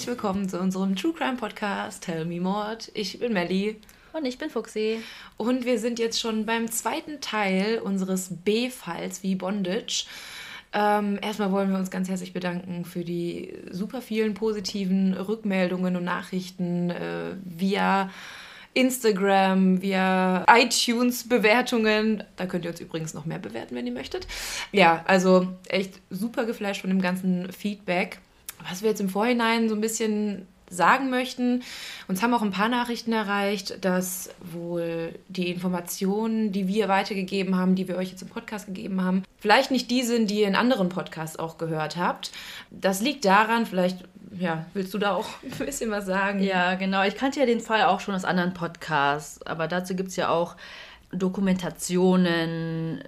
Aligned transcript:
Herzlich 0.00 0.16
willkommen 0.16 0.48
zu 0.48 0.58
unserem 0.58 0.96
True 0.96 1.12
Crime 1.12 1.36
Podcast 1.36 2.04
Tell 2.04 2.24
Me 2.24 2.40
Mord. 2.40 2.90
Ich 2.94 3.18
bin 3.18 3.34
Melly. 3.34 3.76
Und 4.14 4.24
ich 4.24 4.38
bin 4.38 4.48
Fuxi. 4.48 5.02
Und 5.36 5.66
wir 5.66 5.78
sind 5.78 5.98
jetzt 5.98 6.18
schon 6.18 6.46
beim 6.46 6.70
zweiten 6.70 7.20
Teil 7.20 7.80
unseres 7.80 8.30
B-Falls 8.30 9.22
wie 9.22 9.34
Bondage. 9.34 10.06
Ähm, 10.72 11.18
erstmal 11.20 11.52
wollen 11.52 11.70
wir 11.70 11.78
uns 11.78 11.90
ganz 11.90 12.08
herzlich 12.08 12.32
bedanken 12.32 12.86
für 12.86 13.04
die 13.04 13.52
super 13.70 14.00
vielen 14.00 14.32
positiven 14.32 15.12
Rückmeldungen 15.12 15.94
und 15.96 16.04
Nachrichten 16.04 16.88
äh, 16.88 17.34
via 17.44 18.08
Instagram, 18.72 19.82
via 19.82 20.46
iTunes-Bewertungen. 20.48 22.24
Da 22.36 22.46
könnt 22.46 22.64
ihr 22.64 22.70
uns 22.70 22.80
übrigens 22.80 23.12
noch 23.12 23.26
mehr 23.26 23.38
bewerten, 23.38 23.74
wenn 23.74 23.86
ihr 23.86 23.92
möchtet. 23.92 24.26
Ja, 24.72 25.04
also 25.06 25.46
echt 25.68 26.00
super 26.08 26.46
geflasht 26.46 26.80
von 26.80 26.88
dem 26.88 27.02
ganzen 27.02 27.52
Feedback. 27.52 28.18
Was 28.68 28.82
wir 28.82 28.90
jetzt 28.90 29.00
im 29.00 29.08
Vorhinein 29.08 29.68
so 29.68 29.74
ein 29.74 29.80
bisschen 29.80 30.46
sagen 30.70 31.10
möchten. 31.10 31.62
Uns 32.06 32.22
haben 32.22 32.32
auch 32.32 32.42
ein 32.42 32.52
paar 32.52 32.68
Nachrichten 32.68 33.12
erreicht, 33.12 33.84
dass 33.84 34.30
wohl 34.40 35.18
die 35.28 35.50
Informationen, 35.50 36.52
die 36.52 36.68
wir 36.68 36.88
weitergegeben 36.88 37.56
haben, 37.56 37.74
die 37.74 37.88
wir 37.88 37.96
euch 37.96 38.10
jetzt 38.10 38.22
im 38.22 38.28
Podcast 38.28 38.66
gegeben 38.66 39.02
haben, 39.02 39.24
vielleicht 39.38 39.72
nicht 39.72 39.90
die 39.90 40.02
sind, 40.02 40.30
die 40.30 40.42
ihr 40.42 40.48
in 40.48 40.54
anderen 40.54 40.88
Podcasts 40.88 41.38
auch 41.38 41.58
gehört 41.58 41.96
habt. 41.96 42.30
Das 42.70 43.00
liegt 43.00 43.24
daran, 43.24 43.66
vielleicht 43.66 44.04
ja, 44.38 44.64
willst 44.74 44.94
du 44.94 44.98
da 44.98 45.14
auch 45.14 45.26
ein 45.42 45.66
bisschen 45.66 45.90
was 45.90 46.06
sagen? 46.06 46.40
Ja, 46.40 46.76
genau. 46.76 47.02
Ich 47.04 47.16
kannte 47.16 47.40
ja 47.40 47.46
den 47.46 47.60
Fall 47.60 47.82
auch 47.82 48.00
schon 48.00 48.14
aus 48.14 48.24
anderen 48.24 48.54
Podcasts, 48.54 49.44
aber 49.44 49.66
dazu 49.66 49.96
gibt 49.96 50.10
es 50.10 50.16
ja 50.16 50.28
auch 50.28 50.56
Dokumentationen, 51.12 53.02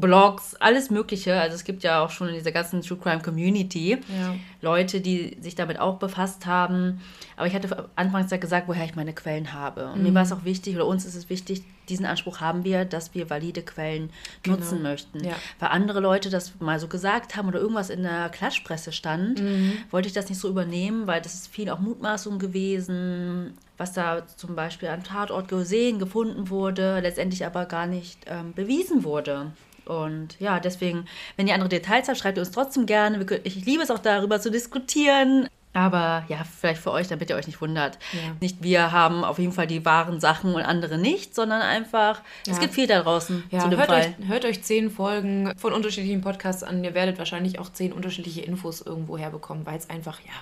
Blogs, 0.00 0.54
alles 0.54 0.88
Mögliche. 0.90 1.38
Also 1.38 1.54
es 1.54 1.64
gibt 1.64 1.82
ja 1.82 2.02
auch 2.02 2.08
schon 2.08 2.28
in 2.28 2.34
dieser 2.34 2.52
ganzen 2.52 2.80
True 2.80 2.96
Crime 2.96 3.20
Community 3.20 3.98
ja. 4.08 4.34
Leute, 4.62 5.02
die 5.02 5.36
sich 5.40 5.54
damit 5.54 5.78
auch 5.78 5.98
befasst 5.98 6.46
haben. 6.46 7.02
Aber 7.36 7.46
ich 7.46 7.54
hatte 7.54 7.88
anfangs 7.94 8.30
ja 8.30 8.38
gesagt, 8.38 8.68
woher 8.68 8.84
ich 8.86 8.94
meine 8.94 9.12
Quellen 9.12 9.52
habe. 9.52 9.88
Und 9.88 9.98
mhm. 9.98 10.04
mir 10.04 10.14
war 10.14 10.22
es 10.22 10.32
auch 10.32 10.44
wichtig, 10.44 10.76
oder 10.76 10.86
uns 10.86 11.04
ist 11.04 11.14
es 11.14 11.28
wichtig, 11.28 11.62
diesen 11.90 12.06
Anspruch 12.06 12.40
haben 12.40 12.64
wir, 12.64 12.86
dass 12.86 13.14
wir 13.14 13.28
valide 13.28 13.62
Quellen 13.62 14.10
genau. 14.42 14.56
nutzen 14.56 14.82
möchten. 14.82 15.24
Ja. 15.24 15.34
Weil 15.58 15.70
andere 15.70 16.00
Leute 16.00 16.30
das 16.30 16.58
mal 16.60 16.78
so 16.78 16.88
gesagt 16.88 17.36
haben 17.36 17.48
oder 17.48 17.60
irgendwas 17.60 17.90
in 17.90 18.02
der 18.02 18.30
Klatschpresse 18.30 18.92
stand, 18.92 19.42
mhm. 19.42 19.74
wollte 19.90 20.08
ich 20.08 20.14
das 20.14 20.28
nicht 20.30 20.38
so 20.38 20.48
übernehmen, 20.48 21.06
weil 21.06 21.20
das 21.20 21.34
ist 21.34 21.48
viel 21.48 21.68
auch 21.68 21.80
Mutmaßung 21.80 22.38
gewesen, 22.38 23.58
was 23.76 23.92
da 23.92 24.26
zum 24.36 24.54
Beispiel 24.54 24.88
am 24.88 25.02
Tatort 25.02 25.48
gesehen, 25.48 25.98
gefunden 25.98 26.48
wurde, 26.48 27.00
letztendlich 27.00 27.44
aber 27.44 27.66
gar 27.66 27.86
nicht 27.86 28.20
ähm, 28.26 28.54
bewiesen 28.54 29.04
wurde. 29.04 29.52
Und 29.84 30.38
ja, 30.40 30.60
deswegen, 30.60 31.06
wenn 31.36 31.48
ihr 31.48 31.54
andere 31.54 31.68
Details 31.68 32.08
habt, 32.08 32.18
schreibt 32.18 32.38
ihr 32.38 32.42
uns 32.42 32.50
trotzdem 32.52 32.86
gerne. 32.86 33.24
Ich 33.44 33.64
liebe 33.64 33.82
es 33.82 33.90
auch 33.90 33.98
darüber 33.98 34.40
zu 34.40 34.50
diskutieren. 34.50 35.48
Aber 35.74 36.24
ja, 36.28 36.44
vielleicht 36.44 36.82
für 36.82 36.92
euch, 36.92 37.08
damit 37.08 37.30
ihr 37.30 37.36
euch 37.36 37.46
nicht 37.46 37.60
wundert. 37.62 37.98
Ja. 38.12 38.36
Nicht 38.40 38.62
wir 38.62 38.92
haben 38.92 39.24
auf 39.24 39.38
jeden 39.38 39.52
Fall 39.52 39.66
die 39.66 39.84
wahren 39.86 40.20
Sachen 40.20 40.54
und 40.54 40.62
andere 40.62 40.98
nicht, 40.98 41.34
sondern 41.34 41.62
einfach, 41.62 42.20
ja. 42.46 42.52
es 42.52 42.60
gibt 42.60 42.74
viel 42.74 42.86
da 42.86 43.00
draußen 43.02 43.44
ja, 43.50 43.70
hört 43.70 43.88
Fall. 43.88 44.14
Euch, 44.20 44.28
hört 44.28 44.44
euch 44.44 44.62
zehn 44.62 44.90
Folgen 44.90 45.52
von 45.56 45.72
unterschiedlichen 45.72 46.20
Podcasts 46.20 46.62
an. 46.62 46.84
Ihr 46.84 46.92
werdet 46.92 47.18
wahrscheinlich 47.18 47.58
auch 47.58 47.72
zehn 47.72 47.92
unterschiedliche 47.94 48.42
Infos 48.42 48.82
irgendwo 48.82 49.16
herbekommen, 49.16 49.64
weil 49.64 49.78
es 49.78 49.88
einfach, 49.88 50.20
ja, 50.20 50.34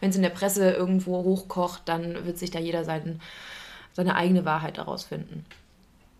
wenn 0.00 0.08
es 0.08 0.16
in 0.16 0.22
der 0.22 0.30
Presse 0.30 0.70
irgendwo 0.70 1.22
hochkocht, 1.22 1.82
dann 1.84 2.24
wird 2.24 2.38
sich 2.38 2.50
da 2.50 2.58
jeder 2.58 2.84
seinen, 2.84 3.20
seine 3.92 4.14
eigene 4.14 4.46
Wahrheit 4.46 4.78
daraus 4.78 5.04
finden. 5.04 5.44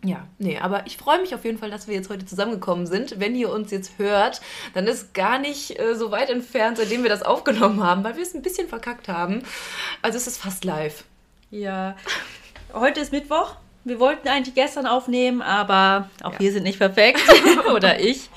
Ja, 0.04 0.28
nee, 0.38 0.58
aber 0.58 0.86
ich 0.86 0.96
freue 0.96 1.20
mich 1.20 1.34
auf 1.34 1.44
jeden 1.44 1.58
Fall, 1.58 1.70
dass 1.70 1.88
wir 1.88 1.94
jetzt 1.94 2.08
heute 2.08 2.24
zusammengekommen 2.24 2.86
sind. 2.86 3.18
Wenn 3.18 3.34
ihr 3.34 3.50
uns 3.50 3.72
jetzt 3.72 3.98
hört, 3.98 4.40
dann 4.74 4.86
ist 4.86 5.12
gar 5.12 5.40
nicht 5.40 5.78
äh, 5.78 5.96
so 5.96 6.12
weit 6.12 6.30
entfernt, 6.30 6.76
seitdem 6.78 7.02
wir 7.02 7.10
das 7.10 7.22
aufgenommen 7.22 7.82
haben, 7.82 8.04
weil 8.04 8.14
wir 8.14 8.22
es 8.22 8.34
ein 8.34 8.42
bisschen 8.42 8.68
verkackt 8.68 9.08
haben. 9.08 9.42
Also 10.00 10.16
es 10.16 10.28
ist 10.28 10.38
fast 10.38 10.64
live. 10.64 11.02
Ja, 11.50 11.96
heute 12.72 13.00
ist 13.00 13.10
Mittwoch. 13.10 13.56
Wir 13.84 13.98
wollten 13.98 14.28
eigentlich 14.28 14.54
gestern 14.54 14.86
aufnehmen, 14.86 15.42
aber 15.42 16.10
auch 16.22 16.34
ja. 16.34 16.40
wir 16.40 16.52
sind 16.52 16.62
nicht 16.62 16.78
perfekt. 16.78 17.22
Oder 17.74 17.98
ich. 17.98 18.30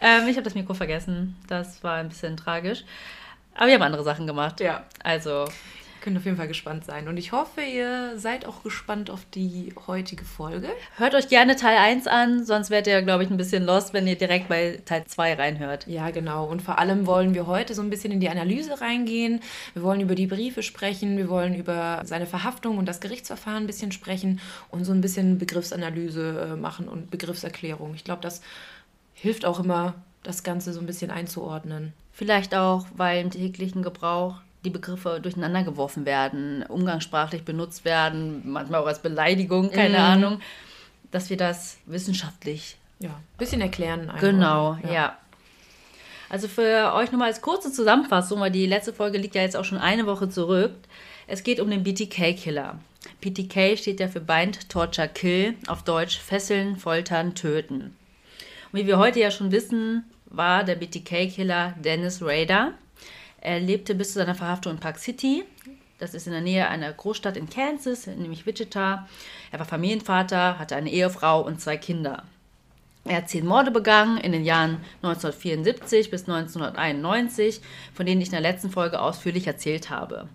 Ähm, 0.00 0.26
ich 0.26 0.36
habe 0.36 0.44
das 0.44 0.54
Mikro 0.54 0.74
vergessen. 0.74 1.36
Das 1.46 1.84
war 1.84 1.96
ein 1.96 2.08
bisschen 2.08 2.36
tragisch. 2.36 2.84
Aber 3.54 3.68
wir 3.68 3.74
haben 3.74 3.82
andere 3.82 4.02
Sachen 4.02 4.26
gemacht. 4.26 4.60
Ja. 4.60 4.84
Also 5.02 5.46
Könnt 6.04 6.18
auf 6.18 6.26
jeden 6.26 6.36
Fall 6.36 6.48
gespannt 6.48 6.84
sein. 6.84 7.08
Und 7.08 7.16
ich 7.16 7.32
hoffe, 7.32 7.62
ihr 7.62 8.18
seid 8.18 8.44
auch 8.44 8.62
gespannt 8.62 9.08
auf 9.08 9.24
die 9.34 9.72
heutige 9.86 10.26
Folge. 10.26 10.68
Hört 10.98 11.14
euch 11.14 11.30
gerne 11.30 11.56
Teil 11.56 11.78
1 11.78 12.06
an, 12.08 12.44
sonst 12.44 12.68
werdet 12.68 12.88
ihr, 12.88 13.00
glaube 13.00 13.24
ich, 13.24 13.30
ein 13.30 13.38
bisschen 13.38 13.64
lost, 13.64 13.94
wenn 13.94 14.06
ihr 14.06 14.16
direkt 14.16 14.50
bei 14.50 14.82
Teil 14.84 15.06
2 15.06 15.32
reinhört. 15.32 15.86
Ja, 15.86 16.10
genau. 16.10 16.44
Und 16.44 16.60
vor 16.60 16.78
allem 16.78 17.06
wollen 17.06 17.32
wir 17.32 17.46
heute 17.46 17.72
so 17.72 17.80
ein 17.80 17.88
bisschen 17.88 18.12
in 18.12 18.20
die 18.20 18.28
Analyse 18.28 18.82
reingehen. 18.82 19.40
Wir 19.72 19.82
wollen 19.82 20.02
über 20.02 20.14
die 20.14 20.26
Briefe 20.26 20.62
sprechen, 20.62 21.16
wir 21.16 21.30
wollen 21.30 21.54
über 21.54 22.02
seine 22.04 22.26
Verhaftung 22.26 22.76
und 22.76 22.84
das 22.84 23.00
Gerichtsverfahren 23.00 23.62
ein 23.62 23.66
bisschen 23.66 23.90
sprechen 23.90 24.40
und 24.68 24.84
so 24.84 24.92
ein 24.92 25.00
bisschen 25.00 25.38
Begriffsanalyse 25.38 26.50
äh, 26.52 26.56
machen 26.56 26.86
und 26.86 27.10
Begriffserklärung. 27.10 27.94
Ich 27.94 28.04
glaube, 28.04 28.20
das 28.20 28.42
hilft 29.14 29.46
auch 29.46 29.58
immer, 29.58 29.94
das 30.22 30.42
Ganze 30.42 30.74
so 30.74 30.80
ein 30.80 30.86
bisschen 30.86 31.10
einzuordnen. 31.10 31.94
Vielleicht 32.12 32.54
auch, 32.54 32.84
weil 32.94 33.22
im 33.22 33.30
täglichen 33.30 33.82
Gebrauch 33.82 34.43
die 34.64 34.70
Begriffe 34.70 35.20
durcheinander 35.20 35.62
geworfen 35.62 36.06
werden, 36.06 36.64
umgangssprachlich 36.68 37.44
benutzt 37.44 37.84
werden, 37.84 38.42
manchmal 38.44 38.80
auch 38.80 38.86
als 38.86 39.00
Beleidigung, 39.00 39.70
keine 39.70 39.98
mhm. 39.98 40.04
Ahnung, 40.04 40.40
dass 41.10 41.30
wir 41.30 41.36
das 41.36 41.78
wissenschaftlich 41.86 42.76
ja, 42.98 43.10
ein 43.10 43.38
bisschen 43.38 43.60
erklären. 43.60 44.02
Einfach. 44.02 44.20
Genau, 44.20 44.78
ja. 44.82 44.92
ja. 44.92 45.18
Also 46.28 46.48
für 46.48 46.92
euch 46.94 47.12
nochmal 47.12 47.28
als 47.28 47.42
kurze 47.42 47.70
Zusammenfassung, 47.70 48.40
weil 48.40 48.50
die 48.50 48.66
letzte 48.66 48.92
Folge 48.92 49.18
liegt 49.18 49.34
ja 49.34 49.42
jetzt 49.42 49.56
auch 49.56 49.64
schon 49.64 49.78
eine 49.78 50.06
Woche 50.06 50.28
zurück. 50.28 50.72
Es 51.26 51.42
geht 51.42 51.60
um 51.60 51.70
den 51.70 51.84
BTK-Killer. 51.84 52.78
BTK 53.20 53.78
steht 53.78 54.00
ja 54.00 54.08
für 54.08 54.20
Bind, 54.20 54.68
Torture, 54.68 55.08
Kill, 55.08 55.54
auf 55.66 55.82
Deutsch 55.82 56.18
Fesseln, 56.18 56.76
Foltern, 56.76 57.34
Töten. 57.34 57.96
Und 58.72 58.78
wie 58.80 58.86
wir 58.86 58.98
heute 58.98 59.20
ja 59.20 59.30
schon 59.30 59.52
wissen, 59.52 60.04
war 60.26 60.64
der 60.64 60.74
BTK-Killer 60.76 61.74
Dennis 61.82 62.20
Rader. 62.22 62.72
Er 63.44 63.60
lebte 63.60 63.94
bis 63.94 64.14
zu 64.14 64.20
seiner 64.20 64.34
Verhaftung 64.34 64.72
in 64.72 64.80
Park 64.80 64.98
City. 64.98 65.44
Das 65.98 66.14
ist 66.14 66.26
in 66.26 66.32
der 66.32 66.40
Nähe 66.40 66.66
einer 66.66 66.90
Großstadt 66.90 67.36
in 67.36 67.50
Kansas, 67.50 68.06
nämlich 68.06 68.46
Wichita. 68.46 69.06
Er 69.52 69.58
war 69.58 69.66
Familienvater, 69.66 70.58
hatte 70.58 70.76
eine 70.76 70.90
Ehefrau 70.90 71.42
und 71.42 71.60
zwei 71.60 71.76
Kinder. 71.76 72.24
Er 73.04 73.18
hat 73.18 73.28
zehn 73.28 73.44
Morde 73.44 73.70
begangen 73.70 74.16
in 74.16 74.32
den 74.32 74.46
Jahren 74.46 74.78
1974 75.02 76.10
bis 76.10 76.22
1991, 76.22 77.60
von 77.92 78.06
denen 78.06 78.22
ich 78.22 78.28
in 78.28 78.32
der 78.32 78.40
letzten 78.40 78.70
Folge 78.70 78.98
ausführlich 78.98 79.46
erzählt 79.46 79.90
habe. 79.90 80.26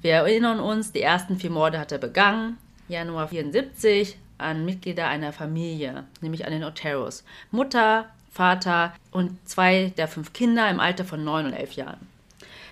Wir 0.00 0.12
erinnern 0.12 0.58
uns, 0.58 0.90
die 0.90 1.02
ersten 1.02 1.38
vier 1.38 1.50
Morde 1.50 1.78
hat 1.78 1.92
er 1.92 1.98
begangen. 1.98 2.56
Januar 2.88 3.28
74 3.28 4.16
an 4.38 4.64
Mitglieder 4.64 5.06
einer 5.08 5.34
Familie, 5.34 6.04
nämlich 6.22 6.46
an 6.46 6.52
den 6.52 6.64
Oteros. 6.64 7.24
Mutter, 7.50 8.06
Vater 8.30 8.94
und 9.10 9.46
zwei 9.46 9.92
der 9.98 10.08
fünf 10.08 10.32
Kinder 10.32 10.70
im 10.70 10.80
Alter 10.80 11.04
von 11.04 11.22
neun 11.22 11.44
und 11.44 11.52
elf 11.52 11.72
Jahren. 11.72 12.13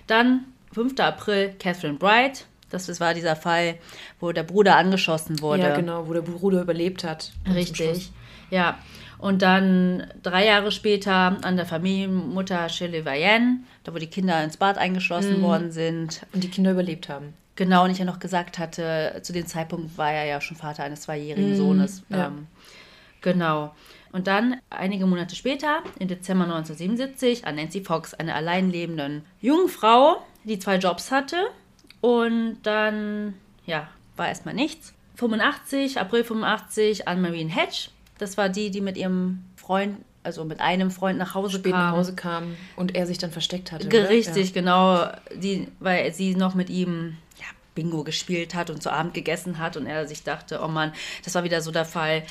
Dann 0.07 0.45
5. 0.73 0.99
April 0.99 1.53
Catherine 1.59 1.97
Bright. 1.97 2.45
Das, 2.69 2.87
das 2.87 2.99
war 2.99 3.13
dieser 3.13 3.35
Fall, 3.35 3.75
wo 4.19 4.31
der 4.31 4.43
Bruder 4.43 4.77
angeschossen 4.77 5.41
wurde. 5.41 5.63
Ja, 5.63 5.75
genau, 5.75 6.07
wo 6.07 6.13
der 6.13 6.21
Bruder 6.21 6.61
überlebt 6.61 7.03
hat. 7.03 7.31
Richtig. 7.53 8.11
Ja. 8.49 8.79
Und 9.19 9.41
dann 9.41 10.07
drei 10.21 10.45
Jahre 10.45 10.71
später 10.71 11.37
an 11.43 11.55
der 11.55 11.65
Familienmutter 11.65 12.67
Shirley 12.67 13.05
Vayenne, 13.05 13.59
da 13.83 13.93
wo 13.93 13.97
die 13.97 14.07
Kinder 14.07 14.43
ins 14.43 14.57
Bad 14.57 14.77
eingeschlossen 14.77 15.37
mhm. 15.37 15.43
worden 15.43 15.71
sind. 15.71 16.25
Und 16.33 16.43
die 16.43 16.49
Kinder 16.49 16.71
überlebt 16.71 17.09
haben. 17.09 17.33
Genau, 17.55 17.83
und 17.83 17.91
ich 17.91 17.99
ja 17.99 18.05
noch 18.05 18.19
gesagt 18.19 18.57
hatte, 18.57 19.19
zu 19.21 19.31
dem 19.31 19.45
Zeitpunkt 19.45 19.97
war 19.97 20.11
er 20.11 20.25
ja 20.25 20.41
schon 20.41 20.57
Vater 20.57 20.83
eines 20.83 21.01
zweijährigen 21.01 21.51
mhm. 21.51 21.57
Sohnes. 21.57 22.03
Ja. 22.09 22.27
Ähm, 22.27 22.47
genau. 23.21 23.73
Und 24.13 24.27
dann, 24.27 24.61
einige 24.69 25.07
Monate 25.07 25.35
später, 25.35 25.81
im 25.97 26.07
Dezember 26.07 26.45
1977, 26.45 27.47
an 27.47 27.55
Nancy 27.55 27.81
Fox, 27.81 28.13
einer 28.13 28.35
alleinlebenden 28.35 29.25
jungen 29.41 29.67
Frau, 29.67 30.23
die 30.43 30.59
zwei 30.59 30.77
Jobs 30.77 31.11
hatte. 31.11 31.37
Und 31.99 32.59
dann, 32.61 33.33
ja, 33.65 33.89
war 34.15 34.27
erstmal 34.27 34.53
nichts. 34.53 34.93
85, 35.15 35.99
April 35.99 36.23
85, 36.23 37.07
an 37.07 37.21
Marine 37.21 37.49
Hedge. 37.49 37.89
Das 38.19 38.37
war 38.37 38.49
die, 38.49 38.69
die 38.69 38.81
mit 38.81 38.97
ihrem 38.97 39.43
Freund, 39.55 39.97
also 40.21 40.45
mit 40.45 40.59
einem 40.59 40.91
Freund 40.91 41.17
nach 41.17 41.33
Hause 41.33 41.57
Spät 41.57 41.71
kam. 41.71 41.81
nach 41.81 41.97
Hause 41.97 42.13
kam 42.13 42.55
und 42.75 42.95
er 42.95 43.07
sich 43.07 43.17
dann 43.17 43.31
versteckt 43.31 43.71
hatte. 43.71 43.91
Richtig, 44.09 44.49
ja. 44.49 44.53
genau. 44.53 45.07
Die, 45.35 45.67
weil 45.79 46.13
sie 46.13 46.35
noch 46.35 46.53
mit 46.53 46.69
ihm 46.69 47.17
ja, 47.39 47.45
Bingo 47.73 48.03
gespielt 48.03 48.53
hat 48.53 48.69
und 48.69 48.83
zu 48.83 48.91
Abend 48.91 49.15
gegessen 49.15 49.57
hat 49.57 49.75
und 49.75 49.87
er 49.87 50.07
sich 50.07 50.23
dachte, 50.23 50.61
oh 50.63 50.67
Mann, 50.67 50.93
das 51.23 51.33
war 51.33 51.43
wieder 51.43 51.61
so 51.61 51.71
der 51.71 51.85
Fall 51.85 52.23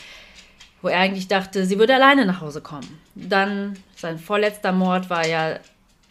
wo 0.82 0.88
er 0.88 0.98
eigentlich 1.00 1.28
dachte, 1.28 1.64
sie 1.64 1.78
würde 1.78 1.94
alleine 1.94 2.26
nach 2.26 2.40
Hause 2.40 2.60
kommen. 2.60 2.98
Dann 3.14 3.78
sein 3.96 4.18
vorletzter 4.18 4.72
Mord 4.72 5.08
war 5.10 5.26
ja 5.26 5.58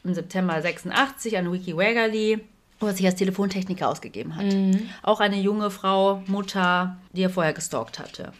im 0.03 0.13
September 0.13 0.59
86 0.61 1.37
an 1.37 1.51
Wiki 1.51 1.75
Wagerly, 1.77 2.39
wo 2.79 2.87
er 2.87 2.93
sich 2.93 3.05
als 3.05 3.15
Telefontechniker 3.15 3.87
ausgegeben 3.87 4.35
hat. 4.35 4.45
Mhm. 4.45 4.89
Auch 5.03 5.19
eine 5.19 5.39
junge 5.39 5.69
Frau, 5.69 6.23
Mutter, 6.25 6.97
die 7.11 7.21
er 7.23 7.29
vorher 7.29 7.53
gestalkt 7.53 7.99
hatte. 7.99 8.31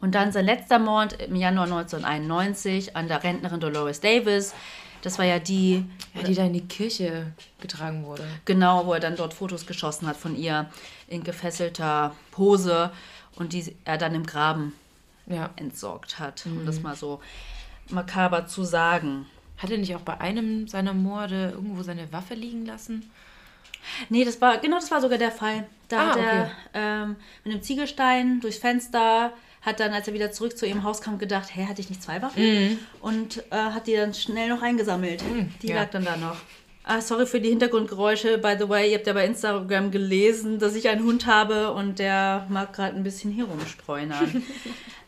Und 0.00 0.14
dann 0.14 0.32
sein 0.32 0.46
letzter 0.46 0.78
Mord 0.78 1.12
im 1.20 1.36
Januar 1.36 1.64
1991 1.66 2.96
an 2.96 3.08
der 3.08 3.22
Rentnerin 3.22 3.60
Dolores 3.60 4.00
Davis. 4.00 4.54
Das 5.02 5.18
war 5.18 5.24
ja 5.24 5.38
die, 5.38 5.84
Ja, 6.14 6.22
die 6.22 6.34
da 6.34 6.44
in 6.44 6.52
die 6.52 6.66
Kirche 6.66 7.26
getragen 7.60 8.04
wurde. 8.04 8.22
genau, 8.44 8.86
wo 8.86 8.94
er 8.94 9.00
dann 9.00 9.16
dort 9.16 9.34
Fotos 9.34 9.66
geschossen 9.66 10.06
hat 10.06 10.16
von 10.16 10.36
ihr 10.36 10.66
in 11.08 11.24
gefesselter 11.24 12.14
Pose 12.30 12.90
und 13.36 13.52
die 13.52 13.74
er 13.84 13.98
dann 13.98 14.14
im 14.14 14.24
Graben 14.26 14.72
Ja. 15.34 15.50
entsorgt 15.56 16.18
hat, 16.18 16.44
um 16.46 16.64
das 16.66 16.80
mal 16.82 16.96
so 16.96 17.20
makaber 17.90 18.46
zu 18.46 18.64
sagen. 18.64 19.26
Hat 19.58 19.70
er 19.70 19.78
nicht 19.78 19.94
auch 19.94 20.00
bei 20.00 20.20
einem 20.20 20.66
seiner 20.68 20.92
Morde 20.94 21.50
irgendwo 21.54 21.82
seine 21.82 22.12
Waffe 22.12 22.34
liegen 22.34 22.66
lassen? 22.66 23.10
Nee, 24.08 24.24
das 24.24 24.40
war, 24.40 24.58
genau 24.58 24.76
das 24.76 24.90
war 24.90 25.00
sogar 25.00 25.18
der 25.18 25.32
Fall. 25.32 25.66
Da 25.88 25.98
Ah, 26.00 26.06
hat 26.10 26.16
er 26.16 26.42
okay. 26.42 26.50
ähm, 26.74 27.16
mit 27.44 27.52
einem 27.54 27.62
Ziegelstein 27.62 28.40
durchs 28.40 28.58
Fenster, 28.58 29.32
hat 29.60 29.78
dann, 29.80 29.92
als 29.92 30.08
er 30.08 30.14
wieder 30.14 30.32
zurück 30.32 30.56
zu 30.56 30.66
ihrem 30.66 30.82
Haus 30.84 31.00
kam, 31.00 31.18
gedacht, 31.18 31.54
hä, 31.54 31.66
hatte 31.68 31.80
ich 31.80 31.88
nicht 31.90 32.02
zwei 32.02 32.20
Waffen? 32.22 32.78
Und 33.00 33.38
äh, 33.50 33.56
hat 33.56 33.86
die 33.86 33.94
dann 33.94 34.14
schnell 34.14 34.48
noch 34.48 34.62
eingesammelt. 34.62 35.22
die 35.62 35.68
ja. 35.68 35.76
lag 35.76 35.90
dann 35.90 36.04
da 36.04 36.16
noch. 36.16 36.36
Ah, 36.84 37.00
sorry 37.00 37.26
für 37.26 37.40
die 37.40 37.50
Hintergrundgeräusche. 37.50 38.38
By 38.38 38.56
the 38.58 38.68
way, 38.68 38.90
ihr 38.90 38.98
habt 38.98 39.06
ja 39.06 39.12
bei 39.12 39.24
Instagram 39.24 39.92
gelesen, 39.92 40.58
dass 40.58 40.74
ich 40.74 40.88
einen 40.88 41.04
Hund 41.04 41.26
habe 41.26 41.72
und 41.72 42.00
der 42.00 42.46
mag 42.48 42.72
gerade 42.72 42.96
ein 42.96 43.04
bisschen 43.04 43.30
hier 43.30 43.44
rumstreunern. 43.44 44.42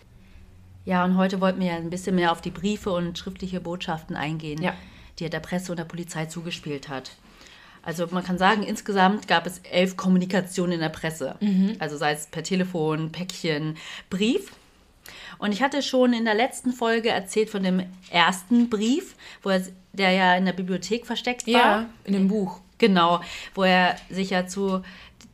ja, 0.84 1.04
und 1.04 1.16
heute 1.16 1.40
wollten 1.40 1.60
wir 1.60 1.68
ja 1.68 1.76
ein 1.76 1.90
bisschen 1.90 2.16
mehr 2.16 2.32
auf 2.32 2.40
die 2.40 2.50
Briefe 2.50 2.90
und 2.90 3.18
schriftliche 3.18 3.60
Botschaften 3.60 4.16
eingehen, 4.16 4.62
Ja. 4.62 4.74
die 5.18 5.24
er 5.24 5.30
der 5.30 5.40
Presse 5.40 5.72
und 5.72 5.78
der 5.78 5.84
Polizei 5.84 6.26
zugespielt 6.26 6.88
hat. 6.88 7.12
Also 7.82 8.06
man 8.10 8.24
kann 8.24 8.38
sagen, 8.38 8.62
insgesamt 8.62 9.28
gab 9.28 9.46
es 9.46 9.58
elf 9.70 9.96
Kommunikationen 9.96 10.72
in 10.72 10.80
der 10.80 10.88
Presse. 10.88 11.36
Also 11.78 11.98
sei 11.98 12.12
es 12.12 12.26
per 12.26 12.42
Telefon, 12.42 13.12
Päckchen, 13.12 13.76
Brief. 14.08 14.52
Und 15.36 15.52
ich 15.52 15.62
hatte 15.62 15.82
schon 15.82 16.14
in 16.14 16.24
der 16.24 16.34
letzten 16.34 16.72
Folge 16.72 17.10
erzählt 17.10 17.50
von 17.50 17.62
dem 17.62 17.82
ersten 18.10 18.70
Brief, 18.70 19.14
wo 19.42 19.50
er, 19.50 19.62
der 19.92 20.12
ja 20.12 20.34
in 20.34 20.46
der 20.46 20.54
Bibliothek 20.54 21.04
versteckt 21.04 21.46
war. 21.46 21.52
Ja, 21.52 21.86
in 22.04 22.14
dem 22.14 22.28
Buch. 22.28 22.60
Genau, 22.78 23.20
wo 23.54 23.64
er 23.64 23.96
sich 24.08 24.30
ja 24.30 24.46
zu 24.46 24.82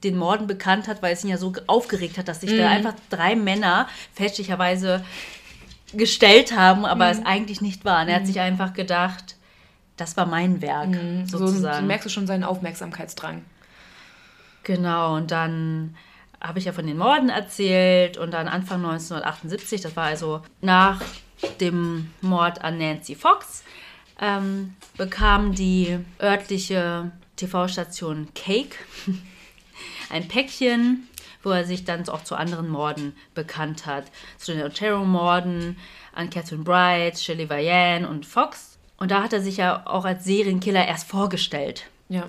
den 0.02 0.16
Morden 0.16 0.46
bekannt 0.48 0.88
hat, 0.88 1.02
weil 1.02 1.12
es 1.12 1.22
ihn 1.22 1.30
ja 1.30 1.36
so 1.36 1.52
aufgeregt 1.68 2.18
hat, 2.18 2.26
dass 2.26 2.40
sich 2.40 2.56
da 2.56 2.68
einfach 2.68 2.94
drei 3.10 3.36
Männer 3.36 3.88
fälschlicherweise 4.14 5.04
gestellt 5.94 6.56
haben, 6.56 6.84
aber 6.84 7.10
es 7.10 7.24
eigentlich 7.24 7.60
nicht 7.60 7.84
waren. 7.84 8.08
Er 8.08 8.16
hat 8.16 8.26
sich 8.26 8.40
einfach 8.40 8.72
gedacht, 8.74 9.36
das 9.96 10.16
war 10.16 10.26
mein 10.26 10.62
Werk, 10.62 10.94
So, 11.26 11.38
so 11.38 11.46
sozusagen. 11.46 11.86
merkst 11.86 12.06
du 12.06 12.10
schon 12.10 12.26
seinen 12.26 12.44
Aufmerksamkeitsdrang. 12.44 13.44
Genau, 14.62 15.16
und 15.16 15.30
dann 15.30 15.96
habe 16.40 16.58
ich 16.58 16.64
ja 16.64 16.72
von 16.72 16.86
den 16.86 16.96
Morden 16.96 17.28
erzählt 17.28 18.16
und 18.16 18.30
dann 18.32 18.48
Anfang 18.48 18.78
1978, 18.84 19.80
das 19.82 19.96
war 19.96 20.04
also 20.04 20.42
nach 20.60 21.02
dem 21.60 22.10
Mord 22.20 22.62
an 22.62 22.78
Nancy 22.78 23.14
Fox, 23.14 23.62
ähm, 24.20 24.74
bekam 24.96 25.54
die 25.54 25.98
örtliche 26.20 27.10
TV-Station 27.36 28.28
Cake 28.34 28.76
ein 30.10 30.28
Päckchen, 30.28 31.08
wo 31.42 31.50
er 31.50 31.64
sich 31.64 31.84
dann 31.84 32.08
auch 32.08 32.24
zu 32.24 32.34
anderen 32.36 32.68
Morden 32.68 33.14
bekannt 33.34 33.86
hat. 33.86 34.04
Zu 34.38 34.52
den 34.54 34.62
Otero-Morden, 34.64 35.76
an 36.12 36.30
Catherine 36.30 36.64
Bright, 36.64 37.18
Shirley 37.18 37.48
Vian 37.48 38.04
und 38.04 38.26
Fox. 38.26 38.78
Und 38.98 39.10
da 39.10 39.22
hat 39.22 39.32
er 39.32 39.40
sich 39.40 39.56
ja 39.56 39.82
auch 39.86 40.04
als 40.04 40.24
Serienkiller 40.24 40.86
erst 40.86 41.08
vorgestellt 41.08 41.84
Ja. 42.08 42.28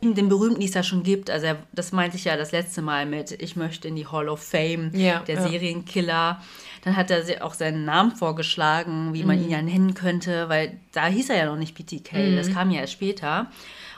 den 0.00 0.28
berühmten, 0.28 0.60
die 0.60 0.66
es 0.66 0.74
ja 0.74 0.82
schon 0.82 1.02
gibt. 1.02 1.30
Also 1.30 1.46
er, 1.46 1.56
das 1.72 1.92
meinte 1.92 2.16
ich 2.16 2.24
ja 2.24 2.36
das 2.36 2.52
letzte 2.52 2.80
Mal 2.80 3.04
mit, 3.06 3.32
ich 3.32 3.56
möchte 3.56 3.88
in 3.88 3.96
die 3.96 4.06
Hall 4.06 4.28
of 4.28 4.42
Fame, 4.42 4.90
Ja, 4.94 5.20
der 5.20 5.36
ja. 5.36 5.48
Serienkiller. 5.48 6.40
Dann 6.84 6.96
hat 6.96 7.10
er 7.10 7.44
auch 7.44 7.54
seinen 7.54 7.84
Namen 7.84 8.12
vorgeschlagen, 8.12 9.12
wie 9.12 9.24
man 9.24 9.42
ihn 9.42 9.50
ja 9.50 9.60
nennen 9.60 9.94
könnte, 9.94 10.48
weil 10.48 10.78
da 10.92 11.06
hieß 11.06 11.30
er 11.30 11.36
ja 11.36 11.46
noch 11.46 11.56
nicht 11.56 11.74
BTK, 11.74 12.36
das 12.36 12.52
kam 12.52 12.70
ja 12.70 12.80
erst 12.82 12.92
später. 12.92 13.50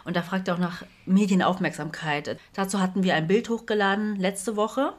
Und 0.08 0.16
da 0.16 0.22
fragt 0.22 0.48
er 0.48 0.54
auch 0.54 0.58
nach 0.58 0.84
Medienaufmerksamkeit. 1.04 2.38
Dazu 2.54 2.80
hatten 2.80 3.02
wir 3.02 3.14
ein 3.14 3.26
Bild 3.26 3.50
hochgeladen 3.50 4.16
letzte 4.16 4.56
Woche. 4.56 4.94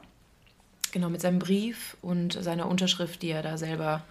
Genau, 0.92 1.08
mit 1.08 1.20
seinem 1.20 1.40
Brief 1.40 1.96
und 2.00 2.34
seiner 2.40 2.68
Unterschrift, 2.68 3.20
die 3.22 3.30
er 3.30 3.42
da 3.42 3.58
selber 3.58 4.04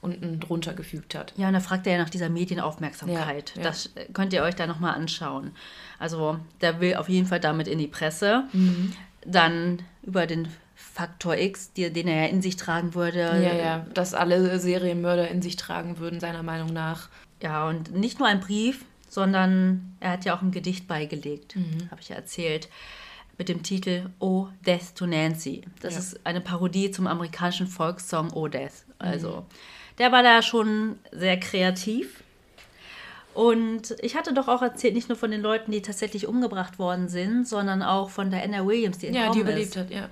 unten 0.00 0.40
drunter 0.40 0.72
gefügt 0.72 1.14
hat. 1.14 1.34
Ja, 1.36 1.48
und 1.48 1.52
da 1.52 1.60
fragt 1.60 1.86
er 1.86 1.92
ja 1.92 1.98
nach 1.98 2.08
dieser 2.08 2.30
Medienaufmerksamkeit. 2.30 3.52
Ja, 3.56 3.62
ja. 3.62 3.68
Das 3.68 3.90
könnt 4.14 4.32
ihr 4.32 4.42
euch 4.42 4.54
da 4.54 4.66
nochmal 4.66 4.94
anschauen. 4.94 5.50
Also, 5.98 6.38
der 6.62 6.80
will 6.80 6.94
auf 6.94 7.10
jeden 7.10 7.26
Fall 7.26 7.40
damit 7.40 7.68
in 7.68 7.78
die 7.78 7.86
Presse. 7.86 8.44
Mhm. 8.54 8.94
Dann 9.26 9.82
über 10.02 10.26
den 10.26 10.48
Faktor 10.74 11.36
X, 11.36 11.74
die, 11.74 11.92
den 11.92 12.08
er 12.08 12.22
ja 12.22 12.28
in 12.30 12.40
sich 12.40 12.56
tragen 12.56 12.94
würde. 12.94 13.18
Ja, 13.18 13.54
ja, 13.54 13.86
dass 13.92 14.14
alle 14.14 14.58
Serienmörder 14.58 15.28
in 15.28 15.42
sich 15.42 15.56
tragen 15.56 15.98
würden, 15.98 16.20
seiner 16.20 16.42
Meinung 16.42 16.72
nach. 16.72 17.10
Ja, 17.42 17.68
und 17.68 17.92
nicht 17.92 18.18
nur 18.18 18.28
ein 18.28 18.40
Brief, 18.40 18.86
sondern 19.12 19.94
er 20.00 20.12
hat 20.12 20.24
ja 20.24 20.34
auch 20.34 20.40
ein 20.40 20.52
Gedicht 20.52 20.88
beigelegt, 20.88 21.54
Mhm. 21.56 21.90
habe 21.90 22.00
ich 22.00 22.08
ja 22.08 22.16
erzählt, 22.16 22.68
mit 23.36 23.50
dem 23.50 23.62
Titel 23.62 24.06
Oh 24.20 24.48
Death 24.64 24.94
to 24.94 25.06
Nancy. 25.06 25.62
Das 25.80 25.94
Ja. 25.94 26.00
ist 26.00 26.26
eine 26.26 26.40
Parodie 26.40 26.90
zum 26.90 27.06
amerikanischen 27.06 27.66
Volkssong 27.66 28.30
Oh 28.32 28.48
Death. 28.48 28.84
Also, 28.98 29.28
Mhm. 29.28 29.44
der 29.98 30.12
war 30.12 30.22
da 30.22 30.40
schon 30.40 30.98
sehr 31.12 31.38
kreativ. 31.38 32.22
Und 33.34 33.94
ich 34.00 34.16
hatte 34.16 34.32
doch 34.34 34.48
auch 34.48 34.62
erzählt, 34.62 34.94
nicht 34.94 35.08
nur 35.08 35.16
von 35.16 35.30
den 35.30 35.40
Leuten, 35.42 35.72
die 35.72 35.80
tatsächlich 35.82 36.26
umgebracht 36.26 36.78
worden 36.78 37.08
sind, 37.08 37.46
sondern 37.48 37.82
auch 37.82 38.08
von 38.10 38.30
der 38.30 38.42
Anna 38.42 38.66
Williams, 38.66 38.98
die 38.98 39.08
entkommen 39.08 39.26
Ja, 39.28 39.32
die 39.32 39.38
ist 39.40 39.46
überlebt 39.48 39.76
hat, 39.76 39.90
ja. 39.90 40.08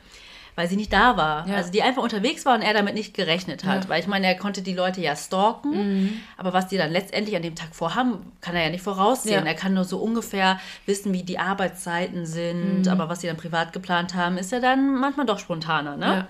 Weil 0.55 0.69
sie 0.69 0.77
nicht 0.77 0.93
da 0.93 1.17
war. 1.17 1.47
Ja. 1.49 1.57
Also 1.57 1.71
die 1.71 1.83
einfach 1.83 2.03
unterwegs 2.03 2.45
war 2.45 2.55
und 2.55 2.63
er 2.63 2.75
damit 2.75 2.95
nicht 2.95 3.15
gerechnet 3.15 3.65
hat. 3.65 3.85
Ja. 3.85 3.91
Weil 3.91 4.01
ich 4.01 4.07
meine, 4.07 4.27
er 4.27 4.37
konnte 4.37 4.63
die 4.63 4.75
Leute 4.75 5.01
ja 5.01 5.17
stalken, 5.17 6.23
aber 6.37 6.53
was 6.53 6.69
die 6.69 6.77
dann 6.77 6.91
letztendlich 6.91 7.37
an 7.37 7.43
dem 7.43 7.55
Tag 7.55 7.75
vorhaben, 7.75 8.33
kann 8.41 8.57
er 8.57 8.65
ja 8.65 8.71
nicht 8.71 8.83
voraussehen. 8.83 9.45
Ja. 9.45 9.51
Er 9.51 9.55
kann 9.55 9.75
nur 9.75 9.85
so 9.85 9.99
ungefähr 9.99 10.61
wissen, 10.87 11.13
wie 11.13 11.23
die 11.23 11.39
Arbeitszeiten 11.39 12.27
sind, 12.27 12.89
aber 12.89 13.09
was 13.09 13.21
sie 13.21 13.27
dann 13.27 13.37
privat 13.37 13.73
geplant 13.73 14.15
haben, 14.15 14.39
ist 14.39 14.53
ja 14.53 14.61
dann 14.61 14.95
manchmal 14.95 15.27
doch 15.27 15.39
spontaner. 15.39 15.97
Ne? 15.97 16.07
Ja. 16.07 16.29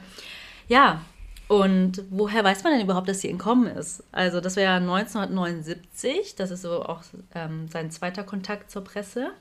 Ja, 0.68 1.00
und 1.50 2.04
woher 2.10 2.44
weiß 2.44 2.62
man 2.62 2.74
denn 2.74 2.82
überhaupt, 2.82 3.08
dass 3.08 3.22
sie 3.22 3.28
entkommen 3.28 3.66
ist? 3.76 4.04
Also 4.12 4.40
das 4.40 4.54
wäre 4.54 4.74
1979, 4.74 6.36
das 6.36 6.52
ist 6.52 6.62
so 6.62 6.84
auch 6.84 7.02
ähm, 7.34 7.66
sein 7.66 7.90
zweiter 7.90 8.22
Kontakt 8.22 8.70
zur 8.70 8.84
Presse. 8.84 9.32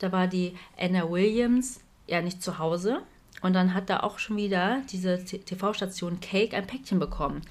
Da 0.00 0.10
war 0.10 0.26
die 0.26 0.56
Anna 0.76 1.08
Williams 1.08 1.78
ja 2.08 2.22
nicht 2.22 2.42
zu 2.42 2.58
Hause. 2.58 3.02
Und 3.40 3.52
dann 3.54 3.72
hat 3.74 3.88
da 3.88 4.00
auch 4.00 4.18
schon 4.18 4.36
wieder 4.36 4.82
diese 4.90 5.24
TV-Station 5.24 6.20
Cake 6.20 6.56
ein 6.56 6.66
Päckchen 6.66 6.98
bekommen. 6.98 7.42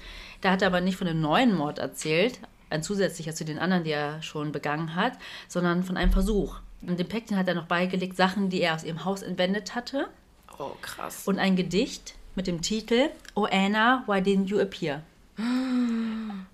Da 0.42 0.50
hat 0.52 0.62
er 0.62 0.68
aber 0.68 0.80
nicht 0.80 0.96
von 0.96 1.08
einem 1.08 1.20
neuen 1.20 1.54
Mord 1.54 1.78
erzählt, 1.78 2.40
ein 2.70 2.82
zusätzlicher 2.82 3.34
zu 3.34 3.44
den 3.46 3.58
anderen, 3.58 3.84
die 3.84 3.92
er 3.92 4.20
schon 4.22 4.52
begangen 4.52 4.94
hat, 4.94 5.14
sondern 5.48 5.82
von 5.82 5.96
einem 5.96 6.12
Versuch. 6.12 6.56
Und 6.82 7.00
dem 7.00 7.08
Päckchen 7.08 7.36
hat 7.38 7.48
er 7.48 7.54
noch 7.54 7.64
beigelegt 7.66 8.16
Sachen, 8.16 8.50
die 8.50 8.60
er 8.60 8.74
aus 8.74 8.84
ihrem 8.84 9.04
Haus 9.04 9.22
entwendet 9.22 9.74
hatte 9.74 10.08
Oh, 10.58 10.72
krass. 10.82 11.26
und 11.26 11.38
ein 11.38 11.56
Gedicht 11.56 12.14
mit 12.34 12.46
dem 12.46 12.60
Titel 12.60 13.08
Oh 13.34 13.46
Anna, 13.50 14.04
why 14.06 14.18
didn't 14.18 14.46
you 14.46 14.60
appear? 14.60 15.02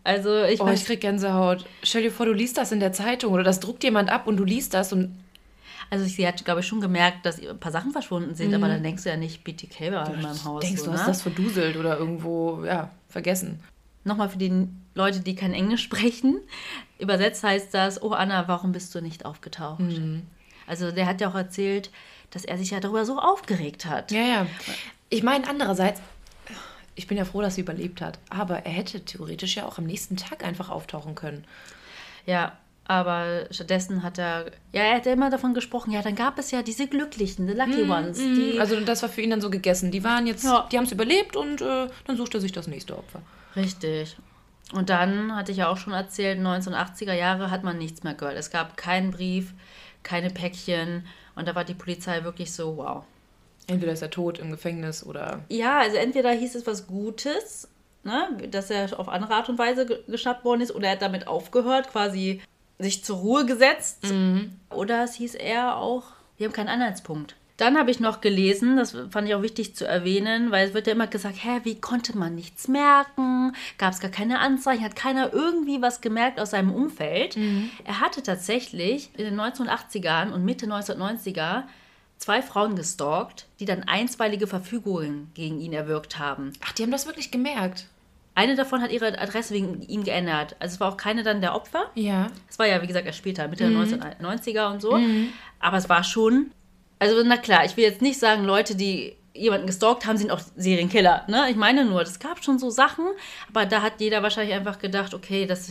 Also 0.06 0.42
ich 0.44 0.60
Oh, 0.60 0.68
ich 0.68 0.84
krieg 0.84 1.00
Gänsehaut. 1.00 1.64
Stell 1.82 2.02
dir 2.02 2.10
vor, 2.12 2.26
du 2.26 2.32
liest 2.32 2.58
das 2.58 2.72
in 2.72 2.80
der 2.80 2.92
Zeitung 2.92 3.32
oder 3.32 3.42
das 3.42 3.58
druckt 3.60 3.82
jemand 3.84 4.10
ab 4.10 4.26
und 4.26 4.36
du 4.36 4.44
liest 4.44 4.74
das 4.74 4.92
und 4.92 5.16
also 5.94 6.06
sie 6.06 6.26
hat, 6.26 6.44
glaube 6.44 6.60
ich, 6.60 6.66
schon 6.66 6.80
gemerkt, 6.80 7.24
dass 7.24 7.40
ein 7.40 7.60
paar 7.60 7.70
Sachen 7.70 7.92
verschwunden 7.92 8.34
sind, 8.34 8.52
aber 8.52 8.66
dann 8.66 8.82
denkst 8.82 9.04
du 9.04 9.10
ja 9.10 9.16
nicht, 9.16 9.44
BTK 9.44 9.92
war 9.92 10.12
in 10.12 10.22
meinem 10.22 10.44
Haus. 10.44 10.60
denkst, 10.60 10.80
so, 10.80 10.86
du 10.86 10.90
ne? 10.90 10.98
hast 10.98 11.06
das 11.06 11.22
verduselt 11.22 11.76
oder 11.76 11.96
irgendwo, 11.96 12.64
ja, 12.64 12.90
vergessen. 13.08 13.60
Nochmal 14.02 14.28
für 14.28 14.38
die 14.38 14.66
Leute, 14.94 15.20
die 15.20 15.36
kein 15.36 15.52
Englisch 15.52 15.84
sprechen. 15.84 16.40
Übersetzt 16.98 17.44
heißt 17.44 17.72
das, 17.72 18.02
oh 18.02 18.10
Anna, 18.10 18.48
warum 18.48 18.72
bist 18.72 18.92
du 18.92 19.00
nicht 19.00 19.24
aufgetaucht? 19.24 19.78
Mhm. 19.78 20.22
Also 20.66 20.90
der 20.90 21.06
hat 21.06 21.20
ja 21.20 21.30
auch 21.30 21.36
erzählt, 21.36 21.90
dass 22.30 22.44
er 22.44 22.58
sich 22.58 22.70
ja 22.70 22.80
darüber 22.80 23.04
so 23.04 23.20
aufgeregt 23.20 23.86
hat. 23.86 24.10
Ja, 24.10 24.22
ja. 24.22 24.46
Ich 25.10 25.22
meine, 25.22 25.48
andererseits, 25.48 26.00
ich 26.96 27.06
bin 27.06 27.16
ja 27.16 27.24
froh, 27.24 27.40
dass 27.40 27.54
sie 27.54 27.60
überlebt 27.60 28.00
hat. 28.00 28.18
Aber 28.30 28.66
er 28.66 28.72
hätte 28.72 29.04
theoretisch 29.04 29.54
ja 29.54 29.64
auch 29.64 29.78
am 29.78 29.84
nächsten 29.84 30.16
Tag 30.16 30.44
einfach 30.44 30.70
auftauchen 30.70 31.14
können. 31.14 31.44
Ja, 32.26 32.58
aber 32.86 33.46
stattdessen 33.50 34.02
hat 34.02 34.18
er, 34.18 34.46
ja, 34.72 34.82
er 34.82 34.96
hat 34.96 35.06
ja 35.06 35.12
immer 35.12 35.30
davon 35.30 35.54
gesprochen, 35.54 35.90
ja, 35.90 36.02
dann 36.02 36.14
gab 36.14 36.38
es 36.38 36.50
ja 36.50 36.62
diese 36.62 36.86
Glücklichen, 36.86 37.46
the 37.48 37.54
Lucky 37.54 37.88
Ones, 37.88 38.18
die 38.18 38.58
Also 38.60 38.78
das 38.80 39.02
war 39.02 39.08
für 39.08 39.22
ihn 39.22 39.30
dann 39.30 39.40
so 39.40 39.48
gegessen. 39.50 39.90
Die 39.90 40.04
waren 40.04 40.26
jetzt, 40.26 40.44
Ja. 40.44 40.68
die 40.70 40.76
haben 40.76 40.84
es 40.84 40.92
überlebt 40.92 41.34
und 41.36 41.62
äh, 41.62 41.88
dann 42.06 42.16
sucht 42.16 42.34
er 42.34 42.40
sich 42.40 42.52
das 42.52 42.66
nächste 42.66 42.96
Opfer. 42.98 43.20
Richtig. 43.56 44.16
Und 44.72 44.90
dann 44.90 45.34
hatte 45.36 45.52
ich 45.52 45.58
ja 45.58 45.68
auch 45.68 45.76
schon 45.76 45.92
erzählt, 45.92 46.38
1980er 46.40 47.12
Jahre 47.14 47.50
hat 47.50 47.62
man 47.64 47.78
nichts 47.78 48.02
mehr 48.02 48.14
gehört. 48.14 48.36
Es 48.36 48.50
gab 48.50 48.76
keinen 48.76 49.10
Brief, 49.12 49.52
keine 50.02 50.30
Päckchen 50.30 51.06
und 51.36 51.48
da 51.48 51.54
war 51.54 51.64
die 51.64 51.74
Polizei 51.74 52.24
wirklich 52.24 52.52
so, 52.52 52.76
wow. 52.76 53.04
Entweder 53.66 53.92
ist 53.92 54.02
er 54.02 54.10
tot 54.10 54.38
im 54.38 54.50
Gefängnis 54.50 55.04
oder. 55.06 55.40
Ja, 55.48 55.78
also 55.78 55.96
entweder 55.96 56.30
hieß 56.32 56.54
es 56.54 56.66
was 56.66 56.86
Gutes, 56.86 57.68
ne, 58.02 58.28
dass 58.50 58.68
er 58.68 58.98
auf 58.98 59.08
andere 59.08 59.32
Art 59.34 59.48
und 59.48 59.58
Weise 59.58 59.86
ge- 59.86 60.00
geschnappt 60.06 60.44
worden 60.44 60.60
ist 60.60 60.74
oder 60.74 60.88
er 60.88 60.92
hat 60.92 61.02
damit 61.02 61.26
aufgehört, 61.28 61.88
quasi 61.90 62.42
sich 62.84 63.04
zur 63.04 63.16
Ruhe 63.16 63.44
gesetzt. 63.46 64.06
Oder 64.70 65.04
es 65.04 65.14
hieß 65.14 65.34
eher 65.34 65.76
auch, 65.76 66.04
wir 66.36 66.46
haben 66.46 66.54
keinen 66.54 66.68
Anhaltspunkt. 66.68 67.34
Dann 67.56 67.78
habe 67.78 67.92
ich 67.92 68.00
noch 68.00 68.20
gelesen, 68.20 68.76
das 68.76 68.96
fand 69.10 69.28
ich 69.28 69.34
auch 69.34 69.42
wichtig 69.42 69.76
zu 69.76 69.86
erwähnen, 69.86 70.50
weil 70.50 70.66
es 70.66 70.74
wird 70.74 70.88
ja 70.88 70.92
immer 70.92 71.06
gesagt, 71.06 71.36
hä, 71.38 71.60
wie 71.62 71.80
konnte 71.80 72.18
man 72.18 72.34
nichts 72.34 72.66
merken? 72.66 73.52
Gab 73.78 73.92
es 73.92 74.00
gar 74.00 74.10
keine 74.10 74.40
Anzeichen? 74.40 74.82
Hat 74.82 74.96
keiner 74.96 75.32
irgendwie 75.32 75.80
was 75.80 76.00
gemerkt 76.00 76.40
aus 76.40 76.50
seinem 76.50 76.74
Umfeld? 76.74 77.36
Mhm. 77.36 77.70
Er 77.84 78.00
hatte 78.00 78.24
tatsächlich 78.24 79.10
in 79.16 79.24
den 79.24 79.40
1980ern 79.40 80.32
und 80.32 80.44
Mitte 80.44 80.66
1990er 80.66 81.62
zwei 82.18 82.42
Frauen 82.42 82.74
gestalkt, 82.74 83.46
die 83.60 83.66
dann 83.66 83.84
einstweilige 83.84 84.48
Verfügungen 84.48 85.30
gegen 85.34 85.60
ihn 85.60 85.72
erwirkt 85.72 86.18
haben. 86.18 86.54
Ach, 86.64 86.72
die 86.72 86.82
haben 86.82 86.90
das 86.90 87.06
wirklich 87.06 87.30
gemerkt. 87.30 87.86
Eine 88.34 88.56
davon 88.56 88.82
hat 88.82 88.90
ihre 88.90 89.18
Adresse 89.18 89.54
wegen 89.54 89.82
ihm 89.82 90.02
geändert. 90.02 90.56
Also 90.58 90.74
es 90.74 90.80
war 90.80 90.92
auch 90.92 90.96
keine 90.96 91.22
dann 91.22 91.40
der 91.40 91.54
Opfer. 91.54 91.90
Ja. 91.94 92.28
Es 92.48 92.58
war 92.58 92.66
ja, 92.66 92.82
wie 92.82 92.86
gesagt, 92.86 93.06
erst 93.06 93.18
später, 93.18 93.46
Mitte 93.46 93.66
mhm. 93.68 93.88
der 93.88 94.18
1990er 94.20 94.72
und 94.72 94.82
so. 94.82 94.96
Mhm. 94.96 95.28
Aber 95.60 95.76
es 95.76 95.88
war 95.88 96.02
schon 96.02 96.50
also 96.98 97.22
na 97.24 97.36
klar, 97.36 97.64
ich 97.64 97.76
will 97.76 97.84
jetzt 97.84 98.02
nicht 98.02 98.18
sagen, 98.18 98.44
Leute, 98.44 98.74
die 98.74 99.16
jemanden 99.34 99.66
gestalkt 99.66 100.06
haben, 100.06 100.16
sind 100.16 100.30
auch 100.30 100.40
Serienkiller. 100.56 101.24
Ne? 101.28 101.48
Ich 101.50 101.56
meine 101.56 101.84
nur, 101.84 102.00
es 102.02 102.18
gab 102.18 102.42
schon 102.44 102.58
so 102.58 102.70
Sachen, 102.70 103.04
aber 103.48 103.66
da 103.66 103.82
hat 103.82 104.00
jeder 104.00 104.22
wahrscheinlich 104.22 104.54
einfach 104.54 104.78
gedacht, 104.78 105.12
okay, 105.12 105.44
das 105.44 105.68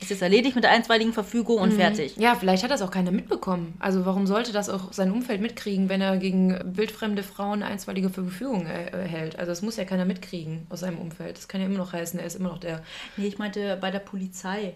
ist, 0.00 0.02
äh, 0.02 0.04
ist 0.04 0.10
jetzt 0.10 0.22
erledigt 0.22 0.54
mit 0.54 0.64
der 0.64 0.70
einstweiligen 0.70 1.12
Verfügung 1.12 1.58
und 1.58 1.72
mhm. 1.72 1.76
fertig. 1.76 2.16
Ja, 2.16 2.34
vielleicht 2.34 2.62
hat 2.64 2.70
das 2.70 2.82
auch 2.82 2.90
keiner 2.90 3.10
mitbekommen. 3.10 3.74
Also 3.78 4.06
warum 4.06 4.26
sollte 4.26 4.52
das 4.52 4.68
auch 4.68 4.92
sein 4.92 5.10
Umfeld 5.10 5.40
mitkriegen, 5.40 5.88
wenn 5.88 6.00
er 6.00 6.16
gegen 6.16 6.58
wildfremde 6.64 7.22
Frauen 7.22 7.62
einstweilige 7.62 8.10
Verfügung 8.10 8.66
erhält? 8.66 9.38
Also 9.38 9.52
das 9.52 9.62
muss 9.62 9.76
ja 9.76 9.84
keiner 9.84 10.04
mitkriegen 10.04 10.66
aus 10.70 10.80
seinem 10.80 10.98
Umfeld. 10.98 11.36
Das 11.36 11.48
kann 11.48 11.60
ja 11.60 11.66
immer 11.66 11.78
noch 11.78 11.92
heißen, 11.92 12.18
er 12.18 12.26
ist 12.26 12.36
immer 12.36 12.50
noch 12.50 12.58
der... 12.58 12.82
Nee, 13.16 13.26
ich 13.26 13.38
meinte 13.38 13.76
bei 13.80 13.90
der 13.90 14.00
Polizei. 14.00 14.74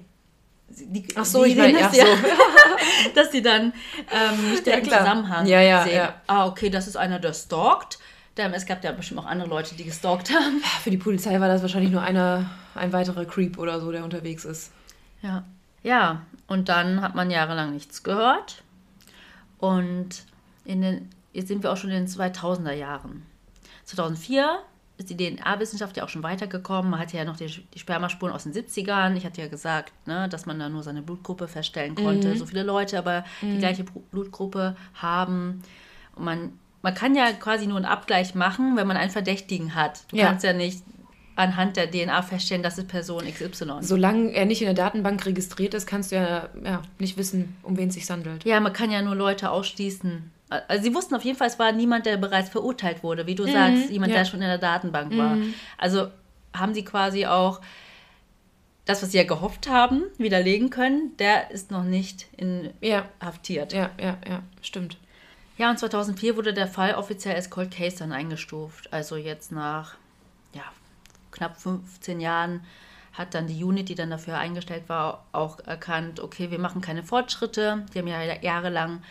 Die, 0.69 1.07
ach 1.15 1.25
so, 1.27 1.45
ich 1.45 1.57
meine, 1.57 1.79
ach 1.83 1.93
ja, 1.93 2.05
so. 2.05 2.11
dass 3.15 3.31
sie 3.31 3.43
dann 3.43 3.73
ähm, 4.13 4.51
nicht 4.51 4.67
ja, 4.67 4.83
Zusammenhang 4.83 5.47
ja, 5.47 5.61
ja, 5.61 5.85
sehen. 5.85 5.97
Ja. 5.97 6.15
Ah, 6.27 6.47
okay, 6.47 6.71
das 6.71 6.87
ist 6.87 6.97
einer, 6.97 7.19
der 7.19 7.35
stalkt. 7.35 7.99
Es 8.37 8.67
gab 8.67 8.83
ja 8.83 8.91
bestimmt 8.91 9.21
auch 9.21 9.27
andere 9.27 9.49
Leute, 9.49 9.77
die 9.77 9.85
gestalkt 9.85 10.31
haben. 10.35 10.61
Für 10.83 10.91
die 10.91 10.97
Polizei 10.97 11.39
war 11.39 11.47
das 11.47 11.63
wahrscheinlich 11.63 11.93
nur 11.93 12.03
einer, 12.03 12.51
ein 12.75 12.93
weiterer 12.93 13.25
Creep 13.27 13.59
oder 13.59 13.81
so, 13.81 13.93
der 13.93 14.03
unterwegs 14.03 14.45
ist. 14.45 14.73
Ja. 15.25 15.45
Ja, 15.83 16.23
und 16.47 16.69
dann 16.69 17.01
hat 17.01 17.15
man 17.15 17.31
jahrelang 17.31 17.73
nichts 17.73 18.03
gehört. 18.03 18.63
Und 19.59 20.25
in 20.65 20.83
den, 20.83 21.11
jetzt 21.33 21.49
sind 21.49 21.63
wir 21.63 21.73
auch 21.73 21.77
schon 21.77 21.91
in 21.91 22.05
den 22.05 22.09
2000er 22.09 22.73
Jahren. 22.73 23.23
2004 23.85 24.61
ist 24.97 25.11
die 25.11 25.17
DNA-Wissenschaft 25.17 25.97
ja 25.97 26.05
auch 26.05 26.09
schon 26.09 26.23
weitergekommen. 26.23 26.91
Man 26.91 27.01
hatte 27.01 27.17
ja 27.17 27.25
noch 27.25 27.37
die, 27.37 27.47
die, 27.47 27.79
Spermaspuren 27.79 28.33
aus 28.33 28.45
den 28.45 28.53
70ern. 28.53 29.17
Ich 29.17 29.25
hatte 29.25 29.41
ja 29.41 29.49
gesagt, 29.49 29.93
ne, 30.07 30.29
dass 30.29 30.47
man 30.47 30.59
da 30.59 30.69
nur 30.69 30.83
seine 30.83 31.03
Blutgruppe 31.03 31.49
feststellen 31.49 31.95
konnte. 31.95 32.29
Mhm. 32.29 32.37
So 32.37 32.47
viele 32.47 32.63
Leute 32.63 32.99
aber 32.99 33.25
mhm. 33.43 33.55
die 33.55 33.59
gleiche 33.59 33.85
Blutgruppe 33.85 34.77
haben. 34.95 35.63
Und 36.15 36.25
man, 36.25 36.59
man 36.83 36.95
kann 36.95 37.15
ja 37.15 37.33
quasi 37.33 37.67
nur 37.67 37.77
einen 37.77 37.87
Abgleich 37.87 38.35
machen, 38.35 38.77
wenn 38.77 38.87
man 38.87 38.97
einen 38.97 39.11
Verdächtigen 39.11 39.75
hat. 39.75 40.05
Du 40.09 40.17
ja. 40.17 40.27
kannst 40.27 40.45
ja 40.45 40.53
nicht 40.53 40.83
anhand 41.37 41.77
der 41.77 41.91
DNA 41.91 42.23
feststellen, 42.23 42.63
das 42.63 42.79
ist 42.79 42.89
Person 42.89 43.25
XY. 43.25 43.79
Solange 43.81 44.33
er 44.33 44.47
nicht 44.47 44.63
in 44.63 44.67
der 44.67 44.75
Datenbank 44.75 45.25
registriert 45.27 45.75
ist, 45.75 45.87
kannst 45.87 46.13
du 46.13 46.17
ja, 46.17 46.49
ja 46.65 46.83
nicht 46.99 47.17
wissen, 47.17 47.57
um 47.63 47.77
wen 47.77 47.89
es 47.89 47.95
sich 47.95 48.09
handelt. 48.09 48.45
Ja, 48.45 48.61
man 48.61 48.73
kann 48.73 48.91
ja 48.91 49.03
nur 49.03 49.15
Leute 49.15 49.51
ausschließen, 49.51 50.31
also 50.69 50.85
sie 50.85 50.95
wussten 50.95 51.15
auf 51.15 51.25
jeden 51.25 51.39
Fall, 51.39 51.49
es 51.49 51.59
war 51.59 51.73
niemand, 51.73 52.07
der 52.07 52.17
bereits 52.17 52.51
verurteilt 52.51 53.03
wurde, 53.03 53.27
wie 53.27 53.35
du 53.35 53.47
mhm, 53.47 53.53
sagst, 53.53 53.91
jemand, 53.91 54.13
ja. 54.13 54.19
der 54.19 54.25
schon 54.25 54.43
in 54.43 54.49
der 54.49 54.59
Datenbank 54.59 55.13
mhm. 55.13 55.19
war. 55.19 55.37
Also 55.79 56.09
haben 56.53 56.75
sie 56.75 56.85
quasi 56.85 57.27
auch 57.27 57.61
das, 58.85 59.03
was 59.03 59.13
sie 59.13 59.19
ja 59.19 59.25
gehofft 59.25 59.69
haben, 59.69 60.05
widerlegen 60.19 60.71
können, 60.71 61.17
der 61.19 61.51
ist 61.51 61.71
noch 61.71 61.85
nicht 61.85 62.27
inhaftiert. 62.37 63.73
Ja, 63.73 63.91
ja, 63.99 64.19
ja, 64.29 64.43
stimmt. 64.61 64.99
Ja, 65.57 65.71
und 65.71 65.79
2004 65.79 66.37
wurde 66.37 66.53
der 66.53 66.67
Fall 66.67 66.95
offiziell 66.95 67.35
als 67.35 67.49
Cold 67.49 67.71
Case 67.71 67.97
dann 67.99 68.13
eingestuft. 68.13 68.93
Also 68.93 69.17
jetzt 69.17 69.53
nach 69.53 69.95
ja, 69.95 69.99
knapp 71.35 71.61
15 71.61 72.21
Jahren 72.21 72.61
hat 73.13 73.35
dann 73.35 73.47
die 73.47 73.63
Unit, 73.63 73.89
die 73.89 73.95
dann 73.95 74.11
dafür 74.11 74.39
eingestellt 74.39 74.89
war, 74.89 75.25
auch 75.33 75.61
erkannt, 75.61 76.21
okay, 76.21 76.51
wir 76.51 76.59
machen 76.59 76.81
keine 76.81 77.05
Fortschritte. 77.05 77.85
Die 77.95 77.99
haben 77.99 78.09
ja 78.09 78.23
jahrelang 78.41 79.03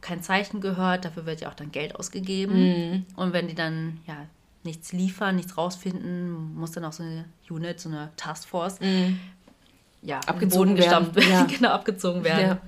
kein 0.00 0.22
Zeichen 0.22 0.60
gehört, 0.60 1.04
dafür 1.04 1.26
wird 1.26 1.40
ja 1.40 1.48
auch 1.48 1.54
dann 1.54 1.72
Geld 1.72 1.96
ausgegeben. 1.96 2.54
Mhm. 2.54 3.06
Und 3.16 3.32
wenn 3.32 3.48
die 3.48 3.54
dann 3.54 4.00
ja 4.06 4.16
nichts 4.64 4.92
liefern, 4.92 5.36
nichts 5.36 5.56
rausfinden, 5.56 6.54
muss 6.54 6.72
dann 6.72 6.84
auch 6.84 6.92
so 6.92 7.02
eine 7.02 7.24
Unit, 7.48 7.80
so 7.80 7.88
eine 7.88 8.10
Taskforce 8.16 8.80
mhm. 8.80 9.18
ja, 10.02 10.20
abgezogen 10.26 10.76
werden. 10.76 11.10
Ja. 11.16 11.44
genau, 11.48 11.70
abgezogen 11.70 12.24
werden. 12.24 12.58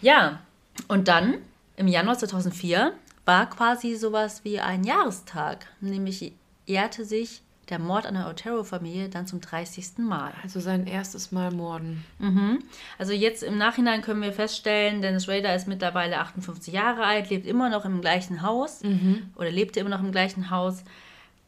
Ja. 0.00 0.20
ja, 0.20 0.40
und 0.88 1.08
dann 1.08 1.36
im 1.76 1.86
Januar 1.86 2.18
2004 2.18 2.92
war 3.26 3.50
quasi 3.50 3.94
sowas 3.96 4.42
wie 4.44 4.58
ein 4.60 4.84
Jahrestag, 4.84 5.66
nämlich 5.80 6.32
ehrte 6.66 7.04
sich 7.04 7.42
der 7.70 7.78
Mord 7.78 8.06
an 8.06 8.14
der 8.14 8.28
Otero-Familie 8.28 9.08
dann 9.08 9.26
zum 9.26 9.40
30. 9.40 9.98
Mal. 9.98 10.32
Also 10.42 10.60
sein 10.60 10.86
erstes 10.86 11.32
Mal 11.32 11.50
Morden. 11.50 12.04
Mhm. 12.18 12.58
Also 12.98 13.12
jetzt 13.12 13.42
im 13.42 13.58
Nachhinein 13.58 14.02
können 14.02 14.22
wir 14.22 14.32
feststellen, 14.32 15.02
Dennis 15.02 15.28
Rader 15.28 15.54
ist 15.54 15.68
mittlerweile 15.68 16.18
58 16.18 16.72
Jahre 16.72 17.04
alt, 17.04 17.30
lebt 17.30 17.46
immer 17.46 17.70
noch 17.70 17.84
im 17.84 18.00
gleichen 18.00 18.42
Haus 18.42 18.82
mhm. 18.82 19.30
oder 19.36 19.50
lebte 19.50 19.80
immer 19.80 19.90
noch 19.90 20.00
im 20.00 20.12
gleichen 20.12 20.50
Haus 20.50 20.84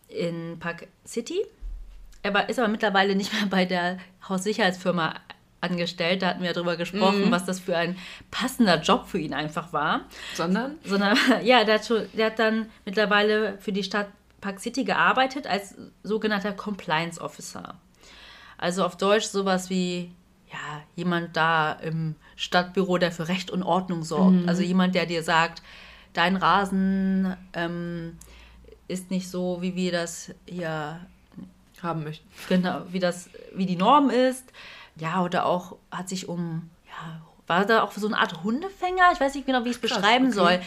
in 0.08 0.58
Park 0.58 0.86
City. 1.06 1.44
Er 2.22 2.34
war, 2.34 2.48
ist 2.48 2.58
aber 2.58 2.68
mittlerweile 2.68 3.14
nicht 3.14 3.32
mehr 3.32 3.46
bei 3.46 3.64
der 3.64 3.98
Haussicherheitsfirma 4.28 5.14
angestellt. 5.60 6.22
Da 6.22 6.28
hatten 6.28 6.42
wir 6.42 6.52
darüber 6.52 6.76
gesprochen, 6.76 7.26
mhm. 7.26 7.30
was 7.30 7.44
das 7.44 7.60
für 7.60 7.76
ein 7.76 7.96
passender 8.30 8.80
Job 8.80 9.06
für 9.06 9.18
ihn 9.18 9.34
einfach 9.34 9.72
war. 9.72 10.02
Sondern? 10.34 10.76
Sondern, 10.84 11.16
ja, 11.42 11.64
der 11.64 11.76
hat, 11.76 11.86
schon, 11.86 12.06
der 12.12 12.26
hat 12.26 12.38
dann 12.38 12.66
mittlerweile 12.84 13.58
für 13.58 13.72
die 13.72 13.84
Stadt 13.84 14.08
Park 14.40 14.60
City 14.60 14.84
gearbeitet 14.84 15.46
als 15.46 15.74
sogenannter 16.02 16.52
Compliance 16.52 17.20
Officer. 17.20 17.74
Also 18.58 18.84
auf 18.84 18.96
Deutsch 18.96 19.26
sowas 19.26 19.70
wie 19.70 20.12
ja, 20.50 20.82
jemand 20.94 21.36
da 21.36 21.72
im 21.72 22.14
Stadtbüro, 22.36 22.98
der 22.98 23.12
für 23.12 23.28
Recht 23.28 23.50
und 23.50 23.62
Ordnung 23.62 24.04
sorgt. 24.04 24.42
Mhm. 24.42 24.48
Also 24.48 24.62
jemand, 24.62 24.94
der 24.94 25.06
dir 25.06 25.22
sagt, 25.22 25.62
dein 26.12 26.36
Rasen 26.36 27.36
ähm, 27.52 28.16
ist 28.88 29.10
nicht 29.10 29.28
so, 29.28 29.58
wie 29.60 29.74
wir 29.74 29.92
das 29.92 30.32
hier 30.46 31.00
haben 31.82 32.04
möchten. 32.04 32.26
Genau, 32.48 32.82
wie 32.90 33.00
das, 33.00 33.28
wie 33.54 33.66
die 33.66 33.76
Norm 33.76 34.10
ist. 34.10 34.44
Ja, 34.96 35.22
oder 35.22 35.44
auch 35.46 35.76
hat 35.90 36.08
sich 36.08 36.28
um, 36.28 36.70
ja, 36.86 37.20
war 37.46 37.66
da 37.66 37.82
auch 37.82 37.92
so 37.92 38.06
eine 38.06 38.18
Art 38.18 38.42
Hundefänger? 38.42 39.12
Ich 39.12 39.20
weiß 39.20 39.34
nicht 39.34 39.46
genau, 39.46 39.64
wie 39.64 39.70
ich 39.70 39.76
es 39.76 39.80
beschreiben 39.80 40.26
okay. 40.26 40.34
soll. 40.34 40.60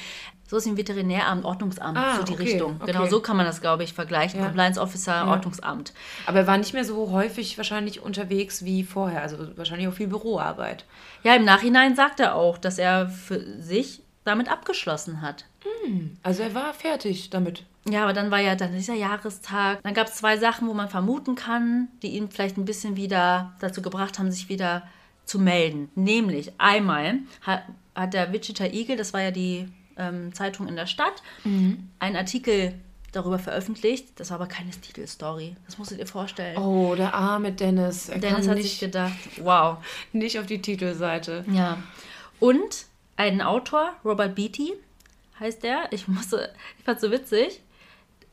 So 0.50 0.58
ist 0.58 0.66
ein 0.66 0.78
Veterinäramt, 0.78 1.46
Ordnungsamt, 1.46 1.96
ah, 1.96 2.16
so 2.18 2.24
die 2.24 2.34
okay, 2.34 2.44
Richtung. 2.44 2.78
Okay. 2.80 2.92
Genau, 2.92 3.06
so 3.06 3.20
kann 3.20 3.38
man 3.38 3.46
das, 3.46 3.62
glaube 3.62 3.84
ich, 3.84 3.94
vergleichen. 3.94 4.40
Ja. 4.40 4.48
Compliance 4.48 4.82
Officer, 4.82 5.14
ja. 5.14 5.28
Ordnungsamt. 5.28 5.94
Aber 6.26 6.40
er 6.40 6.48
war 6.48 6.58
nicht 6.58 6.74
mehr 6.74 6.84
so 6.84 7.12
häufig 7.12 7.56
wahrscheinlich 7.58 8.02
unterwegs 8.02 8.66
wie 8.66 8.84
vorher. 8.84 9.22
Also 9.22 9.38
wahrscheinlich 9.58 9.88
auch 9.88 9.94
viel 9.94 10.08
Büroarbeit. 10.08 10.86
Ja, 11.22 11.36
im 11.36 11.46
Nachhinein 11.46 11.96
sagt 11.96 12.20
er 12.20 12.34
auch, 12.34 12.58
dass 12.58 12.80
er 12.80 13.10
für 13.10 13.62
sich 13.62 14.02
damit 14.24 14.52
abgeschlossen 14.52 15.22
hat. 15.22 15.46
Hm, 15.84 16.18
also 16.24 16.42
er 16.42 16.56
war 16.56 16.74
fertig 16.74 17.30
damit. 17.30 17.64
Ja, 17.88 18.02
aber 18.02 18.14
dann 18.14 18.32
war 18.32 18.40
ja 18.40 18.56
dann 18.56 18.74
dieser 18.74 18.96
Jahrestag. 18.96 19.84
Dann 19.84 19.94
gab 19.94 20.08
es 20.08 20.16
zwei 20.16 20.38
Sachen, 20.38 20.68
wo 20.68 20.74
man 20.74 20.90
vermuten 20.90 21.36
kann, 21.36 21.90
die 22.02 22.16
ihn 22.18 22.32
vielleicht 22.32 22.58
ein 22.58 22.66
bisschen 22.66 22.96
wieder 22.96 23.54
dazu 23.60 23.84
gebracht 23.84 24.18
haben, 24.18 24.32
sich 24.32 24.50
wieder 24.50 24.82
zu 25.26 25.38
melden. 25.38 25.92
Nämlich 25.94 26.54
einmal 26.58 27.20
hat, 27.42 27.66
hat 27.94 28.16
der 28.16 28.34
Wichita 28.34 28.66
Eagle, 28.66 28.98
das 28.98 29.14
war 29.14 29.22
ja 29.22 29.30
die 29.30 29.70
ähm, 30.00 30.34
Zeitung 30.34 30.68
in 30.68 30.76
der 30.76 30.88
Stadt 30.88 31.22
mhm. 31.44 31.90
einen 32.00 32.16
Artikel 32.16 32.74
darüber 33.12 33.40
veröffentlicht. 33.40 34.20
Das 34.20 34.30
war 34.30 34.36
aber 34.36 34.48
keine 34.48 34.72
Titelstory. 34.72 35.56
Das 35.66 35.78
musst 35.78 35.92
du 35.92 35.96
dir 35.96 36.06
vorstellen. 36.06 36.58
Oh, 36.58 36.96
der 36.96 37.14
arme 37.14 37.52
Dennis. 37.52 38.10
Er 38.10 38.20
Dennis 38.20 38.48
hat 38.48 38.58
nicht, 38.58 38.70
sich 38.70 38.80
gedacht, 38.80 39.18
wow. 39.42 39.78
Nicht 40.14 40.40
auf 40.40 40.46
die 40.46 40.62
Titelseite. 40.62 41.44
Ja. 41.52 41.82
Und 42.40 42.86
ein 43.18 43.42
Autor, 43.42 43.94
Robert 44.06 44.36
Beatty 44.36 44.74
heißt 45.40 45.64
der. 45.64 45.92
Ich 45.92 46.08
musste, 46.08 46.54
ich 46.78 46.86
fand 46.86 47.00
so 47.00 47.12
witzig. 47.12 47.62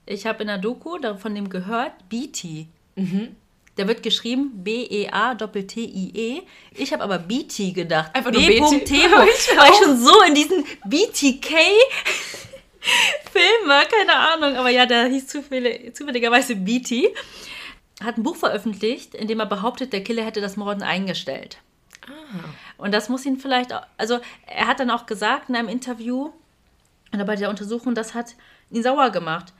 Ich 0.04 0.26
habe 0.26 0.42
in 0.42 0.48
der 0.48 0.58
Doku 0.58 0.98
von 1.16 1.34
dem 1.34 1.48
gehört, 1.50 2.08
Beatty. 2.08 2.68
Mhm. 2.94 3.34
Der 3.76 3.86
wird 3.86 4.02
geschrieben 4.02 4.64
B-E-A-T-T-I-E. 4.64 6.42
Ich 6.74 6.92
habe 6.92 7.02
aber 7.02 7.18
BT 7.18 7.74
gedacht. 7.74 8.14
Einfach 8.14 8.32
nur 8.32 8.40
B. 8.40 8.58
T. 8.58 8.94
Weil 8.94 9.28
ich 9.28 9.76
schon 9.76 9.98
so 9.98 10.22
in 10.22 10.34
diesen 10.34 10.64
BTK 10.86 11.50
Film 13.32 13.68
war, 13.68 13.84
keine 13.84 14.16
Ahnung. 14.16 14.56
Aber 14.56 14.70
ja, 14.70 14.86
der 14.86 15.06
hieß 15.06 15.26
zufällig, 15.26 15.94
zufälligerweise 15.94 16.56
BT. 16.56 17.14
Hat 18.02 18.18
ein 18.18 18.22
Buch 18.22 18.36
veröffentlicht, 18.36 19.14
in 19.14 19.28
dem 19.28 19.40
er 19.40 19.46
behauptet, 19.46 19.92
der 19.92 20.04
Killer 20.04 20.24
hätte 20.24 20.40
das 20.40 20.56
Morden 20.56 20.82
eingestellt. 20.82 21.58
Ah. 22.06 22.44
Und 22.78 22.92
das 22.92 23.08
muss 23.08 23.24
ihn 23.26 23.38
vielleicht, 23.38 23.72
auch, 23.72 23.82
also 23.96 24.20
er 24.46 24.66
hat 24.66 24.80
dann 24.80 24.90
auch 24.90 25.06
gesagt 25.06 25.48
in 25.48 25.56
einem 25.56 25.68
Interview 25.68 26.30
oder 27.12 27.24
bei 27.24 27.36
der 27.36 27.50
Untersuchung, 27.50 27.94
das 27.94 28.14
hat 28.14 28.34
ihn 28.70 28.82
sauer 28.82 29.10
gemacht. 29.10 29.52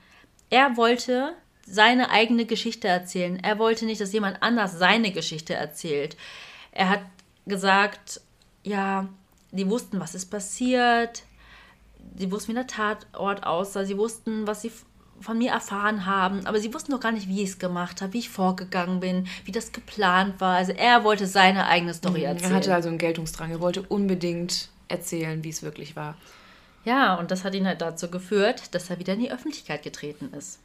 Er 0.49 0.77
wollte 0.77 1.33
seine 1.69 2.09
eigene 2.09 2.45
Geschichte 2.45 2.87
erzählen. 2.87 3.39
Er 3.43 3.59
wollte 3.59 3.85
nicht, 3.85 4.01
dass 4.01 4.13
jemand 4.13 4.41
anders 4.41 4.77
seine 4.79 5.11
Geschichte 5.11 5.53
erzählt. 5.53 6.15
Er 6.71 6.89
hat 6.89 7.01
gesagt, 7.45 8.21
ja, 8.63 9.07
die 9.51 9.69
wussten, 9.69 9.99
was 9.99 10.15
ist 10.15 10.27
passiert. 10.27 11.23
sie 12.17 12.31
wussten, 12.31 12.49
wie 12.49 12.55
der 12.55 12.67
Tatort 12.67 13.45
aussah, 13.45 13.85
sie 13.85 13.97
wussten, 13.97 14.47
was 14.47 14.61
sie 14.61 14.71
von 15.19 15.37
mir 15.37 15.51
erfahren 15.51 16.05
haben, 16.05 16.45
aber 16.45 16.59
sie 16.59 16.73
wussten 16.73 16.91
doch 16.91 16.99
gar 16.99 17.11
nicht, 17.11 17.27
wie 17.27 17.41
ich 17.41 17.49
es 17.49 17.59
gemacht 17.59 18.01
habe, 18.01 18.13
wie 18.13 18.19
ich 18.19 18.29
vorgegangen 18.29 18.99
bin, 18.99 19.27
wie 19.45 19.51
das 19.51 19.71
geplant 19.71 20.39
war. 20.39 20.55
Also 20.55 20.73
er 20.73 21.03
wollte 21.03 21.25
seine 21.25 21.67
eigene 21.67 21.93
Story 21.93 22.23
erzählen. 22.23 22.51
Er 22.51 22.57
hatte 22.57 22.73
also 22.73 22.89
einen 22.89 22.99
Geltungsdrang. 22.99 23.49
Er 23.51 23.59
wollte 23.59 23.81
unbedingt 23.81 24.69
erzählen, 24.87 25.43
wie 25.43 25.49
es 25.49 25.63
wirklich 25.63 25.95
war. 25.95 26.15
Ja, 26.85 27.15
und 27.15 27.31
das 27.31 27.43
hat 27.43 27.55
ihn 27.55 27.67
halt 27.67 27.81
dazu 27.81 28.09
geführt, 28.09 28.73
dass 28.75 28.89
er 28.89 28.99
wieder 28.99 29.13
in 29.13 29.19
die 29.21 29.31
Öffentlichkeit 29.31 29.83
getreten 29.83 30.31
ist. 30.37 30.59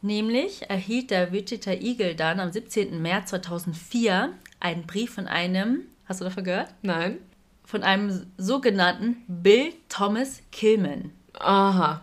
Nämlich 0.00 0.68
erhielt 0.70 1.10
der 1.10 1.32
Wichita 1.32 1.72
Eagle 1.72 2.14
dann 2.14 2.40
am 2.40 2.52
17. 2.52 3.02
März 3.02 3.30
2004 3.30 4.32
einen 4.60 4.86
Brief 4.86 5.14
von 5.14 5.26
einem, 5.26 5.82
hast 6.06 6.20
du 6.20 6.24
davon 6.24 6.44
gehört? 6.44 6.72
Nein. 6.82 7.18
Von 7.64 7.82
einem 7.82 8.26
sogenannten 8.36 9.24
Bill 9.26 9.72
Thomas 9.88 10.40
Killman. 10.52 11.10
Aha. 11.34 12.02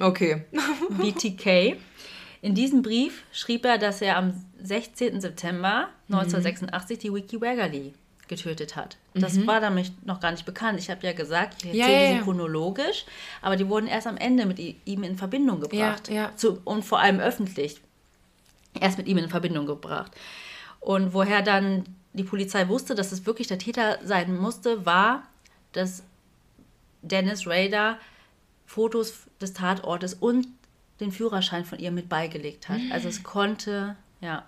Okay. 0.00 0.42
BTK. 0.90 1.76
In 2.40 2.54
diesem 2.54 2.82
Brief 2.82 3.24
schrieb 3.32 3.64
er, 3.64 3.78
dass 3.78 4.02
er 4.02 4.16
am 4.16 4.34
16. 4.62 5.20
September 5.20 5.88
1986 6.08 6.96
mhm. 6.96 7.00
die 7.00 7.14
Wiki 7.14 7.40
Waggerly 7.40 7.94
getötet 8.34 8.76
hat. 8.76 8.96
Das 9.14 9.34
mhm. 9.34 9.46
war 9.46 9.60
damit 9.60 9.92
noch 10.06 10.20
gar 10.20 10.30
nicht 10.32 10.44
bekannt. 10.44 10.78
Ich 10.78 10.90
habe 10.90 11.06
ja 11.06 11.12
gesagt, 11.12 11.62
ich 11.62 11.66
erzähle 11.66 11.78
ja, 11.78 11.88
ja, 11.88 12.10
ja. 12.10 12.18
sie 12.18 12.24
chronologisch, 12.24 13.06
aber 13.42 13.56
die 13.56 13.68
wurden 13.68 13.86
erst 13.86 14.06
am 14.06 14.16
Ende 14.16 14.46
mit 14.46 14.58
ihm 14.58 15.02
in 15.02 15.16
Verbindung 15.16 15.60
gebracht. 15.60 16.08
Ja, 16.08 16.36
Zu, 16.36 16.60
und 16.64 16.84
vor 16.84 17.00
allem 17.00 17.20
öffentlich 17.20 17.80
erst 18.80 18.98
mit 18.98 19.06
ihm 19.06 19.18
in 19.18 19.28
Verbindung 19.28 19.66
gebracht. 19.66 20.12
Und 20.80 21.14
woher 21.14 21.42
dann 21.42 21.84
die 22.12 22.24
Polizei 22.24 22.68
wusste, 22.68 22.94
dass 22.94 23.12
es 23.12 23.26
wirklich 23.26 23.46
der 23.48 23.58
Täter 23.58 23.98
sein 24.04 24.36
musste, 24.36 24.84
war, 24.84 25.22
dass 25.72 26.02
Dennis 27.02 27.46
Rader 27.46 27.98
Fotos 28.66 29.26
des 29.40 29.52
Tatortes 29.52 30.14
und 30.14 30.46
den 31.00 31.12
Führerschein 31.12 31.64
von 31.64 31.78
ihr 31.78 31.90
mit 31.90 32.08
beigelegt 32.08 32.68
hat. 32.68 32.80
Also 32.90 33.08
es 33.08 33.22
konnte, 33.22 33.96
ja, 34.20 34.44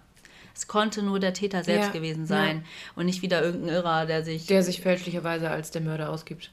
es 0.56 0.66
konnte 0.66 1.02
nur 1.02 1.20
der 1.20 1.34
Täter 1.34 1.62
selbst 1.62 1.88
ja, 1.88 1.92
gewesen 1.92 2.25
sein 2.26 2.56
ja. 2.58 2.62
und 2.96 3.06
nicht 3.06 3.20
wieder 3.20 3.42
irgendein 3.42 3.75
Irrer, 3.75 4.06
der 4.06 4.25
sich. 4.25 4.46
Der 4.46 4.62
sich 4.62 4.80
fälschlicherweise 4.80 5.50
als 5.50 5.70
der 5.70 5.82
Mörder 5.82 6.10
ausgibt. 6.10 6.50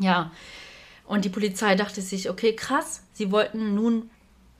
Ja. 0.00 0.32
Und 1.06 1.24
die 1.24 1.28
Polizei 1.28 1.76
dachte 1.76 2.00
sich, 2.02 2.28
okay, 2.28 2.56
krass, 2.56 3.02
sie 3.12 3.30
wollten 3.30 3.74
nun 3.74 4.10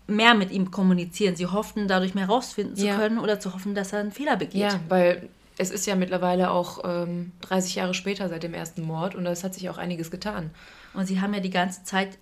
mehr 0.06 0.34
mit 0.34 0.52
ihm 0.52 0.70
kommunizieren. 0.70 1.34
Sie 1.34 1.46
hofften, 1.46 1.88
dadurch 1.88 2.14
mehr 2.14 2.26
rausfinden 2.26 2.76
zu 2.76 2.86
ja. 2.86 2.96
können 2.96 3.18
oder 3.18 3.40
zu 3.40 3.54
hoffen, 3.54 3.74
dass 3.74 3.92
er 3.92 4.00
einen 4.00 4.12
Fehler 4.12 4.36
begeht. 4.36 4.60
Ja, 4.60 4.78
weil 4.88 5.28
es 5.58 5.70
ist 5.70 5.86
ja 5.86 5.96
mittlerweile 5.96 6.50
auch 6.50 6.84
ähm, 6.84 7.32
30 7.40 7.76
Jahre 7.76 7.94
später 7.94 8.28
seit 8.28 8.44
dem 8.44 8.54
ersten 8.54 8.82
Mord 8.82 9.16
und 9.16 9.26
es 9.26 9.42
hat 9.42 9.54
sich 9.54 9.68
auch 9.68 9.78
einiges 9.78 10.12
getan. 10.12 10.50
Und 10.92 11.06
sie 11.06 11.20
haben 11.20 11.34
ja 11.34 11.40
die 11.40 11.50
ganze 11.50 11.82
Zeit 11.82 12.18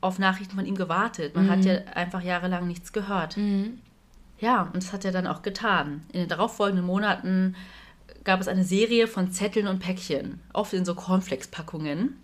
auf 0.00 0.18
Nachrichten 0.18 0.56
von 0.56 0.66
ihm 0.66 0.76
gewartet. 0.76 1.36
Man 1.36 1.46
mhm. 1.46 1.50
hat 1.50 1.64
ja 1.64 1.78
einfach 1.94 2.22
jahrelang 2.22 2.66
nichts 2.66 2.92
gehört. 2.92 3.36
Mhm. 3.36 3.78
Ja, 4.38 4.62
und 4.62 4.76
das 4.76 4.92
hat 4.92 5.04
er 5.04 5.12
dann 5.12 5.26
auch 5.26 5.42
getan. 5.42 6.04
In 6.12 6.20
den 6.20 6.28
darauffolgenden 6.28 6.84
Monaten 6.84 7.56
gab 8.24 8.40
es 8.40 8.48
eine 8.48 8.64
Serie 8.64 9.06
von 9.06 9.30
Zetteln 9.32 9.66
und 9.66 9.78
Päckchen, 9.78 10.40
oft 10.52 10.72
in 10.72 10.84
so 10.84 10.94
Cornflakes-Packungen, 10.94 12.20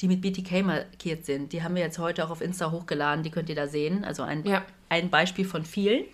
die 0.00 0.08
mit 0.08 0.20
BTK 0.20 0.62
markiert 0.64 1.24
sind. 1.24 1.52
Die 1.52 1.62
haben 1.62 1.74
wir 1.74 1.82
jetzt 1.82 1.98
heute 1.98 2.24
auch 2.24 2.30
auf 2.30 2.40
Insta 2.40 2.70
hochgeladen, 2.70 3.24
die 3.24 3.30
könnt 3.30 3.48
ihr 3.48 3.56
da 3.56 3.66
sehen. 3.66 4.04
Also 4.04 4.22
ein, 4.22 4.44
ja. 4.44 4.64
ein 4.88 5.10
Beispiel 5.10 5.44
von 5.44 5.64
vielen. 5.64 6.04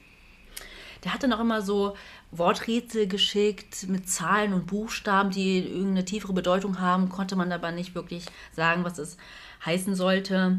Der 1.03 1.13
hatte 1.13 1.29
noch 1.29 1.41
immer 1.41 1.61
so 1.61 1.95
Worträtsel 2.31 3.07
geschickt 3.07 3.89
mit 3.89 4.09
Zahlen 4.09 4.55
und 4.55 4.67
Buchstaben, 4.67 5.31
die 5.31 5.59
irgendeine 5.59 6.07
tiefere 6.07 6.33
Bedeutung 6.33 6.81
haben, 6.81 7.11
konnte 7.11 7.37
man 7.37 7.53
aber 7.53 7.73
nicht 7.73 7.95
wirklich 7.95 8.25
sagen, 8.53 8.85
was 8.85 8.99
es 8.99 9.19
heißen 9.67 9.95
sollte. 9.95 10.59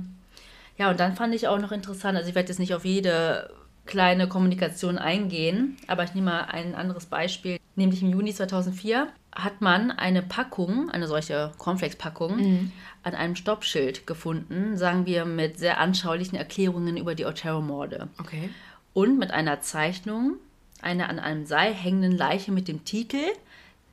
Ja, 0.78 0.92
und 0.92 1.00
dann 1.00 1.16
fand 1.16 1.34
ich 1.34 1.48
auch 1.48 1.60
noch 1.60 1.72
interessant, 1.72 2.18
also 2.18 2.30
ich 2.30 2.36
werde 2.36 2.50
jetzt 2.50 2.60
nicht 2.60 2.76
auf 2.76 2.86
jede 2.86 3.50
kleine 3.86 4.28
Kommunikation 4.28 4.98
eingehen, 4.98 5.78
aber 5.88 6.04
ich 6.04 6.14
nehme 6.14 6.32
mal 6.32 6.42
ein 6.46 6.76
anderes 6.76 7.06
Beispiel. 7.06 7.60
Nämlich 7.76 8.02
im 8.02 8.12
Juni 8.12 8.34
2004 8.34 9.08
hat 9.32 9.62
man 9.62 9.92
eine 9.92 10.22
Packung, 10.22 10.90
eine 10.90 11.08
solche 11.08 11.52
Cornflakes-Packung, 11.58 12.38
mhm. 12.38 12.72
an 13.04 13.16
einem 13.16 13.36
Stoppschild 13.36 14.08
gefunden, 14.08 14.78
sagen 14.78 15.06
wir 15.06 15.26
mit 15.26 15.60
sehr 15.60 15.80
anschaulichen 15.80 16.38
Erklärungen 16.38 16.98
über 16.98 17.16
die 17.16 17.26
Otero-Morde. 17.26 18.08
Okay. 18.20 18.50
Und 18.94 19.20
mit 19.20 19.32
einer 19.32 19.62
Zeichnung 19.62 20.38
einer 20.82 21.10
an 21.10 21.20
einem 21.20 21.46
Seil 21.46 21.74
hängenden 21.74 22.18
Leiche 22.18 22.52
mit 22.52 22.68
dem 22.68 22.86
Titel 22.86 23.24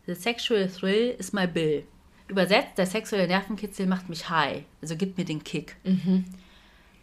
The 0.07 0.15
Sexual 0.15 0.69
Thrill 0.69 1.15
is 1.19 1.33
my 1.33 1.47
Bill. 1.47 1.85
Übersetzt, 2.29 2.79
der 2.79 2.87
sexuelle 2.87 3.27
Nervenkitzel 3.27 3.87
macht 3.87 4.09
mich 4.09 4.29
high, 4.29 4.63
also 4.81 4.97
gibt 4.97 5.19
mir 5.19 5.25
den 5.25 5.45
Kick. 5.45 5.77
Mhm. 5.85 6.25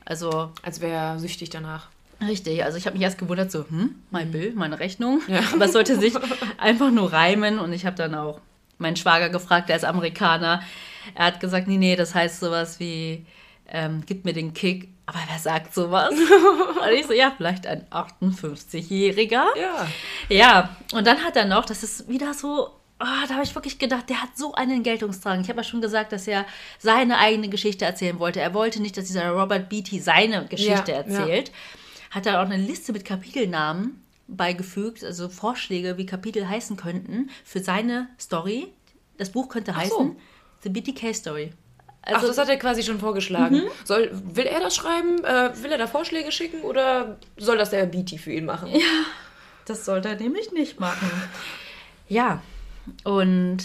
Also. 0.06 0.52
Als 0.64 0.82
wäre 0.82 1.20
süchtig 1.20 1.50
danach. 1.50 1.90
Richtig, 2.26 2.64
also 2.64 2.78
ich 2.78 2.86
habe 2.86 2.96
mich 2.96 3.04
erst 3.04 3.18
gewundert, 3.18 3.52
so, 3.52 3.66
hm, 3.70 3.96
mein 4.12 4.28
mhm. 4.28 4.32
Bill, 4.32 4.54
meine 4.56 4.80
Rechnung. 4.80 5.22
Ja. 5.28 5.42
Aber 5.54 5.66
es 5.66 5.74
sollte 5.74 5.98
sich 6.00 6.14
einfach 6.58 6.92
nur 6.92 7.12
reimen 7.12 7.60
und 7.60 7.74
ich 7.74 7.86
habe 7.86 7.96
dann 7.96 8.16
auch 8.16 8.40
meinen 8.78 8.96
Schwager 8.96 9.30
gefragt, 9.30 9.70
der 9.70 9.76
ist 9.76 9.86
Amerikaner. 9.86 10.62
Er 11.16 11.26
hat 11.26 11.40
gesagt, 11.40 11.68
nee, 11.68 11.78
nee, 11.78 11.96
das 11.96 12.14
heißt 12.14 12.40
sowas 12.40 12.80
wie, 12.80 13.26
ähm, 13.68 14.04
gib 14.06 14.26
mir 14.26 14.34
den 14.34 14.54
Kick. 14.54 14.90
Aber 15.06 15.20
wer 15.28 15.40
sagt 15.40 15.74
sowas? 15.74 16.12
und 16.14 16.94
ich 16.94 17.08
so, 17.08 17.14
ja, 17.14 17.34
vielleicht 17.36 17.66
ein 17.66 17.86
58-Jähriger. 17.90 19.46
Ja. 19.60 19.88
Ja, 20.30 20.78
und 20.94 21.08
dann 21.08 21.24
hat 21.24 21.36
er 21.36 21.46
noch, 21.46 21.66
das 21.66 21.84
ist 21.84 22.08
wieder 22.08 22.34
so 22.34 22.80
oh, 23.00 23.28
da 23.28 23.34
habe 23.36 23.44
ich 23.44 23.56
wirklich 23.56 23.80
gedacht, 23.80 24.10
der 24.10 24.22
hat 24.22 24.38
so 24.38 24.54
einen 24.54 24.84
Geltungsdrang. 24.84 25.42
Ich 25.42 25.50
habe 25.50 25.60
ja 25.60 25.64
schon 25.64 25.82
gesagt, 25.82 26.12
dass 26.12 26.28
er 26.28 26.46
seine 26.78 27.18
eigene 27.18 27.50
Geschichte 27.50 27.86
erzählen 27.86 28.20
wollte. 28.20 28.42
Er 28.42 28.54
wollte 28.54 28.82
nicht, 28.82 28.98
dass 28.98 29.06
dieser 29.06 29.30
Robert 29.30 29.70
Beatty 29.70 30.00
seine 30.00 30.46
Geschichte 30.46 30.92
ja, 30.92 30.98
erzählt. 30.98 31.50
Ja. 31.50 31.54
Hat 32.10 32.26
er 32.26 32.40
auch 32.42 32.46
eine 32.46 32.58
Liste 32.58 32.92
mit 32.92 33.06
Kapitelnamen 33.06 34.04
beigefügt, 34.28 35.04
also 35.04 35.30
Vorschläge, 35.30 35.98
wie 35.98 36.06
Kapitel 36.06 36.48
heißen 36.48 36.78
könnten 36.78 37.30
für 37.44 37.60
seine 37.60 38.08
Story. 38.20 38.74
Das 39.18 39.32
Buch 39.32 39.50
könnte 39.50 39.76
heißen 39.76 39.90
so. 39.90 40.16
The 40.64 40.70
BTK 40.70 41.16
Story. 41.16 41.52
Also, 42.02 42.22
Ach, 42.22 42.28
das 42.28 42.38
hat 42.38 42.50
er 42.50 42.58
quasi 42.58 42.84
schon 42.84 43.00
vorgeschlagen. 43.00 43.58
Mhm. 43.58 43.70
Soll, 43.84 44.10
will 44.14 44.46
er 44.46 44.60
das 44.60 44.76
schreiben? 44.76 45.24
Äh, 45.24 45.52
will 45.62 45.72
er 45.72 45.78
da 45.78 45.88
Vorschläge 45.88 46.32
schicken 46.32 46.62
oder 46.62 47.18
soll 47.38 47.58
das 47.58 47.72
der 47.72 47.86
Beatty 47.86 48.18
für 48.18 48.32
ihn 48.32 48.46
machen? 48.46 48.70
Ja, 48.72 49.06
das 49.66 49.86
sollte 49.86 50.10
er 50.10 50.16
nämlich 50.16 50.52
nicht 50.52 50.80
machen. 50.80 51.10
Ja, 52.08 52.42
und 53.04 53.58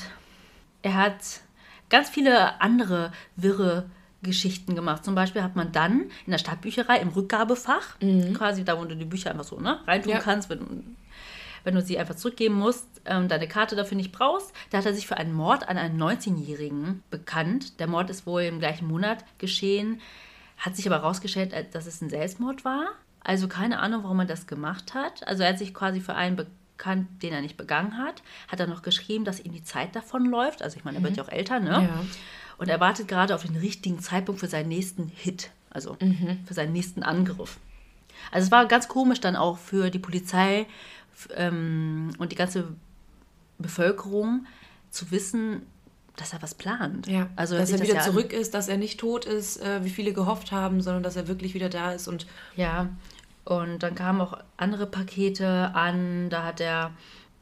er 0.82 0.94
hat 0.94 1.40
ganz 1.88 2.10
viele 2.10 2.60
andere 2.60 3.12
wirre 3.36 3.88
Geschichten 4.24 4.74
gemacht. 4.74 5.04
Zum 5.04 5.14
Beispiel 5.14 5.42
hat 5.42 5.54
man 5.54 5.70
dann 5.70 6.10
in 6.26 6.32
der 6.32 6.38
Stadtbücherei 6.38 6.98
im 6.98 7.08
Rückgabefach, 7.08 8.00
mhm. 8.00 8.34
quasi 8.34 8.64
da, 8.64 8.78
wo 8.78 8.84
du 8.84 8.96
die 8.96 9.04
Bücher 9.04 9.30
einfach 9.30 9.44
so 9.44 9.60
ne, 9.60 9.78
reintun 9.86 10.12
ja. 10.12 10.18
kannst, 10.18 10.50
wenn, 10.50 10.96
wenn 11.62 11.74
du 11.74 11.82
sie 11.82 11.98
einfach 11.98 12.16
zurückgeben 12.16 12.54
musst, 12.54 12.86
ähm, 13.04 13.28
deine 13.28 13.46
Karte 13.46 13.76
dafür 13.76 13.96
nicht 13.96 14.10
brauchst, 14.10 14.52
da 14.70 14.78
hat 14.78 14.86
er 14.86 14.94
sich 14.94 15.06
für 15.06 15.16
einen 15.16 15.32
Mord 15.32 15.68
an 15.68 15.78
einen 15.78 16.00
19-Jährigen 16.00 17.02
bekannt. 17.10 17.78
Der 17.78 17.86
Mord 17.86 18.10
ist 18.10 18.26
wohl 18.26 18.42
im 18.42 18.58
gleichen 18.58 18.88
Monat 18.88 19.24
geschehen, 19.38 20.00
hat 20.58 20.76
sich 20.76 20.86
aber 20.86 20.96
herausgestellt, 20.96 21.52
äh, 21.52 21.64
dass 21.70 21.86
es 21.86 22.00
ein 22.00 22.10
Selbstmord 22.10 22.64
war. 22.64 22.86
Also 23.20 23.48
keine 23.48 23.78
Ahnung, 23.78 24.02
warum 24.02 24.20
er 24.20 24.26
das 24.26 24.46
gemacht 24.46 24.94
hat. 24.94 25.26
Also 25.26 25.44
er 25.44 25.50
hat 25.50 25.58
sich 25.58 25.72
quasi 25.72 26.00
für 26.00 26.14
einen 26.14 26.36
bekannt 26.36 26.54
den 27.22 27.32
er 27.32 27.40
nicht 27.40 27.56
begangen 27.56 27.98
hat. 27.98 28.22
Hat 28.48 28.60
er 28.60 28.66
noch 28.66 28.82
geschrieben, 28.82 29.24
dass 29.24 29.40
ihm 29.40 29.52
die 29.52 29.64
Zeit 29.64 29.94
davonläuft. 29.96 30.62
Also 30.62 30.76
ich 30.76 30.84
meine, 30.84 30.98
er 30.98 31.00
mhm. 31.00 31.04
wird 31.04 31.16
ja 31.16 31.22
auch 31.22 31.28
älter, 31.28 31.60
ne? 31.60 31.70
Ja. 31.70 32.04
Und 32.58 32.68
er 32.68 32.80
wartet 32.80 33.08
gerade 33.08 33.34
auf 33.34 33.44
den 33.44 33.56
richtigen 33.56 33.98
Zeitpunkt 34.00 34.40
für 34.40 34.46
seinen 34.46 34.68
nächsten 34.68 35.10
Hit, 35.14 35.50
also 35.70 35.96
mhm. 36.00 36.38
für 36.46 36.54
seinen 36.54 36.72
nächsten 36.72 37.02
Angriff. 37.02 37.58
Also 38.30 38.46
es 38.46 38.52
war 38.52 38.66
ganz 38.66 38.88
komisch 38.88 39.20
dann 39.20 39.36
auch 39.36 39.58
für 39.58 39.90
die 39.90 39.98
Polizei 39.98 40.66
ähm, 41.34 42.10
und 42.18 42.32
die 42.32 42.36
ganze 42.36 42.68
Bevölkerung 43.58 44.46
zu 44.90 45.10
wissen, 45.10 45.62
dass 46.16 46.32
er 46.32 46.42
was 46.42 46.54
plant. 46.54 47.08
Ja, 47.08 47.28
also 47.36 47.56
dass 47.56 47.70
er 47.70 47.80
wieder 47.80 47.94
das 47.94 48.06
ja 48.06 48.12
zurück 48.12 48.32
ist, 48.32 48.54
dass 48.54 48.68
er 48.68 48.76
nicht 48.76 49.00
tot 49.00 49.24
ist, 49.24 49.60
äh, 49.60 49.84
wie 49.84 49.90
viele 49.90 50.12
gehofft 50.12 50.52
haben, 50.52 50.80
sondern 50.80 51.02
dass 51.02 51.16
er 51.16 51.26
wirklich 51.26 51.54
wieder 51.54 51.68
da 51.68 51.92
ist 51.92 52.06
und 52.06 52.26
ja, 52.56 52.88
und 53.44 53.82
dann 53.82 53.94
kamen 53.94 54.20
auch 54.20 54.38
andere 54.56 54.86
Pakete 54.86 55.74
an. 55.74 56.30
Da 56.30 56.44
hat 56.44 56.60
er 56.60 56.92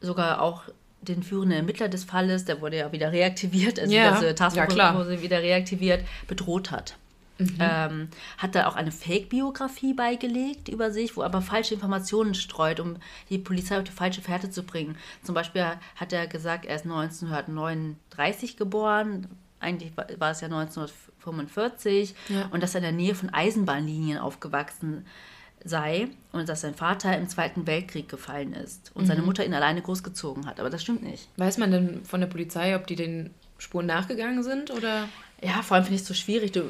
sogar 0.01 0.41
auch 0.41 0.63
den 1.03 1.23
führenden 1.23 1.57
Ermittler 1.57 1.89
des 1.89 2.03
Falles, 2.03 2.45
der 2.45 2.61
wurde 2.61 2.77
ja 2.77 2.91
wieder 2.91 3.11
reaktiviert, 3.11 3.79
also 3.79 3.93
ja, 3.93 4.13
diese 4.13 4.35
Taskforce 4.35 4.75
ja, 4.75 4.95
wurde 4.95 5.21
wieder 5.21 5.41
reaktiviert, 5.41 6.03
bedroht 6.27 6.71
hat. 6.71 6.95
Mhm. 7.39 7.57
Ähm, 7.59 8.07
hat 8.37 8.53
da 8.53 8.67
auch 8.67 8.75
eine 8.75 8.91
Fake-Biografie 8.91 9.93
beigelegt 9.93 10.69
über 10.69 10.91
sich, 10.91 11.17
wo 11.17 11.23
aber 11.23 11.41
falsche 11.41 11.73
Informationen 11.73 12.35
streut, 12.35 12.79
um 12.79 12.97
die 13.29 13.39
Polizei 13.39 13.77
auf 13.77 13.83
die 13.83 13.91
falsche 13.91 14.21
Fährte 14.21 14.51
zu 14.51 14.63
bringen. 14.63 14.97
Zum 15.23 15.33
Beispiel 15.33 15.65
hat 15.95 16.13
er 16.13 16.27
gesagt, 16.27 16.65
er 16.65 16.75
ist 16.75 16.85
1939 16.85 18.55
geboren, 18.55 19.27
eigentlich 19.59 19.93
war 19.95 20.31
es 20.31 20.41
ja 20.41 20.47
1945 20.47 22.15
ja. 22.29 22.49
und 22.51 22.61
dass 22.61 22.75
er 22.75 22.79
in 22.79 22.83
der 22.83 22.91
Nähe 22.91 23.15
von 23.15 23.29
Eisenbahnlinien 23.33 24.19
aufgewachsen 24.19 24.97
ist 24.97 25.32
sei 25.65 26.07
und 26.31 26.49
dass 26.49 26.61
sein 26.61 26.75
Vater 26.75 27.17
im 27.17 27.29
Zweiten 27.29 27.67
Weltkrieg 27.67 28.09
gefallen 28.09 28.53
ist 28.53 28.91
und 28.93 29.03
mhm. 29.03 29.07
seine 29.07 29.21
Mutter 29.21 29.45
ihn 29.45 29.53
alleine 29.53 29.81
großgezogen 29.81 30.45
hat. 30.45 30.59
Aber 30.59 30.69
das 30.69 30.81
stimmt 30.81 31.03
nicht. 31.03 31.27
Weiß 31.37 31.57
man 31.57 31.71
denn 31.71 32.05
von 32.05 32.19
der 32.19 32.27
Polizei, 32.27 32.75
ob 32.75 32.87
die 32.87 32.95
den 32.95 33.31
Spuren 33.57 33.85
nachgegangen 33.85 34.43
sind 34.43 34.71
oder? 34.71 35.07
Ja, 35.41 35.61
vor 35.61 35.75
allem 35.75 35.85
finde 35.85 35.95
ich 35.95 36.01
es 36.01 36.07
so 36.07 36.13
schwierig. 36.13 36.51
Du, 36.51 36.63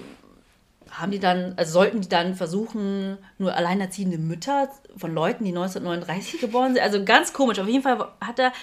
haben 0.93 1.11
die 1.11 1.19
dann, 1.19 1.53
also 1.57 1.73
sollten 1.73 2.01
die 2.01 2.09
dann 2.09 2.35
versuchen, 2.35 3.17
nur 3.37 3.55
alleinerziehende 3.55 4.17
Mütter 4.17 4.69
von 4.95 5.13
Leuten, 5.13 5.43
die 5.43 5.51
1939 5.51 6.39
geboren 6.39 6.73
sind. 6.73 6.83
Also 6.83 7.03
ganz 7.03 7.33
komisch. 7.33 7.59
Auf 7.59 7.67
jeden 7.67 7.83
Fall 7.83 8.07
hat 8.21 8.39
er 8.39 8.53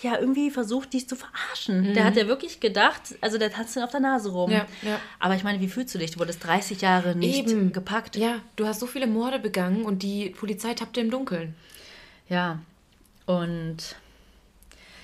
ja 0.00 0.18
irgendwie 0.18 0.50
versucht, 0.50 0.92
dies 0.92 1.06
zu 1.06 1.16
verarschen. 1.16 1.94
Der 1.94 2.04
hat 2.04 2.16
ja 2.16 2.26
wirklich 2.26 2.60
gedacht, 2.60 3.16
also 3.20 3.38
der 3.38 3.52
tanzt 3.52 3.76
dann 3.76 3.82
auf 3.82 3.90
der 3.90 4.00
Nase 4.00 4.30
rum. 4.30 4.50
Mhm. 4.50 4.56
Ja, 4.56 4.66
ja. 4.82 5.00
Aber 5.18 5.34
ich 5.34 5.42
meine, 5.44 5.60
wie 5.60 5.68
fühlst 5.68 5.94
du 5.94 5.98
dich? 5.98 6.12
Du 6.12 6.20
wurdest 6.20 6.44
30 6.44 6.80
Jahre 6.80 7.16
nicht 7.16 7.48
Eben. 7.48 7.72
gepackt. 7.72 8.16
Ja, 8.16 8.36
du 8.56 8.66
hast 8.66 8.80
so 8.80 8.86
viele 8.86 9.06
Morde 9.06 9.38
begangen 9.38 9.84
und 9.84 10.02
die 10.02 10.30
Polizei 10.30 10.74
tappte 10.74 11.00
im 11.00 11.10
Dunkeln. 11.10 11.54
Ja, 12.28 12.60
und 13.26 13.96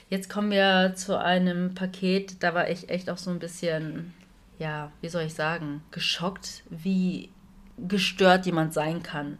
jetzt 0.08 0.30
kommen 0.30 0.50
wir 0.50 0.94
zu 0.94 1.18
einem 1.18 1.74
Paket, 1.74 2.42
da 2.42 2.54
war 2.54 2.70
ich 2.70 2.88
echt 2.88 3.10
auch 3.10 3.18
so 3.18 3.30
ein 3.30 3.40
bisschen, 3.40 4.14
ja, 4.58 4.90
wie 5.00 5.08
soll 5.08 5.22
ich 5.22 5.34
sagen, 5.34 5.82
geschockt, 5.90 6.62
wie 6.70 7.30
gestört 7.78 8.46
jemand 8.46 8.72
sein 8.74 9.02
kann. 9.02 9.38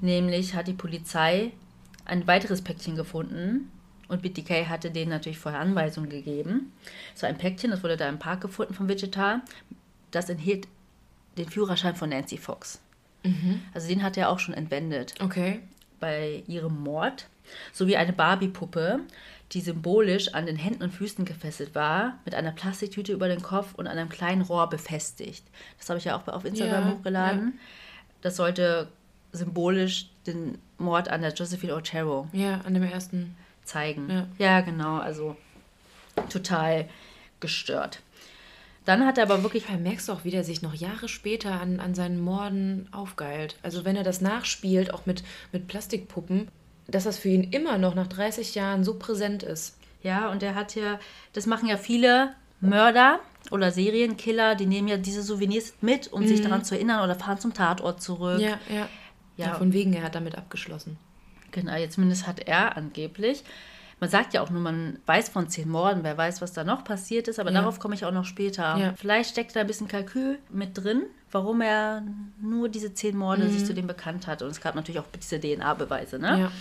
Nämlich 0.00 0.54
hat 0.54 0.68
die 0.68 0.74
Polizei 0.74 1.52
ein 2.04 2.26
weiteres 2.26 2.62
Päckchen 2.62 2.96
gefunden 2.96 3.70
und 4.08 4.22
BTK 4.22 4.68
hatte 4.68 4.90
denen 4.90 5.10
natürlich 5.10 5.38
vorher 5.38 5.60
Anweisungen 5.60 6.10
gegeben. 6.10 6.72
So 7.14 7.26
ein 7.26 7.38
Päckchen, 7.38 7.70
das 7.70 7.82
wurde 7.82 7.96
da 7.96 8.08
im 8.08 8.18
Park 8.18 8.42
gefunden 8.42 8.74
von 8.74 8.88
Wichita, 8.88 9.40
das 10.10 10.28
enthielt 10.28 10.68
den 11.38 11.48
Führerschein 11.48 11.96
von 11.96 12.10
Nancy 12.10 12.38
Fox. 12.38 12.80
Also 13.74 13.88
den 13.88 14.04
hat 14.04 14.16
er 14.16 14.28
auch 14.30 14.38
schon 14.38 14.54
entwendet 14.54 15.14
Okay. 15.20 15.58
bei 15.98 16.44
ihrem 16.46 16.80
Mord 16.80 17.26
sowie 17.72 17.96
eine 17.96 18.12
Barbie-Puppe, 18.12 19.00
die 19.52 19.60
symbolisch 19.60 20.34
an 20.34 20.46
den 20.46 20.56
Händen 20.56 20.82
und 20.82 20.92
Füßen 20.92 21.24
gefesselt 21.24 21.74
war, 21.74 22.18
mit 22.24 22.34
einer 22.34 22.50
Plastiktüte 22.52 23.12
über 23.12 23.28
den 23.28 23.42
Kopf 23.42 23.74
und 23.74 23.86
einem 23.86 24.08
kleinen 24.08 24.42
Rohr 24.42 24.68
befestigt. 24.68 25.44
Das 25.78 25.88
habe 25.88 25.98
ich 25.98 26.04
ja 26.04 26.16
auch 26.16 26.26
auf 26.28 26.44
Instagram 26.44 26.84
Ja, 26.88 26.92
hochgeladen. 26.94 27.58
Das 28.22 28.36
sollte 28.36 28.88
symbolisch 29.32 30.08
den 30.26 30.58
Mord 30.78 31.08
an 31.08 31.22
der 31.22 31.32
Josephine 31.32 31.74
Otero 31.76 32.28
Ja, 32.32 32.60
an 32.62 32.74
dem 32.74 32.82
ersten. 32.82 33.36
zeigen. 33.64 34.08
Ja. 34.10 34.26
ja, 34.38 34.60
genau, 34.62 34.98
also 34.98 35.36
total 36.28 36.88
gestört. 37.40 38.00
Dann 38.84 39.04
hat 39.04 39.18
er 39.18 39.24
aber 39.24 39.42
wirklich 39.42 39.66
Da 39.66 39.76
merkst 39.76 40.08
du 40.08 40.12
auch, 40.12 40.24
wie 40.24 40.30
der 40.30 40.44
sich 40.44 40.62
noch 40.62 40.74
Jahre 40.74 41.08
später 41.08 41.60
an, 41.60 41.80
an 41.80 41.94
seinen 41.94 42.20
Morden 42.20 42.88
aufgeilt. 42.92 43.56
Also 43.62 43.84
wenn 43.84 43.96
er 43.96 44.04
das 44.04 44.20
nachspielt, 44.20 44.94
auch 44.94 45.06
mit, 45.06 45.24
mit 45.50 45.66
Plastikpuppen, 45.66 46.48
dass 46.88 47.04
das 47.04 47.18
für 47.18 47.28
ihn 47.28 47.44
immer 47.44 47.78
noch 47.78 47.94
nach 47.94 48.06
30 48.06 48.54
Jahren 48.54 48.84
so 48.84 48.94
präsent 48.98 49.42
ist. 49.42 49.78
Ja, 50.02 50.30
und 50.30 50.42
er 50.42 50.54
hat 50.54 50.74
ja, 50.74 50.98
das 51.32 51.46
machen 51.46 51.68
ja 51.68 51.76
viele 51.76 52.34
Mörder 52.60 53.20
oder 53.50 53.70
Serienkiller, 53.70 54.54
die 54.54 54.66
nehmen 54.66 54.88
ja 54.88 54.96
diese 54.96 55.22
Souvenirs 55.22 55.74
mit, 55.80 56.12
um 56.12 56.26
sich 56.26 56.40
daran 56.40 56.64
zu 56.64 56.74
erinnern 56.74 57.02
oder 57.04 57.14
fahren 57.14 57.38
zum 57.38 57.54
Tatort 57.54 58.02
zurück. 58.02 58.36
Mhm. 58.38 58.42
Ja, 58.44 58.58
ja. 58.68 58.88
Ja. 59.36 59.46
Ja, 59.48 59.54
von 59.54 59.72
wegen, 59.72 59.92
er 59.92 60.02
hat 60.02 60.14
damit 60.14 60.36
abgeschlossen. 60.38 60.96
Genau, 61.50 61.74
ja, 61.76 61.88
zumindest 61.90 62.26
hat 62.26 62.40
er 62.40 62.76
angeblich. 62.76 63.44
Man 64.00 64.08
sagt 64.10 64.34
ja 64.34 64.42
auch 64.42 64.50
nur, 64.50 64.60
man 64.62 64.98
weiß 65.06 65.28
von 65.30 65.48
zehn 65.48 65.68
Morden, 65.68 66.04
wer 66.04 66.16
weiß, 66.16 66.40
was 66.42 66.52
da 66.52 66.64
noch 66.64 66.84
passiert 66.84 67.28
ist, 67.28 67.38
aber 67.38 67.50
Ja. 67.50 67.60
darauf 67.60 67.78
komme 67.78 67.94
ich 67.94 68.04
auch 68.04 68.12
noch 68.12 68.24
später. 68.24 68.76
Ja. 68.76 68.94
Vielleicht 68.96 69.30
steckt 69.30 69.54
da 69.56 69.60
ein 69.60 69.66
bisschen 69.66 69.88
Kalkül 69.88 70.38
mit 70.50 70.76
drin, 70.76 71.02
warum 71.36 71.60
er 71.60 72.02
nur 72.40 72.70
diese 72.70 72.94
zehn 72.94 73.14
Morde 73.14 73.50
sich 73.50 73.66
zu 73.66 73.74
dem 73.74 73.86
bekannt 73.86 74.26
hat. 74.26 74.40
Und 74.40 74.48
es 74.48 74.62
gab 74.62 74.74
natürlich 74.74 75.00
auch 75.00 75.06
diese 75.22 75.38
DNA-Beweise, 75.38 76.18
ne? 76.18 76.40
Ja. 76.40 76.52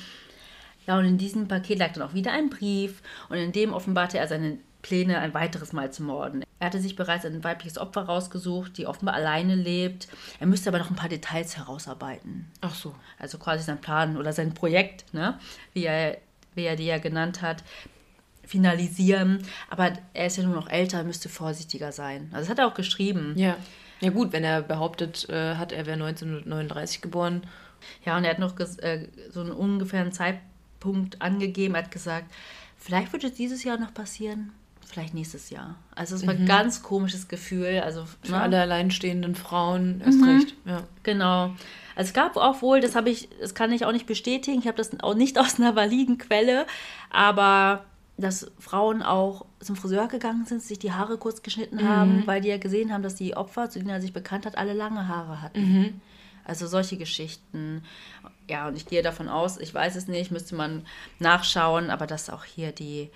Ja, 0.85 0.99
und 0.99 1.05
in 1.05 1.17
diesem 1.17 1.47
Paket 1.47 1.79
lag 1.79 1.93
dann 1.93 2.03
auch 2.03 2.13
wieder 2.13 2.31
ein 2.31 2.49
Brief 2.49 3.01
und 3.29 3.37
in 3.37 3.51
dem 3.51 3.73
offenbarte 3.73 4.19
er 4.19 4.27
seine 4.27 4.59
Pläne, 4.83 5.17
ein 5.17 5.33
weiteres 5.33 5.73
Mal 5.73 5.91
zu 5.91 6.03
morden. 6.03 6.43
Er 6.59 6.67
hatte 6.67 6.79
sich 6.79 6.95
bereits 6.95 7.25
ein 7.25 7.43
weibliches 7.43 7.79
Opfer 7.79 8.03
rausgesucht, 8.03 8.77
die 8.77 8.85
offenbar 8.85 9.15
alleine 9.15 9.55
lebt. 9.55 10.07
Er 10.39 10.45
müsste 10.45 10.69
aber 10.69 10.77
noch 10.77 10.91
ein 10.91 10.95
paar 10.95 11.09
Details 11.09 11.57
herausarbeiten. 11.57 12.51
Ach 12.61 12.75
so. 12.75 12.93
Also 13.17 13.39
quasi 13.39 13.63
sein 13.63 13.81
Plan 13.81 14.15
oder 14.15 14.31
sein 14.31 14.53
Projekt, 14.53 15.11
ne? 15.11 15.39
wie, 15.73 15.85
er, 15.85 16.17
wie 16.53 16.65
er 16.65 16.75
die 16.75 16.85
ja 16.85 16.99
genannt 16.99 17.41
hat, 17.41 17.63
finalisieren. 18.43 19.41
Aber 19.71 19.93
er 20.13 20.27
ist 20.27 20.37
ja 20.37 20.43
nur 20.43 20.53
noch 20.53 20.69
älter, 20.69 21.03
müsste 21.03 21.29
vorsichtiger 21.29 21.91
sein. 21.91 22.29
Also 22.31 22.41
das 22.41 22.49
hat 22.49 22.59
er 22.59 22.67
auch 22.67 22.75
geschrieben. 22.75 23.33
Ja. 23.37 23.57
Ja 24.01 24.09
gut, 24.09 24.33
wenn 24.33 24.43
er 24.43 24.61
behauptet 24.61 25.27
äh, 25.29 25.55
hat, 25.55 25.71
er 25.71 25.85
wäre 25.85 25.93
1939 25.93 27.01
geboren. 27.01 27.43
Ja, 28.05 28.17
und 28.17 28.23
er 28.23 28.31
hat 28.31 28.39
noch 28.39 28.57
äh, 28.59 29.07
so 29.29 29.41
einen 29.41 29.51
ungefähren 29.51 30.11
Zeitpunkt 30.11 31.21
angegeben. 31.21 31.75
Er 31.75 31.83
hat 31.83 31.91
gesagt, 31.91 32.31
vielleicht 32.77 33.13
wird 33.13 33.23
es 33.23 33.33
dieses 33.33 33.63
Jahr 33.63 33.77
noch 33.77 33.93
passieren, 33.93 34.51
vielleicht 34.85 35.13
nächstes 35.13 35.49
Jahr. 35.49 35.75
Also 35.93 36.15
es 36.15 36.25
war 36.25 36.33
ein 36.33 36.45
ganz 36.45 36.83
komisches 36.83 37.27
Gefühl. 37.27 37.81
Also 37.83 38.05
Für 38.23 38.31
ne? 38.31 38.41
alle 38.41 38.61
alleinstehenden 38.61 39.35
Frauen 39.35 40.01
erst 40.03 40.23
recht. 40.23 40.55
Ja. 40.65 40.83
Genau. 41.03 41.55
Also 41.95 42.09
es 42.09 42.13
gab 42.13 42.35
auch 42.35 42.61
wohl, 42.61 42.81
das 42.81 42.95
habe 42.95 43.09
ich, 43.09 43.29
das 43.39 43.55
kann 43.55 43.71
ich 43.71 43.85
auch 43.85 43.91
nicht 43.91 44.05
bestätigen, 44.05 44.59
ich 44.59 44.67
habe 44.67 44.77
das 44.77 44.91
auch 45.01 45.15
nicht 45.15 45.39
aus 45.39 45.59
einer 45.59 45.75
validen 45.75 46.17
Quelle, 46.17 46.65
aber 47.09 47.85
dass 48.17 48.49
Frauen 48.59 49.03
auch 49.03 49.45
zum 49.59 49.75
Friseur 49.75 50.07
gegangen 50.07 50.45
sind, 50.45 50.61
sich 50.61 50.79
die 50.79 50.93
Haare 50.93 51.17
kurz 51.17 51.41
geschnitten 51.43 51.87
haben, 51.87 52.25
weil 52.25 52.41
die 52.41 52.47
ja 52.47 52.57
gesehen 52.57 52.93
haben, 52.93 53.03
dass 53.03 53.15
die 53.15 53.35
Opfer, 53.35 53.69
zu 53.69 53.79
denen 53.79 53.89
er 53.89 54.01
sich 54.01 54.13
bekannt 54.13 54.45
hat, 54.45 54.57
alle 54.57 54.73
lange 54.73 55.07
Haare 55.07 55.41
hatten. 55.41 56.01
Also 56.45 56.67
solche 56.67 56.95
Geschichten. 56.97 57.83
Ja, 58.47 58.67
und 58.67 58.77
ich 58.77 58.85
gehe 58.85 59.01
davon 59.01 59.27
aus, 59.27 59.57
ich 59.57 59.73
weiß 59.73 59.95
es 59.95 60.07
nicht, 60.07 60.31
müsste 60.31 60.55
man 60.55 60.85
nachschauen, 61.19 61.89
aber 61.89 62.07
dass 62.07 62.29
auch 62.29 62.45
hier 62.45 62.71
die 62.71 63.09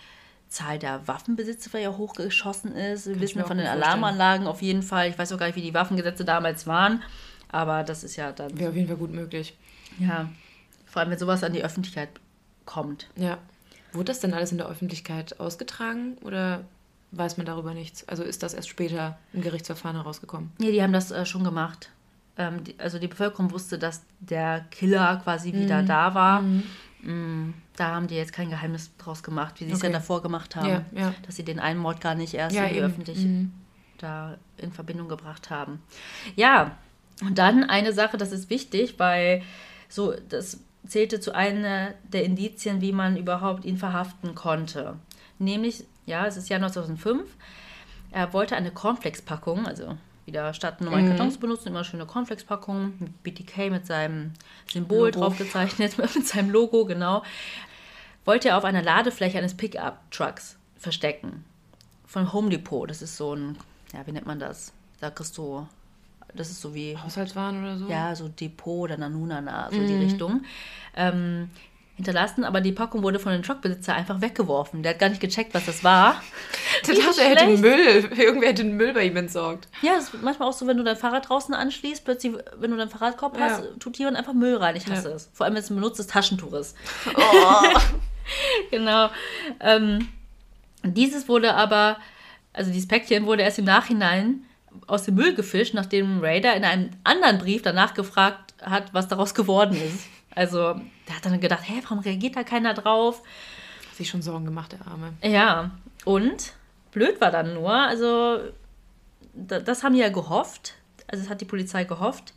Zahl 0.50 0.80
der 0.80 1.08
Waffenbesitzer 1.08 1.80
ja 1.80 1.96
hochgeschossen 1.96 2.74
ist. 2.76 3.06
Wir 3.06 3.16
ich 3.16 3.22
wissen 3.22 3.46
von 3.46 3.58
den. 3.58 3.68
Alarmanlagen 3.68 4.48
auf 4.48 4.62
jeden 4.62 4.82
Fall. 4.82 5.10
Ich 5.10 5.18
weiß 5.18 5.32
auch 5.32 5.38
gar 5.38 5.46
nicht, 5.46 5.56
wie 5.56 5.62
die 5.62 5.76
Waffengesetze 5.76 6.26
damals 6.26 6.66
waren, 6.66 7.04
aber 7.50 7.84
das 7.84 8.04
ist 8.04 8.16
ja 8.16 8.32
dann, 8.32 8.58
Wäre 8.58 8.72
auf 8.72 8.76
jeden 8.76 8.88
Fall 8.88 8.98
gut 8.98 9.12
möglich. 9.12 9.56
ja, 10.00 10.28
vor 10.88 11.02
allem 11.02 11.12
wenn 11.12 11.20
sowas 11.20 11.44
an 11.44 11.54
die 11.54 11.64
Öffentlichkeit 11.64 12.10
kommt. 12.66 13.08
Ja. 13.16 13.38
Wurde 13.94 14.06
das 14.06 14.20
denn 14.20 14.34
alles 14.34 14.52
in 14.52 14.58
der 14.58 14.68
Öffentlichkeit 14.68 15.40
ausgetragen 15.40 16.18
oder 16.24 16.64
weiß 17.12 17.38
man 17.38 17.46
darüber 17.46 17.74
nichts? 17.74 18.08
Also 18.08 18.24
ist 18.24 18.44
das 18.44 18.54
erst 18.54 18.70
später 18.70 19.18
im 19.34 19.42
Gerichtsverfahren 19.42 19.98
herausgekommen? 19.98 20.52
Nee, 20.60 20.72
die 20.72 20.82
haben 20.84 20.94
das 20.94 21.12
äh, 21.12 21.26
schon 21.26 21.44
gemacht. 21.44 21.90
Ähm, 22.38 22.64
die, 22.64 22.76
also 22.80 23.00
die 23.00 23.08
Bevölkerung 23.08 23.52
wusste, 23.52 23.80
dass 23.80 24.04
der 24.20 24.62
Killer 24.72 25.18
quasi 25.24 25.52
Mhm. 25.52 25.58
wieder 25.58 25.84
da 25.84 26.14
war. 26.14 26.42
Mm, 27.02 27.54
da 27.78 27.96
haben 27.96 28.08
die 28.08 28.16
jetzt 28.16 28.34
kein 28.34 28.50
Geheimnis 28.50 28.92
draus 28.98 29.24
gemacht, 29.24 29.56
wie 29.60 29.66
sie 29.66 29.72
es 29.72 29.82
ja 29.82 29.88
Okay. 29.90 29.94
davor 29.94 30.22
gemacht 30.22 30.56
haben. 30.56 30.68
Ja, 30.68 31.02
ja. 31.02 31.14
Dass 31.26 31.36
sie 31.38 31.44
den 31.44 31.60
einen 31.60 31.80
Mord 31.80 32.02
gar 32.02 32.14
nicht 32.16 32.34
erst 32.34 32.56
Ja, 32.56 32.66
öffentlich 32.68 33.20
Mhm. 33.26 33.54
da 33.98 34.38
in 34.58 34.72
Verbindung 34.72 35.08
gebracht 35.10 35.50
haben. 35.50 35.82
Ja, 36.36 36.78
und 37.22 37.38
dann 37.38 37.64
eine 37.64 37.92
Sache, 37.94 38.18
das 38.18 38.32
ist 38.32 38.50
wichtig, 38.50 38.96
weil 39.00 39.42
so, 39.90 40.14
das 40.30 40.60
zählte 40.88 41.20
zu 41.20 41.34
einer 41.34 41.94
der 42.04 42.24
Indizien, 42.24 42.82
wie 42.82 42.92
man 42.92 43.18
überhaupt 43.18 43.66
ihn 43.66 43.78
verhaften 43.78 44.36
konnte. 44.36 44.96
Nämlich, 45.38 45.86
ja, 46.06 46.26
es 46.26 46.38
ist 46.38 46.50
Jahr 46.50 46.60
2005. 46.60 47.30
Er 48.12 48.34
wollte 48.34 48.56
eine 48.56 48.72
Cornflakes-Packung, 48.72 49.68
also 49.68 49.98
wieder 50.26 50.54
statt 50.54 50.82
normalen 50.82 51.08
Kartons 51.10 51.36
zu 51.36 51.40
benutzen, 51.40 51.70
immer 51.70 51.84
schöne 51.84 52.06
Cornflakes-Packung 52.06 52.94
mit 53.00 53.24
BTK 53.24 53.72
mit 53.72 53.86
seinem 53.86 54.34
Symbol 54.72 55.08
Logo. 55.08 55.20
drauf 55.20 55.38
gezeichnet, 55.38 55.98
mit 56.16 56.28
seinem 56.28 56.52
Logo, 56.52 56.86
genau. 56.86 57.24
Wollte 58.26 58.50
er 58.50 58.58
auf 58.58 58.66
einer 58.66 58.84
Ladefläche 58.84 59.38
eines 59.38 59.56
Pickup-Trucks 59.56 60.58
verstecken. 60.78 61.46
Von 62.06 62.34
Home 62.34 62.50
Depot. 62.50 62.90
Das 62.90 63.02
ist 63.02 63.18
so 63.18 63.36
ein, 63.36 63.58
ja, 63.94 64.06
wie 64.06 64.12
nennt 64.12 64.28
man 64.28 64.40
das? 64.40 64.72
Da 65.00 65.10
kriegst 65.10 65.38
du, 65.38 65.68
das 66.36 66.50
ist 66.50 66.62
so 66.62 66.74
wie 66.74 66.98
Haushaltswaren 66.98 67.62
oder 67.62 67.78
so? 67.78 67.88
ja, 67.88 68.16
so 68.16 68.28
Depot 68.28 68.82
oder 68.84 68.98
Nanunana, 68.98 69.70
so 69.72 69.86
die 69.86 69.96
Richtung. 69.96 70.44
Ähm, 70.96 71.50
hinterlassen, 71.96 72.46
aber 72.46 72.62
die 72.62 72.72
Packung 72.72 73.04
wurde 73.04 73.20
von 73.20 73.34
dem 73.34 73.44
Truckbesitzer 73.44 73.94
einfach 73.94 74.22
weggeworfen. 74.22 74.84
Der 74.84 74.94
hat 74.94 75.00
gar 75.00 75.10
nicht 75.10 75.20
gecheckt, 75.20 75.54
was 75.54 75.66
das 75.66 75.84
war. 75.84 76.22
Der 76.88 76.96
dachte, 76.96 77.22
er 77.22 77.30
hätte. 77.32 77.58
Müll. 77.58 78.10
Irgendwer 78.18 78.50
hätte 78.50 78.64
den 78.64 78.78
Müll 78.78 78.94
bei 78.94 79.04
ihm 79.04 79.18
entsorgt. 79.18 79.68
Ja, 79.82 79.96
das 79.96 80.06
ist 80.14 80.24
manchmal 80.24 80.48
auch 80.48 80.54
so, 80.54 80.66
wenn 80.66 80.78
du 80.78 80.84
dein 80.86 80.96
Fahrrad 80.96 81.28
draußen 81.28 81.54
anschließt, 81.54 82.06
plötzlich, 82.06 82.32
wenn 82.58 82.72
du 82.72 82.78
deinen 82.78 82.90
Fahrradkorb 82.90 83.38
Ja. 83.38 83.50
hast, 83.50 83.64
tut 83.82 83.98
jemand 83.98 84.16
einfach 84.16 84.32
Müll 84.34 84.56
rein. 84.56 84.78
Ich 84.78 84.88
hasse 84.88 85.10
Ja. 85.10 85.16
es. 85.16 85.30
Vor 85.34 85.46
allem, 85.46 85.56
wenn 85.56 85.62
es 85.62 85.70
ein 85.70 85.76
benutztes 85.76 86.08
Taschentuch 86.08 86.54
ist. 86.54 86.78
Oh. 87.18 87.80
genau. 88.72 89.10
Ähm, 89.60 90.08
dieses 90.84 91.28
wurde 91.28 91.54
aber, 91.56 91.98
also 92.54 92.72
dieses 92.72 92.88
Päckchen 92.88 93.26
wurde 93.26 93.44
erst 93.44 93.60
im 93.60 93.66
Nachhinein 93.66 94.46
aus 94.88 95.04
dem 95.04 95.16
Müll 95.16 95.34
gefischt, 95.36 95.74
nachdem 95.74 96.20
Raider 96.22 96.56
in 96.56 96.64
einem 96.64 96.90
anderen 97.04 97.38
Brief 97.40 97.62
danach 97.62 97.94
gefragt 97.94 98.54
hat, 98.62 98.94
was 98.94 99.08
daraus 99.08 99.34
geworden 99.34 99.76
ist. 99.76 100.06
Also, 100.36 100.76
der 101.08 101.16
hat 101.16 101.26
dann 101.26 101.40
gedacht, 101.42 101.64
hä, 101.68 101.82
warum 101.84 102.00
reagiert 102.00 102.36
da 102.36 102.44
keiner 102.44 102.76
drauf? 102.76 103.24
Hat 103.90 103.96
sich 103.98 104.08
schon 104.08 104.22
Sorgen 104.22 104.46
gemacht, 104.46 104.72
der 104.72 104.86
Arme. 104.88 105.12
Ja, 105.24 105.72
und 106.06 106.54
blöd 106.92 107.20
war 107.20 107.32
dann 107.32 107.56
nur, 107.56 107.74
also 107.74 108.40
da- 109.34 109.60
das 109.60 109.84
haben 109.84 109.96
die 109.96 110.00
ja 110.02 110.10
gehofft, 110.10 110.76
also 111.08 111.24
das 111.24 111.32
hat 111.32 111.42
die 111.42 111.46
Polizei 111.46 111.84
gehofft, 111.84 112.34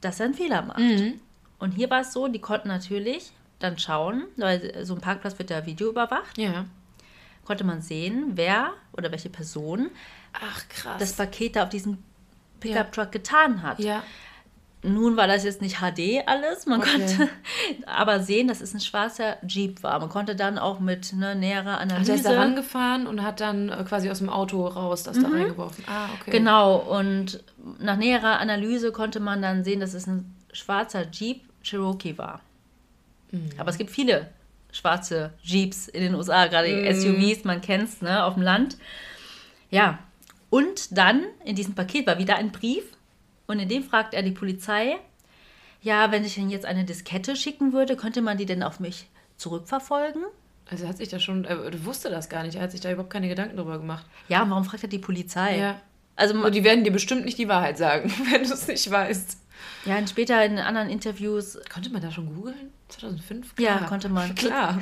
dass 0.00 0.20
er 0.20 0.26
einen 0.26 0.34
Fehler 0.34 0.62
macht. 0.62 0.80
Und 1.58 1.72
hier 1.72 1.90
war 1.90 2.02
es 2.02 2.12
so, 2.12 2.28
die 2.28 2.38
konnten 2.40 2.68
natürlich 2.68 3.32
dann 3.58 3.76
schauen, 3.76 4.22
weil 4.36 4.84
so 4.86 4.94
ein 4.94 5.00
Parkplatz 5.00 5.36
wird 5.38 5.50
ja 5.50 5.66
Video 5.66 5.88
überwacht, 5.90 6.38
Ja. 6.38 6.66
konnte 7.44 7.64
man 7.64 7.82
sehen, 7.82 8.30
wer 8.34 8.70
oder 8.92 9.10
welche 9.10 9.30
Person 9.30 9.90
Ach, 10.40 10.62
krass. 10.68 10.96
das 10.98 11.12
Paket 11.14 11.56
da 11.56 11.64
auf 11.64 11.68
diesen 11.68 12.02
Pickup-Truck 12.60 13.12
getan 13.12 13.62
hat. 13.62 13.78
Ja. 13.78 14.02
Nun 14.82 15.16
war 15.16 15.26
das 15.26 15.42
jetzt 15.42 15.62
nicht 15.62 15.78
HD 15.80 16.22
alles, 16.26 16.66
man 16.66 16.80
Okay. 16.80 16.90
konnte 16.90 17.28
aber 17.86 18.20
sehen, 18.20 18.46
dass 18.46 18.60
es 18.60 18.72
ein 18.72 18.80
schwarzer 18.80 19.36
Jeep 19.46 19.82
war. 19.82 19.98
Man 19.98 20.08
konnte 20.10 20.36
dann 20.36 20.58
auch 20.58 20.78
mit 20.78 21.12
ne, 21.12 21.34
näherer 21.34 21.78
Also 21.78 21.94
Analyse... 21.94 22.12
er 22.12 22.16
ist 22.16 22.26
da 22.26 22.38
rangefahren 22.40 23.06
und 23.08 23.22
hat 23.22 23.40
dann 23.40 23.68
äh, 23.68 23.82
quasi 23.84 24.08
aus 24.10 24.18
dem 24.18 24.28
Auto 24.28 24.64
raus 24.66 25.02
das 25.02 25.18
da 25.18 25.26
reingeworfen. 25.28 25.82
Ah, 25.88 26.08
okay. 26.20 26.30
Genau, 26.30 26.76
und 26.76 27.42
nach 27.80 27.96
näherer 27.96 28.38
Analyse 28.38 28.92
konnte 28.92 29.18
man 29.18 29.42
dann 29.42 29.64
sehen, 29.64 29.80
dass 29.80 29.92
es 29.92 30.06
ein 30.06 30.34
schwarzer 30.52 31.06
Jeep 31.10 31.42
Cherokee 31.64 32.16
war. 32.16 32.40
Aber 33.58 33.70
es 33.70 33.78
gibt 33.78 33.90
viele 33.90 34.28
schwarze 34.70 35.32
Jeeps 35.42 35.88
in 35.88 36.02
den 36.02 36.14
USA, 36.14 36.46
gerade 36.46 36.68
SUVs, 36.94 37.44
man 37.44 37.60
kennt 37.60 37.88
es, 37.88 38.02
ne, 38.02 38.24
auf 38.24 38.34
dem 38.34 38.42
Land. 38.44 38.76
Ja, 39.70 39.98
und 40.50 40.96
dann 40.96 41.24
in 41.44 41.56
diesem 41.56 41.74
Paket 41.74 42.06
war 42.06 42.18
wieder 42.18 42.36
ein 42.36 42.52
Brief 42.52 42.84
und 43.46 43.58
in 43.58 43.68
dem 43.68 43.84
fragt 43.84 44.14
er 44.14 44.22
die 44.22 44.32
Polizei, 44.32 44.98
ja, 45.82 46.10
wenn 46.10 46.24
ich 46.24 46.36
Ihnen 46.38 46.50
jetzt 46.50 46.66
eine 46.66 46.84
Diskette 46.84 47.36
schicken 47.36 47.72
würde, 47.72 47.96
könnte 47.96 48.22
man 48.22 48.38
die 48.38 48.46
denn 48.46 48.62
auf 48.62 48.80
mich 48.80 49.08
zurückverfolgen? 49.36 50.24
Also 50.68 50.84
er 50.84 50.88
hat 50.88 50.96
sich 50.96 51.08
da 51.08 51.20
schon, 51.20 51.44
er 51.44 51.84
wusste 51.84 52.10
das 52.10 52.28
gar 52.28 52.42
nicht, 52.42 52.56
er 52.56 52.62
hat 52.62 52.72
sich 52.72 52.80
da 52.80 52.90
überhaupt 52.90 53.12
keine 53.12 53.28
Gedanken 53.28 53.56
drüber 53.56 53.78
gemacht. 53.78 54.04
Ja, 54.28 54.42
und 54.42 54.50
warum 54.50 54.64
fragt 54.64 54.82
er 54.82 54.88
die 54.88 54.98
Polizei? 54.98 55.58
Ja. 55.58 55.80
Also 56.16 56.34
Und 56.34 56.54
die 56.54 56.64
werden 56.64 56.82
dir 56.82 56.90
bestimmt 56.90 57.24
nicht 57.24 57.38
die 57.38 57.48
Wahrheit 57.48 57.78
sagen, 57.78 58.12
wenn 58.32 58.42
du 58.42 58.52
es 58.52 58.66
nicht 58.66 58.90
weißt. 58.90 59.38
ja, 59.84 59.98
und 59.98 60.08
später 60.10 60.44
in 60.44 60.58
anderen 60.58 60.88
Interviews 60.88 61.58
Konnte 61.72 61.90
man 61.90 62.02
da 62.02 62.10
schon 62.10 62.34
googeln? 62.34 62.72
2005? 62.88 63.54
Ja, 63.58 63.78
konnte 63.80 64.08
man. 64.08 64.34
Klar. 64.36 64.80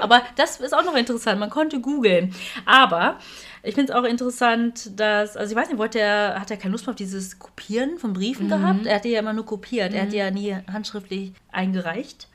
Aber 0.00 0.22
das 0.36 0.60
ist 0.60 0.74
auch 0.74 0.84
noch 0.84 0.96
interessant. 0.96 1.38
Man 1.38 1.50
konnte 1.50 1.80
googeln. 1.80 2.34
Aber 2.64 3.18
ich 3.66 3.74
finde 3.74 3.92
es 3.92 3.98
auch 3.98 4.04
interessant, 4.04 4.98
dass, 4.98 5.36
also 5.36 5.52
ich 5.52 5.56
weiß 5.56 5.68
nicht, 5.68 5.78
wollte 5.78 5.98
er, 5.98 6.40
hat 6.40 6.50
er 6.50 6.56
keine 6.56 6.72
Lust 6.72 6.86
mehr 6.86 6.92
auf 6.92 6.96
dieses 6.96 7.38
Kopieren 7.38 7.98
von 7.98 8.12
Briefen 8.12 8.48
gehabt? 8.48 8.86
Er 8.86 8.96
hat 8.96 9.04
die 9.04 9.10
ja 9.10 9.20
immer 9.20 9.32
nur 9.32 9.44
kopiert. 9.44 9.92
Er 9.92 10.02
hat 10.02 10.12
die 10.12 10.16
ja 10.16 10.30
nie 10.30 10.54
handschriftlich 10.72 11.32
eingereicht. 11.50 12.28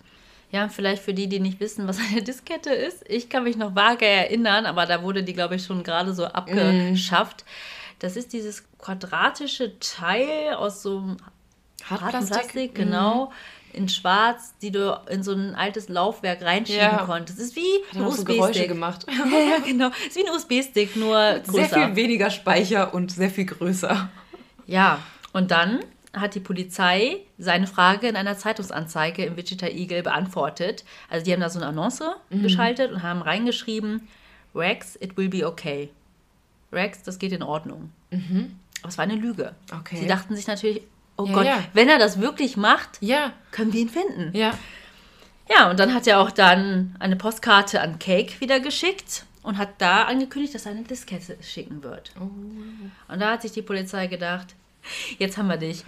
Ja, 0.51 0.67
vielleicht 0.67 1.01
für 1.01 1.13
die, 1.13 1.29
die 1.29 1.39
nicht 1.39 1.61
wissen, 1.61 1.87
was 1.87 1.97
eine 1.99 2.21
Diskette 2.23 2.71
ist. 2.71 3.03
Ich 3.07 3.29
kann 3.29 3.43
mich 3.43 3.55
noch 3.55 3.75
vage 3.75 4.05
erinnern, 4.05 4.65
aber 4.65 4.85
da 4.85 5.01
wurde 5.01 5.23
die, 5.23 5.33
glaube 5.33 5.55
ich, 5.55 5.63
schon 5.63 5.83
gerade 5.83 6.13
so 6.13 6.25
abgeschafft. 6.25 7.45
Das 7.99 8.17
ist 8.17 8.33
dieses 8.33 8.65
quadratische 8.77 9.79
Teil 9.79 10.55
aus 10.55 10.81
so 10.81 10.97
einem 10.97 11.17
harten 11.83 12.25
Plastik, 12.25 12.75
genau, 12.75 13.31
in 13.73 13.89
schwarz, 13.89 14.53
die 14.61 14.71
du 14.71 14.99
in 15.09 15.23
so 15.23 15.31
ein 15.33 15.55
altes 15.55 15.89
Laufwerk 15.89 16.41
reinschieben 16.41 16.81
Ja. 16.81 17.03
konntest. 17.05 17.39
Das 17.39 17.47
ist 17.47 17.55
wie 17.55 17.61
ein 17.95 18.03
auch 18.03 18.11
so 18.13 18.23
USB-Stick. 18.23 18.67
gemacht. 18.67 19.05
Ja, 19.09 19.57
genau. 19.65 19.89
Ist 20.07 20.15
wie 20.15 20.25
ein 20.27 20.33
USB-Stick, 20.33 20.95
nur 20.95 21.39
größer. 21.45 21.51
Sehr 21.51 21.87
viel 21.87 21.95
weniger 21.95 22.29
Speicher 22.29 22.93
und 22.93 23.11
sehr 23.11 23.29
viel 23.29 23.45
größer. 23.45 24.09
Ja, 24.67 24.99
und 25.33 25.51
dann 25.51 25.79
hat 26.13 26.35
die 26.35 26.39
Polizei 26.41 27.17
seine 27.37 27.67
Frage 27.67 28.07
in 28.07 28.15
einer 28.17 28.37
Zeitungsanzeige 28.37 29.23
im 29.23 29.37
Wichita 29.37 29.67
Eagle 29.67 30.03
beantwortet. 30.03 30.83
Also 31.09 31.23
die 31.25 31.31
haben 31.31 31.39
da 31.39 31.49
so 31.49 31.59
eine 31.59 31.67
Annonce 31.67 32.03
Mhm. 32.29 32.41
geschaltet 32.43 32.91
und 32.91 33.01
haben 33.03 33.21
reingeschrieben, 33.21 34.07
Rex, 34.53 34.97
it 34.99 35.15
will 35.15 35.29
be 35.29 35.47
okay. 35.47 35.89
Rex, 36.73 37.03
das 37.03 37.17
geht 37.19 37.31
in 37.31 37.43
Ordnung. 37.43 37.91
Aber 38.11 38.89
es 38.89 38.97
war 38.97 39.03
eine 39.03 39.15
Lüge. 39.15 39.53
Mhm. 39.71 39.77
Okay. 39.79 39.97
Sie 39.97 40.07
dachten 40.07 40.35
sich 40.35 40.47
natürlich, 40.47 40.81
oh 41.23 41.27
Ja, 41.27 41.33
Gott, 41.33 41.45
ja. 41.45 41.63
wenn 41.73 41.89
er 41.89 41.99
das 41.99 42.19
wirklich 42.21 42.57
macht, 42.57 42.97
Ja, 43.01 43.33
können 43.51 43.73
wir 43.73 43.81
ihn 43.81 43.89
finden. 43.89 44.35
ja. 44.35 44.51
Ja, 45.49 45.69
und 45.69 45.79
dann 45.81 45.93
hat 45.93 46.07
er 46.07 46.21
auch 46.21 46.31
dann 46.31 46.95
eine 46.99 47.17
Postkarte 47.17 47.81
an 47.81 47.99
Cake 47.99 48.39
wieder 48.39 48.61
geschickt 48.61 49.25
und 49.43 49.57
hat 49.57 49.69
da 49.79 50.03
angekündigt, 50.03 50.55
dass 50.55 50.65
er 50.65 50.71
eine 50.71 50.83
Diskette 50.83 51.35
schicken 51.41 51.83
wird. 51.83 52.11
Und 52.17 53.19
da 53.19 53.31
hat 53.31 53.41
sich 53.41 53.51
die 53.51 53.61
Polizei 53.61 54.07
gedacht, 54.07 54.55
jetzt 55.19 55.37
haben 55.37 55.49
wir 55.49 55.57
dich. 55.57 55.83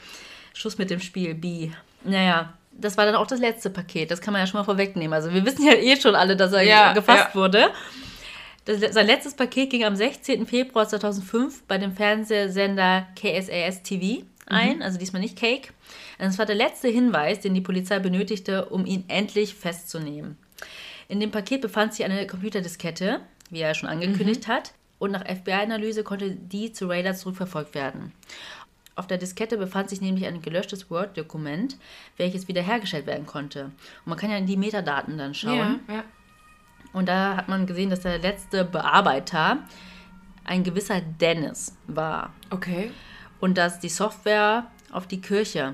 Schuss 0.54 0.78
mit 0.78 0.90
dem 0.90 1.00
Spiel, 1.00 1.34
B. 1.34 1.72
Naja, 2.04 2.54
das 2.74 2.98
war 2.98 3.06
dann 3.06 3.16
auch 3.16 3.28
das 3.28 3.40
letzte 3.40 3.70
Paket. 3.70 4.12
Das 4.12 4.20
kann 4.20 4.34
man 4.34 4.42
ja 4.42 4.48
schon 4.48 4.60
mal 4.60 4.66
vorwegnehmen. 4.66 5.14
Also 5.14 5.32
wir 5.34 5.46
wissen 5.46 5.66
ja 5.66 5.74
eh 5.74 5.96
schon 5.96 6.16
alle, 6.16 6.36
dass 6.36 6.52
er 6.52 6.64
Ja, 6.64 6.92
gefasst 6.92 7.30
ja. 7.34 7.36
wurde. 7.40 7.72
Das, 8.66 8.80
sein 8.94 9.08
letztes 9.08 9.34
Paket 9.34 9.70
ging 9.70 9.86
am 9.86 9.96
16. 9.96 10.46
Februar 10.46 10.88
2005 10.90 11.64
bei 11.68 11.78
dem 11.78 11.94
Fernsehsender 11.96 13.08
KSAS 13.16 13.84
TV 13.84 14.24
ein, 14.54 14.82
also 14.82 14.98
diesmal 14.98 15.22
nicht 15.22 15.38
Cake. 15.38 15.74
Das 16.20 16.38
war 16.38 16.46
der 16.46 16.56
letzte 16.56 16.88
Hinweis, 16.88 17.40
den 17.40 17.54
die 17.54 17.62
Polizei 17.62 18.00
benötigte, 18.00 18.66
um 18.66 18.86
ihn 18.86 19.06
endlich 19.08 19.56
festzunehmen. 19.56 20.38
In 21.08 21.20
dem 21.20 21.32
Paket 21.32 21.62
befand 21.62 21.94
sich 21.94 22.06
eine 22.06 22.26
Computerdiskette, 22.28 23.22
wie 23.50 23.60
er 23.60 23.74
schon 23.74 23.90
angekündigt 23.90 24.48
hat, 24.48 24.74
und 25.00 25.12
nach 25.12 25.26
FBI-Analyse 25.26 26.04
konnte 26.04 26.32
die 26.32 26.72
zu 26.72 26.88
Radar 26.88 27.14
zurückverfolgt 27.14 27.76
werden. 27.76 28.14
Auf 28.96 29.08
der 29.08 29.18
Diskette 29.18 29.58
befand 29.58 29.90
sich 29.90 30.02
nämlich 30.02 30.26
ein 30.26 30.42
gelöschtes 30.42 30.90
Word-Dokument, 30.90 31.78
welches 32.18 32.48
wiederhergestellt 32.48 33.08
werden 33.08 33.26
konnte. 33.26 33.66
Und 33.66 33.74
man 34.06 34.18
kann 34.18 34.30
ja 34.30 34.38
in 34.38 34.46
die 34.46 34.56
Metadaten 34.56 35.18
dann 35.18 35.34
schauen. 35.34 35.82
Ja, 35.88 35.96
ja. 35.96 36.04
Und 36.94 37.10
da 37.10 37.36
hat 37.36 37.50
man 37.50 37.66
gesehen, 37.66 37.90
dass 37.90 38.02
der 38.02 38.20
letzte 38.20 38.64
Bearbeiter 38.64 39.64
ein 40.46 40.64
gewisser 40.64 41.02
Dennis 41.02 41.76
war. 41.88 42.34
Okay. 42.52 42.92
Und 43.44 43.58
dass 43.58 43.82
die 43.82 43.90
Software 43.90 44.68
auf 44.90 45.06
die 45.06 45.20
Kirche 45.20 45.74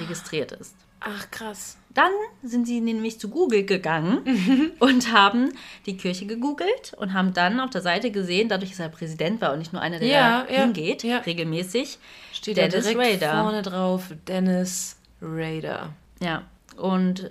registriert 0.00 0.52
ist. 0.52 0.74
Ach, 1.00 1.30
krass. 1.30 1.76
Dann 1.92 2.10
sind 2.42 2.66
sie 2.66 2.80
nämlich 2.80 3.20
zu 3.20 3.28
Google 3.28 3.66
gegangen 3.66 4.72
und 4.78 5.12
haben 5.12 5.52
die 5.84 5.98
Kirche 5.98 6.24
gegoogelt 6.24 6.94
und 6.96 7.12
haben 7.12 7.34
dann 7.34 7.60
auf 7.60 7.68
der 7.68 7.82
Seite 7.82 8.10
gesehen, 8.10 8.48
dadurch, 8.48 8.70
dass 8.70 8.80
er 8.80 8.88
Präsident 8.88 9.42
war 9.42 9.52
und 9.52 9.58
nicht 9.58 9.74
nur 9.74 9.82
einer, 9.82 9.98
der 9.98 10.08
Ja, 10.08 10.46
da 10.48 10.62
hingeht, 10.62 11.02
ja. 11.02 11.18
regelmäßig, 11.18 11.98
Steht 12.32 12.56
Dennis 12.56 12.86
direkt 12.86 13.22
Rader. 13.22 13.38
vorne 13.42 13.60
drauf, 13.60 14.04
Dennis 14.26 14.96
Raider. 15.20 15.90
Ja, 16.20 16.44
und 16.78 17.30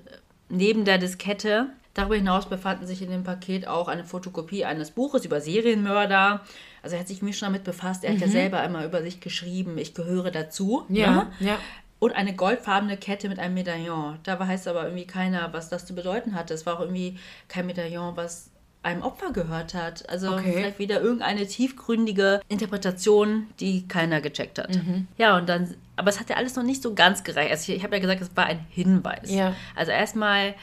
neben 0.50 0.86
der 0.86 1.00
Diskette, 1.00 1.66
darüber 1.96 2.16
hinaus 2.16 2.46
befanden 2.48 2.86
sich 2.86 3.02
in 3.02 3.10
dem 3.10 3.24
Paket 3.24 3.68
auch 3.68 3.88
eine 3.88 4.04
Fotokopie 4.04 4.66
eines 4.66 4.92
Buches 4.92 5.26
über 5.26 5.42
Serienmörder. 5.42 6.42
Also 6.84 6.96
er 6.96 7.00
hat 7.00 7.08
sich 7.08 7.22
mir 7.22 7.34
schon 7.34 7.48
damit 7.48 7.64
befasst. 7.64 8.04
Er 8.04 8.14
hat 8.14 8.20
ja 8.20 8.28
selber 8.28 8.60
einmal 8.60 8.86
über 8.86 9.02
sich 9.02 9.20
geschrieben, 9.22 9.78
ich 9.78 9.94
gehöre 9.96 10.30
dazu. 10.32 10.84
Mhm. 10.90 10.96
Ja, 10.96 11.12
ne? 11.12 11.32
ja. 11.40 11.58
Und 12.00 12.12
eine 12.12 12.36
goldfarbene 12.36 12.98
Kette 12.98 13.30
mit 13.30 13.40
einem 13.40 13.54
Medaillon. 13.54 14.20
Da 14.24 14.38
heißt 14.38 14.68
aber 14.68 14.84
irgendwie 14.84 15.08
keiner, 15.08 15.54
was 15.54 15.70
das 15.70 15.86
zu 15.86 15.96
bedeuten 15.96 16.36
hatte. 16.36 16.54
Es 16.54 16.66
war 16.66 16.76
auch 16.76 16.82
irgendwie 16.82 17.18
kein 17.48 17.66
Medaillon, 17.66 18.18
was 18.18 18.50
einem 18.84 19.02
Opfer 19.02 19.32
gehört 19.32 19.74
hat. 19.74 20.10
Also 20.10 20.34
Okay. 20.34 20.52
vielleicht 20.58 20.80
wieder 20.80 21.00
irgendeine 21.00 21.48
tiefgründige 21.48 22.42
Interpretation, 22.50 23.48
die 23.62 23.88
keiner 23.88 24.20
gecheckt 24.20 24.60
hat. 24.60 24.76
Mhm. 24.76 25.08
Ja, 25.18 25.38
und 25.38 25.48
dann, 25.48 25.74
aber 25.96 26.10
es 26.10 26.20
hat 26.20 26.30
ja 26.30 26.36
alles 26.36 26.58
noch 26.58 26.64
nicht 26.64 26.82
so 26.84 26.94
ganz 26.94 27.24
gereicht. 27.24 27.52
Also 27.52 27.72
ich, 27.72 27.78
ich 27.78 27.84
habe 27.86 27.96
ja 27.96 28.02
gesagt, 28.02 28.22
es 28.22 28.36
war 28.36 28.46
ein 28.48 28.66
Hinweis. 28.70 29.32
Ja. 29.32 29.56
Also 29.76 29.92
erstmal 29.94 30.56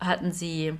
hatten 0.00 0.32
sie 0.32 0.72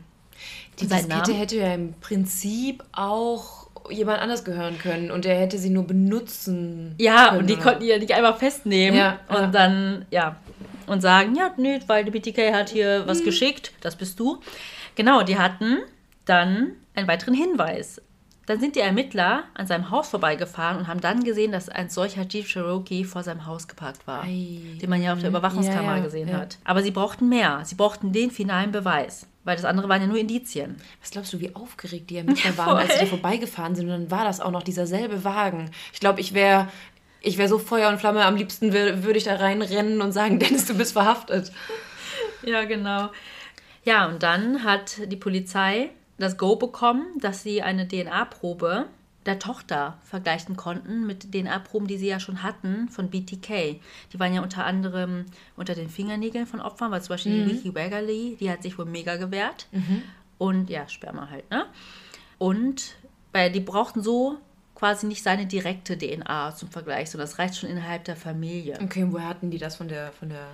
Die 0.81 0.87
Diskette 0.87 1.35
hätte 1.35 1.57
ja 1.57 1.74
im 1.74 1.92
Prinzip 2.01 2.83
auch 2.92 3.58
jemand 3.90 4.20
anders 4.20 4.44
gehören 4.44 4.79
können 4.79 5.11
und 5.11 5.24
der 5.24 5.37
hätte 5.38 5.59
sie 5.59 5.70
nur 5.70 5.87
benutzen 5.87 6.94
Ja, 6.98 7.29
können, 7.29 7.40
und 7.40 7.46
die 7.51 7.55
oder? 7.55 7.62
konnten 7.62 7.81
die 7.81 7.87
ja 7.88 7.98
nicht 7.98 8.12
einfach 8.14 8.38
festnehmen 8.38 8.98
Ja, 8.98 9.18
und 9.29 9.35
ja. 9.37 9.46
dann, 9.48 10.05
ja, 10.11 10.37
und 10.87 11.01
sagen, 11.03 11.35
ja, 11.35 11.53
nö, 11.57 11.79
weil 11.87 12.05
die 12.05 12.11
BTK 12.11 12.53
hat 12.55 12.70
hier 12.70 13.01
Mhm. 13.05 13.09
was 13.09 13.22
geschickt, 13.24 13.72
das 13.81 13.96
bist 13.96 14.18
du. 14.18 14.40
Genau, 14.94 15.22
die 15.22 15.38
hatten 15.38 15.79
dann 16.24 16.72
einen 16.94 17.07
weiteren 17.09 17.35
Hinweis. 17.35 18.01
Dann 18.46 18.59
sind 18.61 18.77
die 18.77 18.81
Ermittler 18.81 19.44
an 19.53 19.66
seinem 19.66 19.90
Haus 19.90 20.09
vorbeigefahren 20.09 20.79
und 20.79 20.88
haben 20.88 21.03
dann 21.03 21.22
gesehen, 21.22 21.53
dass 21.53 21.68
ein 21.68 21.90
solcher 21.90 22.22
Jeep 22.27 22.46
Cherokee 22.46 23.05
vor 23.05 23.22
seinem 23.22 23.44
Haus 23.44 23.68
geparkt 23.68 24.07
war. 24.07 24.24
Ei. 24.24 24.61
Den 24.81 24.88
man 24.88 25.03
ja 25.03 25.12
auf 25.12 25.18
der 25.20 25.29
Überwachungskamera 25.29 25.98
Ja, 25.98 26.03
gesehen 26.03 26.35
hat. 26.35 26.57
Aber 26.64 26.83
sie 26.83 26.90
brauchten 26.90 27.29
mehr. 27.29 27.61
Sie 27.64 27.74
brauchten 27.74 28.11
den 28.11 28.31
finalen 28.31 28.72
Beweis. 28.72 29.27
Weil 29.44 29.57
das 29.57 29.64
andere 29.64 29.88
waren 29.88 30.01
ja 30.03 30.07
nur 30.09 30.18
Indizien. 30.18 30.77
Was 31.01 31.11
glaubst 31.11 31.33
du, 31.33 31.40
wie 31.40 31.55
aufgeregt 31.55 32.11
die 32.11 32.16
Ermittler 32.18 32.57
waren, 32.59 32.77
als 32.77 32.94
sie 32.94 32.98
da 33.01 33.07
vorbeigefahren 33.07 33.74
sind 33.74 33.87
und 33.87 33.92
dann 33.92 34.11
war 34.11 34.24
das 34.24 34.40
auch 34.40 34.51
noch 34.51 34.62
dieser 34.62 34.87
selbe 34.87 35.24
Wagen. 35.24 35.70
Ich 35.92 36.01
glaube, 36.01 36.20
ich 36.20 36.35
wäre 36.35 36.68
ich 37.20 37.37
wär 37.38 37.48
so 37.48 37.59
Feuer 37.59 37.88
und 37.88 37.98
Flamme, 37.98 38.24
am 38.24 38.37
liebsten 38.37 38.70
wür- 38.72 39.03
würde 39.03 39.18
ich 39.18 39.24
da 39.24 39.35
reinrennen 39.37 40.01
und 40.03 40.12
sagen, 40.12 40.38
Dennis, 40.40 40.66
du 40.66 40.74
bist 40.77 40.92
verhaftet. 40.92 41.51
Ja, 42.42 42.64
genau. 42.64 43.11
Ja, 43.85 44.07
und 44.07 44.22
dann 44.22 44.62
hat 44.64 44.98
die 45.07 45.16
Polizei 45.16 45.90
das 46.18 46.37
Go 46.37 46.57
bekommen, 46.57 47.07
dass 47.20 47.42
sie 47.42 47.62
eine 47.62 47.88
DNA-Probe 47.88 48.87
der 49.29 49.38
Tochter 49.38 49.99
vergleichen 50.03 50.57
konnten 50.57 51.07
mit 51.07 51.33
DNA-Proben, 51.33 51.87
die 51.87 51.99
sie 51.99 52.09
ja 52.09 52.19
schon 52.19 52.43
hatten 52.43 52.88
von 52.88 53.11
BTK. 53.11 53.81
Die 54.12 54.19
waren 54.19 54.35
ja 54.35 54.43
unter 54.43 54.64
anderem 54.64 55.27
unter 55.57 55.75
den 55.77 55.88
Fingernägeln 55.88 56.47
von 56.47 56.61
Opfern, 56.61 56.91
weil 56.91 57.01
zum 57.03 57.11
Beispiel 57.14 57.45
die 57.45 57.51
Vicky 57.53 57.75
Waggerly, 57.75 58.37
die 58.41 58.51
hat 58.51 58.62
sich 58.62 58.77
wohl 58.79 58.87
mega 58.87 59.17
gewehrt. 59.17 59.69
Und 60.38 60.71
ja, 60.71 60.88
Sperma 60.88 61.29
halt, 61.31 61.49
ne? 61.51 61.67
Und 62.38 62.97
bei, 63.33 63.49
die 63.49 63.61
brauchten 63.61 64.03
so 64.03 64.38
quasi 64.75 65.07
nicht 65.07 65.23
seine 65.23 65.47
direkte 65.47 65.99
DNA 65.99 66.55
zum 66.55 66.71
Vergleich, 66.71 67.11
sondern 67.11 67.29
das 67.29 67.38
reicht 67.38 67.57
schon 67.57 67.69
innerhalb 67.69 68.05
der 68.05 68.14
Familie 68.17 68.79
Okay, 68.83 69.03
und 69.03 69.12
woher 69.12 69.27
hatten 69.29 69.51
die 69.51 69.59
das 69.59 69.75
von 69.77 69.88
der, 69.88 70.12
von 70.12 70.29
der... 70.29 70.47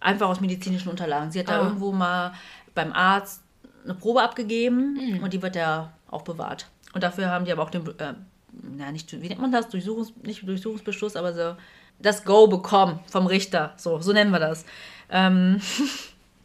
einfach 0.00 0.28
aus 0.28 0.40
medizinischen 0.40 0.88
Unterlagen. 0.88 1.30
Sie 1.30 1.38
hat 1.38 1.48
da 1.48 1.60
Ah. 1.60 1.64
irgendwo 1.64 1.92
mal 1.92 2.32
beim 2.74 2.92
Arzt 2.92 3.42
eine 3.84 3.94
Probe 3.94 4.22
abgegeben 4.22 5.20
und 5.22 5.32
die 5.34 5.42
wird 5.42 5.54
ja 5.56 5.92
auch 6.10 6.22
bewahrt. 6.22 6.66
Und 6.98 7.04
dafür 7.04 7.30
haben 7.30 7.44
die 7.44 7.52
aber 7.52 7.62
auch 7.62 7.70
den 7.70 7.86
äh, 7.86 8.14
na, 8.50 8.90
nicht, 8.90 9.12
wie 9.12 9.28
nennt 9.28 9.40
man 9.40 9.52
das? 9.52 9.68
Durchsuchungs, 9.68 10.14
nicht 10.24 10.44
Durchsuchungsbeschluss, 10.44 11.14
aber 11.14 11.32
so 11.32 11.54
das 12.00 12.24
Go 12.24 12.48
bekommen 12.48 12.98
vom 13.06 13.28
Richter. 13.28 13.72
So, 13.76 14.00
so 14.00 14.12
nennen 14.12 14.32
wir 14.32 14.40
das. 14.40 14.64
Ähm, 15.08 15.60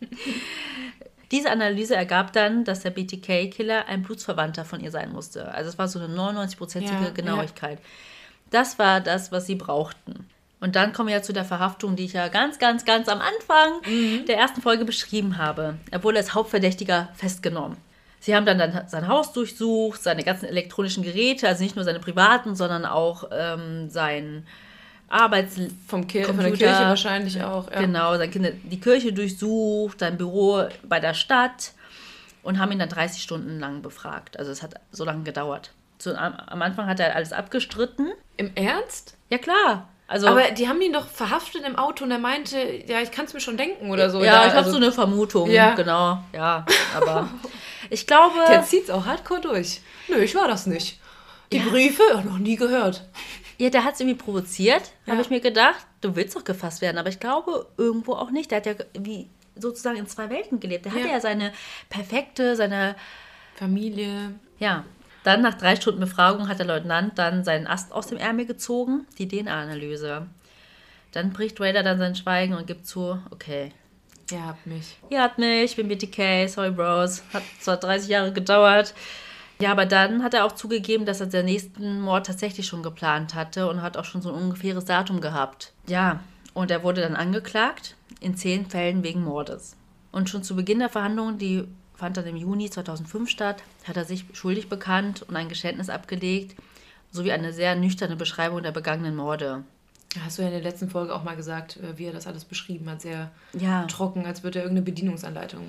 diese 1.31 1.49
Analyse 1.49 1.95
ergab 1.95 2.33
dann, 2.33 2.65
dass 2.65 2.81
der 2.81 2.91
BTK-Killer 2.91 3.87
ein 3.87 4.03
Blutsverwandter 4.03 4.63
von 4.63 4.79
ihr 4.79 4.91
sein 4.91 5.11
musste. 5.11 5.51
Also 5.51 5.71
es 5.71 5.79
war 5.79 5.87
so 5.87 5.97
eine 5.97 6.15
99-prozentige 6.15 7.05
Ja, 7.05 7.09
Genauigkeit. 7.09 7.79
Das 8.51 8.77
war 8.77 9.01
das, 9.01 9.31
was 9.31 9.47
sie 9.47 9.55
brauchten. 9.55 10.27
Und 10.59 10.75
dann 10.75 10.93
kommen 10.93 11.07
wir 11.07 11.15
ja 11.15 11.23
zu 11.23 11.33
der 11.33 11.45
Verhaftung, 11.45 11.95
die 11.95 12.05
ich 12.05 12.13
ja 12.13 12.27
ganz, 12.27 12.59
ganz, 12.59 12.85
ganz 12.85 13.09
am 13.09 13.21
Anfang 13.21 14.25
der 14.27 14.37
ersten 14.37 14.61
Folge 14.61 14.85
beschrieben 14.85 15.39
habe. 15.39 15.79
Er 15.89 16.03
wurde 16.03 16.19
als 16.19 16.35
Hauptverdächtiger 16.35 17.09
festgenommen. 17.15 17.77
Sie 18.23 18.33
haben 18.33 18.45
dann, 18.45 18.57
dann 18.57 18.87
sein 18.87 19.09
Haus 19.09 19.33
durchsucht, 19.33 20.01
seine 20.01 20.23
ganzen 20.23 20.45
elektronischen 20.45 21.03
Geräte, 21.03 21.45
also 21.45 21.61
nicht 21.61 21.75
nur 21.75 21.83
seine 21.83 21.99
privaten, 21.99 22.55
sondern 22.55 22.85
auch 22.85 23.25
ähm, 23.33 23.89
sein 23.89 24.47
Arbeits... 25.09 25.57
Vom 25.89 26.07
Kir 26.07 26.23
von 26.23 26.37
Computer. 26.37 26.57
der 26.57 26.67
Kirche 26.69 26.87
wahrscheinlich 26.87 27.43
auch. 27.43 27.69
Ja. 27.69 27.81
Genau, 27.81 28.15
sein 28.15 28.31
Kinder, 28.31 28.51
die 28.51 28.79
Kirche 28.79 29.11
durchsucht, 29.11 29.99
sein 29.99 30.15
Büro 30.15 30.63
bei 30.83 31.01
der 31.01 31.13
Stadt 31.13 31.73
und 32.43 32.59
haben 32.59 32.71
ihn 32.71 32.79
dann 32.79 32.87
30 32.87 33.21
Stunden 33.21 33.59
lang 33.59 33.81
befragt. 33.81 34.39
Also 34.39 34.51
es 34.51 34.63
hat 34.63 34.75
so 34.93 35.03
lange 35.03 35.23
gedauert. 35.23 35.73
Am, 36.05 36.33
am 36.33 36.61
Anfang 36.61 36.87
hat 36.87 37.01
er 37.01 37.17
alles 37.17 37.33
abgestritten. 37.33 38.13
Im 38.37 38.55
Ernst? 38.55 39.17
Ja 39.29 39.37
klar. 39.37 39.89
Also, 40.07 40.27
Aber 40.27 40.51
die 40.51 40.69
haben 40.69 40.81
ihn 40.81 40.93
doch 40.93 41.07
verhaftet 41.07 41.63
im 41.65 41.75
Auto 41.75 42.05
und 42.05 42.11
er 42.11 42.19
meinte, 42.19 42.57
ja, 42.87 43.01
ich 43.01 43.11
kann 43.11 43.25
es 43.25 43.33
mir 43.33 43.39
schon 43.39 43.57
denken 43.57 43.89
oder 43.89 44.09
so. 44.09 44.23
ja, 44.23 44.31
Da, 44.31 44.41
ich 44.43 44.49
habe 44.49 44.57
also, 44.59 44.71
so 44.71 44.77
eine 44.77 44.91
Vermutung. 44.91 45.49
Ja. 45.49 45.75
Genau, 45.75 46.19
ja. 46.33 46.65
Aber 46.95 47.29
ich 47.93 48.07
glaube, 48.07 48.39
Der 48.49 48.63
zieht's 48.63 48.89
auch 48.89 49.05
hardcore 49.05 49.41
durch. 49.41 49.81
Nö, 50.09 50.17
ich 50.17 50.35
war 50.35 50.47
das 50.47 50.65
nicht. 50.67 50.99
Die 51.51 51.57
Ja. 51.57 51.63
Briefe, 51.65 52.01
noch 52.25 52.37
nie 52.39 52.55
gehört. 52.55 53.07
ja, 53.57 53.69
der 53.69 53.83
hat 53.83 53.93
es 53.93 53.99
irgendwie 53.99 54.17
provoziert, 54.17 54.91
Ja. 55.05 55.13
habe 55.13 55.21
ich 55.21 55.29
mir 55.29 55.39
gedacht. 55.39 55.85
Du 56.01 56.15
willst 56.15 56.35
doch 56.35 56.43
gefasst 56.43 56.81
werden, 56.81 56.97
aber 56.97 57.09
ich 57.09 57.19
glaube 57.19 57.67
irgendwo 57.77 58.13
auch 58.13 58.31
nicht. 58.31 58.51
Der 58.51 58.57
hat 58.57 58.65
ja 58.65 58.73
wie 58.99 59.29
sozusagen 59.55 59.97
in 59.97 60.07
zwei 60.07 60.29
Welten 60.29 60.59
gelebt. 60.59 60.85
Der 60.85 60.93
hatte 60.93 61.05
Ja. 61.07 61.13
ja 61.13 61.19
seine 61.21 61.53
perfekte, 61.89 62.55
seine 62.55 62.95
Familie. 63.55 64.33
Ja, 64.59 64.83
dann 65.23 65.41
nach 65.41 65.53
drei 65.53 65.75
Stunden 65.75 65.99
Befragung 65.99 66.47
hat 66.49 66.59
der 66.59 66.65
Leutnant 66.65 67.17
dann 67.19 67.43
seinen 67.43 67.67
Ast 67.67 67.91
aus 67.93 68.07
dem 68.07 68.17
Ärmel 68.17 68.45
gezogen, 68.45 69.05
die 69.19 69.27
DNA-Analyse. 69.27 70.27
Dann 71.11 71.31
bricht 71.31 71.61
Raider 71.61 71.83
dann 71.83 71.99
sein 71.99 72.15
Schweigen 72.15 72.55
und 72.55 72.65
gibt 72.67 72.87
zu, 72.87 73.21
okay, 73.29 73.71
Ihr 74.31 74.45
habt 74.45 74.65
mich. 74.65 74.97
ihr 75.09 75.21
habt 75.21 75.37
mich, 75.37 75.63
ich 75.63 75.75
bin 75.75 75.87
BTK, 75.87 76.47
sorry 76.49 76.71
Bros. 76.71 77.23
Hat 77.33 77.43
zwar 77.59 77.77
30 77.77 78.09
Jahre 78.09 78.31
gedauert. 78.31 78.93
Ja, 79.59 79.71
aber 79.71 79.85
dann 79.85 80.23
hat 80.23 80.33
er 80.33 80.45
auch 80.45 80.53
zugegeben, 80.53 81.05
dass 81.05 81.21
er 81.21 81.27
den 81.27 81.45
nächsten 81.45 82.01
Mord 82.01 82.25
tatsächlich 82.25 82.65
schon 82.67 82.83
geplant 82.83 83.35
hatte 83.35 83.69
und 83.69 83.81
hat 83.81 83.97
auch 83.97 84.05
schon 84.05 84.21
so 84.21 84.29
ein 84.29 84.41
ungefähres 84.41 84.85
Datum 84.85 85.21
gehabt. 85.21 85.73
Ja, 85.87 86.21
und 86.53 86.71
er 86.71 86.83
wurde 86.83 87.01
dann 87.01 87.15
angeklagt, 87.15 87.95
in 88.19 88.35
zehn 88.35 88.65
Fällen 88.65 89.03
wegen 89.03 89.23
Mordes. 89.23 89.75
Und 90.11 90.29
schon 90.29 90.43
zu 90.43 90.55
Beginn 90.55 90.79
der 90.79 90.89
Verhandlungen, 90.89 91.37
die 91.37 91.67
fand 91.95 92.17
dann 92.17 92.27
im 92.27 92.35
Juni 92.35 92.69
2005 92.69 93.29
statt, 93.29 93.63
hat 93.85 93.97
er 93.97 94.05
sich 94.05 94.25
schuldig 94.33 94.69
bekannt 94.69 95.23
und 95.23 95.35
ein 95.35 95.49
Geständnis 95.49 95.89
abgelegt, 95.89 96.55
sowie 97.11 97.31
eine 97.31 97.53
sehr 97.53 97.75
nüchterne 97.75 98.15
Beschreibung 98.15 98.63
der 98.63 98.71
begangenen 98.71 99.15
Morde. 99.15 99.63
Hast 100.23 100.37
du 100.37 100.41
ja 100.43 100.49
in 100.49 100.53
der 100.53 100.63
letzten 100.63 100.89
Folge 100.89 101.13
auch 101.13 101.23
mal 101.23 101.35
gesagt, 101.35 101.77
äh, 101.77 101.97
wie 101.97 102.05
er 102.05 102.13
das 102.13 102.27
alles 102.27 102.45
beschrieben 102.45 102.89
hat. 102.89 103.01
Sehr 103.01 103.31
Ja. 103.53 103.85
trocken, 103.85 104.25
als 104.25 104.43
würde 104.43 104.59
er 104.59 104.65
irgendeine 104.65 104.85
Bedienungsanleitung 104.85 105.61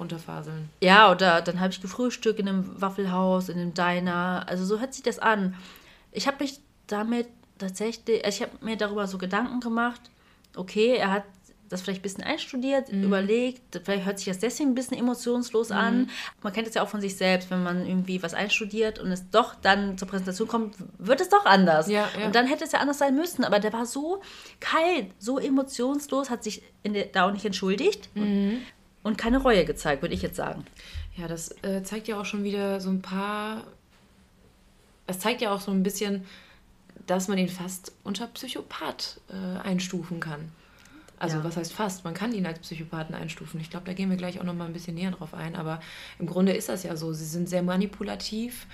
runterfaseln. 0.00 0.68
Ja, 0.80 1.10
oder 1.10 1.40
dann 1.42 1.60
habe 1.60 1.70
ich 1.72 1.80
gefrühstückt 1.80 2.40
in 2.40 2.48
einem 2.48 2.80
Waffelhaus, 2.80 3.48
in 3.48 3.58
einem 3.58 3.74
Diner. 3.74 4.44
Also 4.48 4.64
so 4.64 4.80
hört 4.80 4.94
sich 4.94 5.02
das 5.02 5.18
an. 5.18 5.54
Ich 6.12 6.26
habe 6.26 6.42
mich 6.42 6.60
damit 6.86 7.28
tatsächlich, 7.58 8.24
also 8.24 8.42
ich 8.42 8.42
habe 8.50 8.64
mir 8.64 8.76
darüber 8.76 9.06
so 9.06 9.18
Gedanken 9.18 9.60
gemacht, 9.60 10.00
okay, 10.56 10.96
er 10.96 11.10
hat 11.12 11.24
das 11.68 11.82
vielleicht 11.82 12.00
ein 12.00 12.02
bisschen 12.02 12.24
einstudiert, 12.24 12.88
überlegt, 12.90 13.80
vielleicht 13.84 14.04
hört 14.04 14.18
sich 14.18 14.28
das 14.28 14.38
deswegen 14.38 14.70
ein 14.70 14.74
bisschen 14.74 14.98
emotionslos 14.98 15.70
an. 15.70 16.10
Man 16.42 16.52
kennt 16.52 16.68
es 16.68 16.74
ja 16.74 16.82
auch 16.82 16.88
von 16.88 17.00
sich 17.00 17.16
selbst, 17.16 17.50
wenn 17.50 17.62
man 17.62 17.86
irgendwie 17.86 18.22
was 18.22 18.34
einstudiert 18.34 18.98
und 18.98 19.10
es 19.10 19.30
doch 19.30 19.54
dann 19.54 19.98
zur 19.98 20.08
Präsentation 20.08 20.46
kommt, 20.46 20.76
wird 20.98 21.20
es 21.20 21.28
doch 21.28 21.46
anders. 21.46 21.88
Ja, 21.88 22.08
ja. 22.18 22.26
Und 22.26 22.34
dann 22.34 22.46
hätte 22.46 22.64
es 22.64 22.72
ja 22.72 22.80
anders 22.80 22.98
sein 22.98 23.14
müssen, 23.14 23.44
aber 23.44 23.58
der 23.58 23.72
war 23.72 23.86
so 23.86 24.22
kalt, 24.60 25.06
so 25.18 25.38
emotionslos, 25.38 26.30
hat 26.30 26.44
sich 26.44 26.62
in 26.82 26.94
der, 26.94 27.06
da 27.06 27.26
auch 27.26 27.32
nicht 27.32 27.44
entschuldigt 27.44 28.10
und 29.02 29.18
keine 29.18 29.38
Reue 29.38 29.64
gezeigt, 29.64 30.02
würde 30.02 30.14
ich 30.14 30.22
jetzt 30.22 30.36
sagen. 30.36 30.64
Ja, 31.16 31.28
das 31.28 31.54
äh, 31.62 31.82
zeigt 31.82 32.08
ja 32.08 32.20
auch 32.20 32.24
schon 32.24 32.44
wieder 32.44 32.80
so 32.80 32.90
ein 32.90 33.02
paar. 33.02 33.64
Es 35.06 35.18
zeigt 35.18 35.40
ja 35.42 35.52
auch 35.54 35.60
so 35.60 35.70
ein 35.70 35.82
bisschen, 35.82 36.24
dass 37.06 37.28
man 37.28 37.38
ihn 37.38 37.48
fast 37.48 37.92
unter 38.02 38.26
Psychopath 38.26 39.20
äh, 39.28 39.60
einstufen 39.60 40.20
kann. 40.20 40.50
Also, 41.18 41.38
Ja. 41.38 41.44
was 41.44 41.56
heißt 41.56 41.72
fast? 41.72 42.04
Man 42.04 42.12
kann 42.14 42.32
ihn 42.34 42.44
als 42.44 42.58
Psychopathen 42.58 43.14
einstufen. 43.14 43.60
Ich 43.60 43.70
glaube, 43.70 43.86
da 43.86 43.92
gehen 43.92 44.10
wir 44.10 44.16
gleich 44.16 44.40
auch 44.40 44.44
noch 44.44 44.54
mal 44.54 44.66
ein 44.66 44.72
bisschen 44.72 44.94
näher 44.96 45.10
drauf 45.12 45.32
ein. 45.32 45.54
Aber 45.56 45.80
im 46.18 46.26
Grunde 46.26 46.52
ist 46.52 46.68
das 46.68 46.82
ja 46.82 46.96
so. 46.96 47.12
Sie 47.12 47.24
sind 47.24 47.48
sehr 47.48 47.62
manipulativ. 47.62 48.66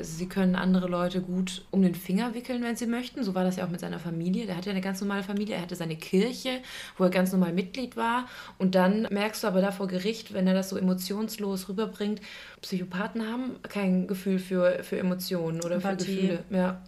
Sie 0.00 0.28
können 0.28 0.56
andere 0.56 0.88
Leute 0.88 1.22
gut 1.22 1.64
um 1.70 1.82
den 1.82 1.94
Finger 1.94 2.34
wickeln, 2.34 2.62
wenn 2.62 2.76
sie 2.76 2.86
möchten. 2.86 3.24
So 3.24 3.34
war 3.34 3.44
das 3.44 3.56
ja 3.56 3.64
auch 3.64 3.70
mit 3.70 3.80
seiner 3.80 3.98
Familie. 3.98 4.46
Der 4.46 4.56
hatte 4.56 4.66
ja 4.66 4.72
eine 4.72 4.82
ganz 4.82 5.00
normale 5.00 5.22
Familie. 5.22 5.56
Er 5.56 5.62
hatte 5.62 5.76
seine 5.76 5.96
Kirche, 5.96 6.60
wo 6.98 7.04
er 7.04 7.10
ganz 7.10 7.32
normal 7.32 7.52
Mitglied 7.52 7.96
war. 7.96 8.26
Und 8.58 8.74
dann 8.74 9.02
merkst 9.10 9.42
du 9.42 9.48
aber 9.48 9.60
da 9.62 9.72
vor 9.72 9.86
Gericht, 9.88 10.34
wenn 10.34 10.46
er 10.46 10.54
das 10.54 10.68
so 10.68 10.76
emotionslos 10.76 11.68
rüberbringt, 11.68 12.20
Psychopathen 12.60 13.26
haben 13.26 13.56
kein 13.62 14.06
Gefühl 14.06 14.38
für, 14.38 14.82
für 14.82 14.98
Emotionen 14.98 15.58
oder 15.62 15.80
für 15.80 15.88
Empathie. 15.88 16.14
Gefühle. 16.16 16.44
Ja. 16.50 16.82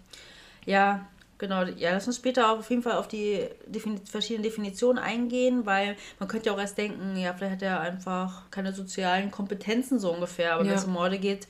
Ja, 0.66 1.06
genau. 1.38 1.64
Ja, 1.64 1.92
lass 1.92 2.06
uns 2.06 2.16
später 2.16 2.50
auf 2.52 2.68
jeden 2.70 2.82
Fall 2.82 2.94
auf 2.98 3.08
die 3.08 3.46
Defini 3.66 4.00
verschiedenen 4.04 4.42
Definitionen 4.42 4.98
eingehen, 5.02 5.64
weil 5.66 5.96
man 6.18 6.28
könnte 6.28 6.46
ja 6.46 6.54
auch 6.54 6.58
erst 6.60 6.76
denken, 6.78 7.16
ja, 7.16 7.32
vielleicht 7.34 7.54
hat 7.54 7.62
er 7.62 7.80
einfach 7.80 8.50
keine 8.50 8.72
sozialen 8.72 9.30
Kompetenzen 9.30 9.98
so 9.98 10.12
ungefähr. 10.12 10.54
Aber 10.54 10.64
wenn 10.64 10.70
Ja. 10.70 10.76
es 10.76 10.84
um 10.84 10.92
Morde 10.92 11.18
geht, 11.18 11.48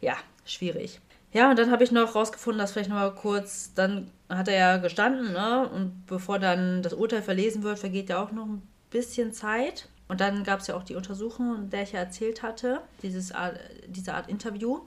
ja, 0.00 0.16
schwierig. 0.44 1.00
Ja, 1.32 1.50
und 1.50 1.58
dann 1.58 1.70
habe 1.70 1.84
ich 1.84 1.92
noch 1.92 2.14
rausgefunden, 2.14 2.58
dass 2.58 2.72
vielleicht 2.72 2.88
noch 2.88 2.96
mal 2.96 3.14
kurz, 3.14 3.72
dann 3.74 4.10
hat 4.30 4.48
er 4.48 4.54
ja 4.56 4.76
gestanden, 4.78 5.32
ne? 5.32 5.68
Und 5.68 6.06
bevor 6.06 6.38
dann 6.38 6.82
das 6.82 6.94
Urteil 6.94 7.22
verlesen 7.22 7.62
wird, 7.62 7.78
vergeht 7.78 8.08
ja 8.08 8.22
auch 8.22 8.32
noch 8.32 8.46
ein 8.46 8.62
bisschen 8.90 9.32
Zeit. 9.32 9.88
Und 10.08 10.22
dann 10.22 10.42
gab 10.42 10.60
es 10.60 10.68
ja 10.68 10.74
auch 10.74 10.84
die 10.84 10.94
Untersuchung, 10.94 11.54
in 11.56 11.70
der 11.70 11.82
ich 11.82 11.92
ja 11.92 11.98
erzählt 12.00 12.42
hatte, 12.42 12.80
dieses 13.02 13.30
Art, 13.32 13.58
diese 13.86 14.14
Art 14.14 14.30
Interview. 14.30 14.80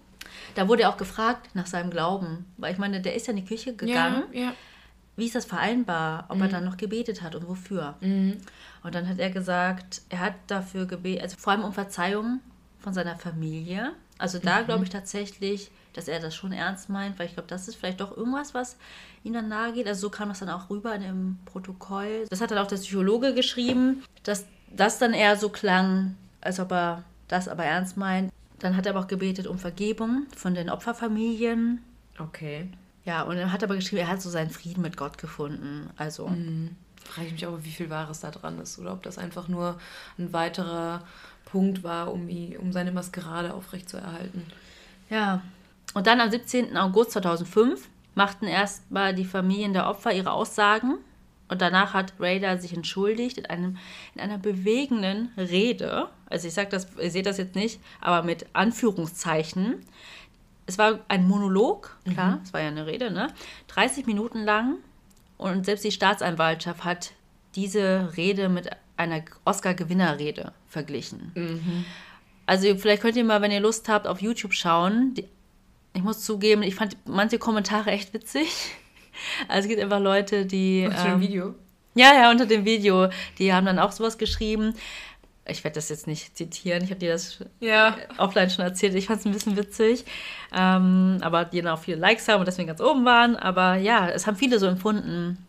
Da 0.56 0.68
wurde 0.68 0.84
er 0.84 0.90
auch 0.90 0.98
gefragt 0.98 1.50
nach 1.54 1.68
seinem 1.68 1.90
Glauben. 1.90 2.46
Weil 2.58 2.74
ich 2.74 2.80
meine, 2.80 3.02
der 3.02 3.16
ist 3.16 3.28
ja 3.28 3.32
in 3.32 3.38
die 3.38 3.46
Küche 3.46 3.76
gegangen. 3.76 4.24
Ja, 4.32 4.42
ja. 4.42 4.54
Wie 5.18 5.26
ist 5.26 5.36
das 5.36 5.46
vereinbar? 5.46 6.26
Ob 6.30 6.40
er 6.42 6.48
dann 6.48 6.64
noch 6.64 6.78
gebetet 6.78 7.22
hat 7.22 7.36
und 7.36 7.48
wofür? 7.48 7.96
Und 8.02 8.96
dann 8.96 9.08
hat 9.08 9.20
er 9.20 9.30
gesagt, 9.30 10.02
er 10.10 10.20
hat 10.20 10.34
dafür 10.48 10.86
gebetet, 10.86 11.24
also 11.24 11.38
vor 11.38 11.54
allem 11.54 11.64
um 11.64 11.74
Verzeihung 11.74 12.40
von 12.80 12.94
seiner 12.94 13.18
Familie. 13.18 13.92
Also 14.18 14.40
da 14.40 14.62
glaube 14.62 14.86
ich 14.86 14.90
tatsächlich, 14.90 15.70
dass 15.94 16.08
er 16.08 16.20
das 16.20 16.34
schon 16.34 16.54
ernst 16.54 16.90
meint, 16.90 17.20
weil 17.20 17.28
ich 17.28 17.34
glaube, 17.34 17.50
das 17.50 17.68
ist 17.68 17.76
vielleicht 17.76 18.00
doch 18.00 18.16
irgendwas, 18.16 18.54
was 18.54 18.78
ihm 19.24 19.34
dann 19.34 19.50
nahe 19.50 19.74
geht. 19.74 19.88
Also 19.88 20.02
so 20.02 20.10
kam 20.10 20.30
das 20.30 20.40
dann 20.40 20.50
auch 20.50 20.70
rüber 20.70 20.96
in 20.96 21.02
dem 21.02 21.40
Protokoll. 21.46 22.26
Das 22.30 22.40
hat 22.40 22.50
dann 22.50 22.58
auch 22.60 22.68
der 22.68 22.78
Psychologe 22.78 23.34
geschrieben, 23.34 24.04
dass 24.24 24.46
das 24.74 24.98
dann 24.98 25.14
eher 25.14 25.36
so 25.36 25.50
klang, 25.50 26.16
als 26.40 26.60
ob 26.60 26.72
er 26.72 27.04
das 27.28 27.48
aber 27.48 27.66
ernst 27.66 27.98
meint. 27.98 28.32
Dann 28.62 28.78
hat 28.78 28.86
er 28.86 28.92
aber 28.92 29.02
auch 29.02 29.08
gebetet 29.08 29.48
um 29.48 29.58
Vergebung 29.58 30.28
von 30.38 30.54
den 30.54 30.70
Opferfamilien. 30.70 31.82
Okay. 32.20 32.70
Ja, 33.04 33.24
und 33.24 33.38
er 33.38 33.52
hat 33.52 33.64
aber 33.64 33.76
geschrieben, 33.76 34.04
er 34.04 34.08
hat 34.08 34.22
so 34.22 34.30
seinen 34.30 34.52
Frieden 34.52 34.84
mit 34.84 34.96
Gott 34.96 35.18
gefunden. 35.18 35.90
Also, 35.98 36.28
Frage 37.04 37.28
ich 37.28 37.34
mich 37.34 37.48
aber, 37.48 37.66
wie 37.66 37.72
viel 37.72 37.90
Wahres 37.90 38.20
da 38.20 38.30
dran 38.30 38.60
ist. 38.60 38.78
Oder 38.78 38.94
ob 38.94 39.02
das 39.02 39.18
einfach 39.18 39.48
nur 39.48 39.80
ein 40.20 40.32
weiterer 40.32 41.04
Punkt 41.46 41.84
war, 41.84 42.14
um, 42.14 42.30
ihn, 42.30 42.56
um 42.58 42.72
seine 42.72 42.92
Maskerade 42.92 43.54
aufrechtzuerhalten. 43.54 44.46
ja. 45.10 45.42
Und 45.94 46.08
dann 46.08 46.22
am 46.22 46.32
17. 46.32 46.78
August 46.78 47.12
2005 47.12 47.90
machten 48.16 48.46
erstmal 48.46 49.14
die 49.14 49.26
Familien 49.26 49.74
der 49.74 49.90
Opfer 49.90 50.14
ihre 50.14 50.32
Aussagen. 50.32 51.00
Und 51.52 51.62
danach 51.62 51.94
hat 51.94 52.14
Raider 52.18 52.58
sich 52.58 52.72
entschuldigt 52.72 53.38
in, 53.38 53.46
einem, 53.46 53.78
in 54.16 54.22
einer 54.22 54.38
bewegenden 54.38 55.34
Rede. 55.36 56.08
Also 56.28 56.48
ich 56.48 56.54
sage 56.54 56.70
das, 56.70 56.88
ihr 56.98 57.12
seht 57.12 57.26
das 57.26 57.38
jetzt 57.38 57.56
nicht, 57.56 57.82
aber 58.00 58.26
mit 58.26 58.46
Anführungszeichen. 58.54 59.86
Es 60.66 60.78
war 60.78 61.02
ein 61.10 61.28
Monolog, 61.28 61.98
klar, 62.10 62.40
es 62.42 62.54
war 62.54 62.62
ja 62.62 62.70
eine 62.70 62.86
Rede, 62.86 63.12
ne? 63.12 63.28
30 63.68 64.06
Minuten 64.06 64.46
lang. 64.46 64.78
Und 65.38 65.66
selbst 65.66 65.84
die 65.84 65.92
Staatsanwaltschaft 65.92 66.86
hat 66.86 67.12
diese 67.56 68.14
Rede 68.16 68.48
mit 68.48 68.70
einer 68.96 69.22
Oscar-Gewinnerrede 69.44 70.54
verglichen. 70.70 71.34
Also 72.46 72.78
vielleicht 72.78 73.02
könnt 73.02 73.18
ihr 73.18 73.26
mal, 73.26 73.42
wenn 73.42 73.52
ihr 73.52 73.60
Lust 73.60 73.90
habt, 73.90 74.08
auf 74.08 74.22
YouTube 74.22 74.54
schauen. 74.54 75.16
Die, 75.16 75.28
ich 75.94 76.02
muss 76.02 76.24
zugeben, 76.24 76.64
ich 76.64 76.76
fand 76.76 76.96
manche 77.04 77.40
Kommentare 77.40 77.92
echt 77.92 78.14
witzig. 78.14 78.74
Also 79.48 79.62
es 79.64 79.68
gibt 79.68 79.82
einfach 79.82 80.00
Leute, 80.00 80.46
die... 80.46 80.88
Ein 80.92 81.14
ähm, 81.14 81.22
Video. 81.22 81.56
ja, 81.96 82.14
ja, 82.14 82.32
unter 82.32 82.46
dem 82.46 82.66
Video. 82.66 83.10
Die 83.38 83.54
haben 83.54 83.66
dann 83.66 83.80
auch 83.80 83.92
sowas 83.92 84.18
geschrieben. 84.18 84.74
ich 85.48 85.64
werde 85.64 85.76
das 85.76 85.90
jetzt 85.90 86.08
nicht 86.08 86.38
zitieren, 86.38 86.84
ich 86.84 86.90
habe 86.92 87.00
dir 87.00 87.12
das 87.12 87.40
Ja. 87.60 87.98
offline 88.18 88.50
schon 88.50 88.64
erzählt. 88.64 88.96
Ich 88.96 89.08
fand 89.08 89.20
es 89.20 89.26
ein 89.26 89.34
bisschen 89.34 89.58
witzig. 89.58 90.06
Ähm, 90.56 91.18
aber 91.22 91.46
die 91.46 91.62
dann 91.62 91.74
auch 91.74 91.80
viele 91.82 91.98
Likes 91.98 92.28
haben 92.28 92.40
und 92.40 92.46
deswegen 92.48 92.68
ganz 92.68 92.80
oben 92.82 93.04
waren. 93.06 93.36
Aber 93.36 93.76
ja, 93.76 94.08
es 94.10 94.28
haben 94.28 94.38
viele 94.38 94.60
so 94.60 94.68
empfunden. 94.68 95.46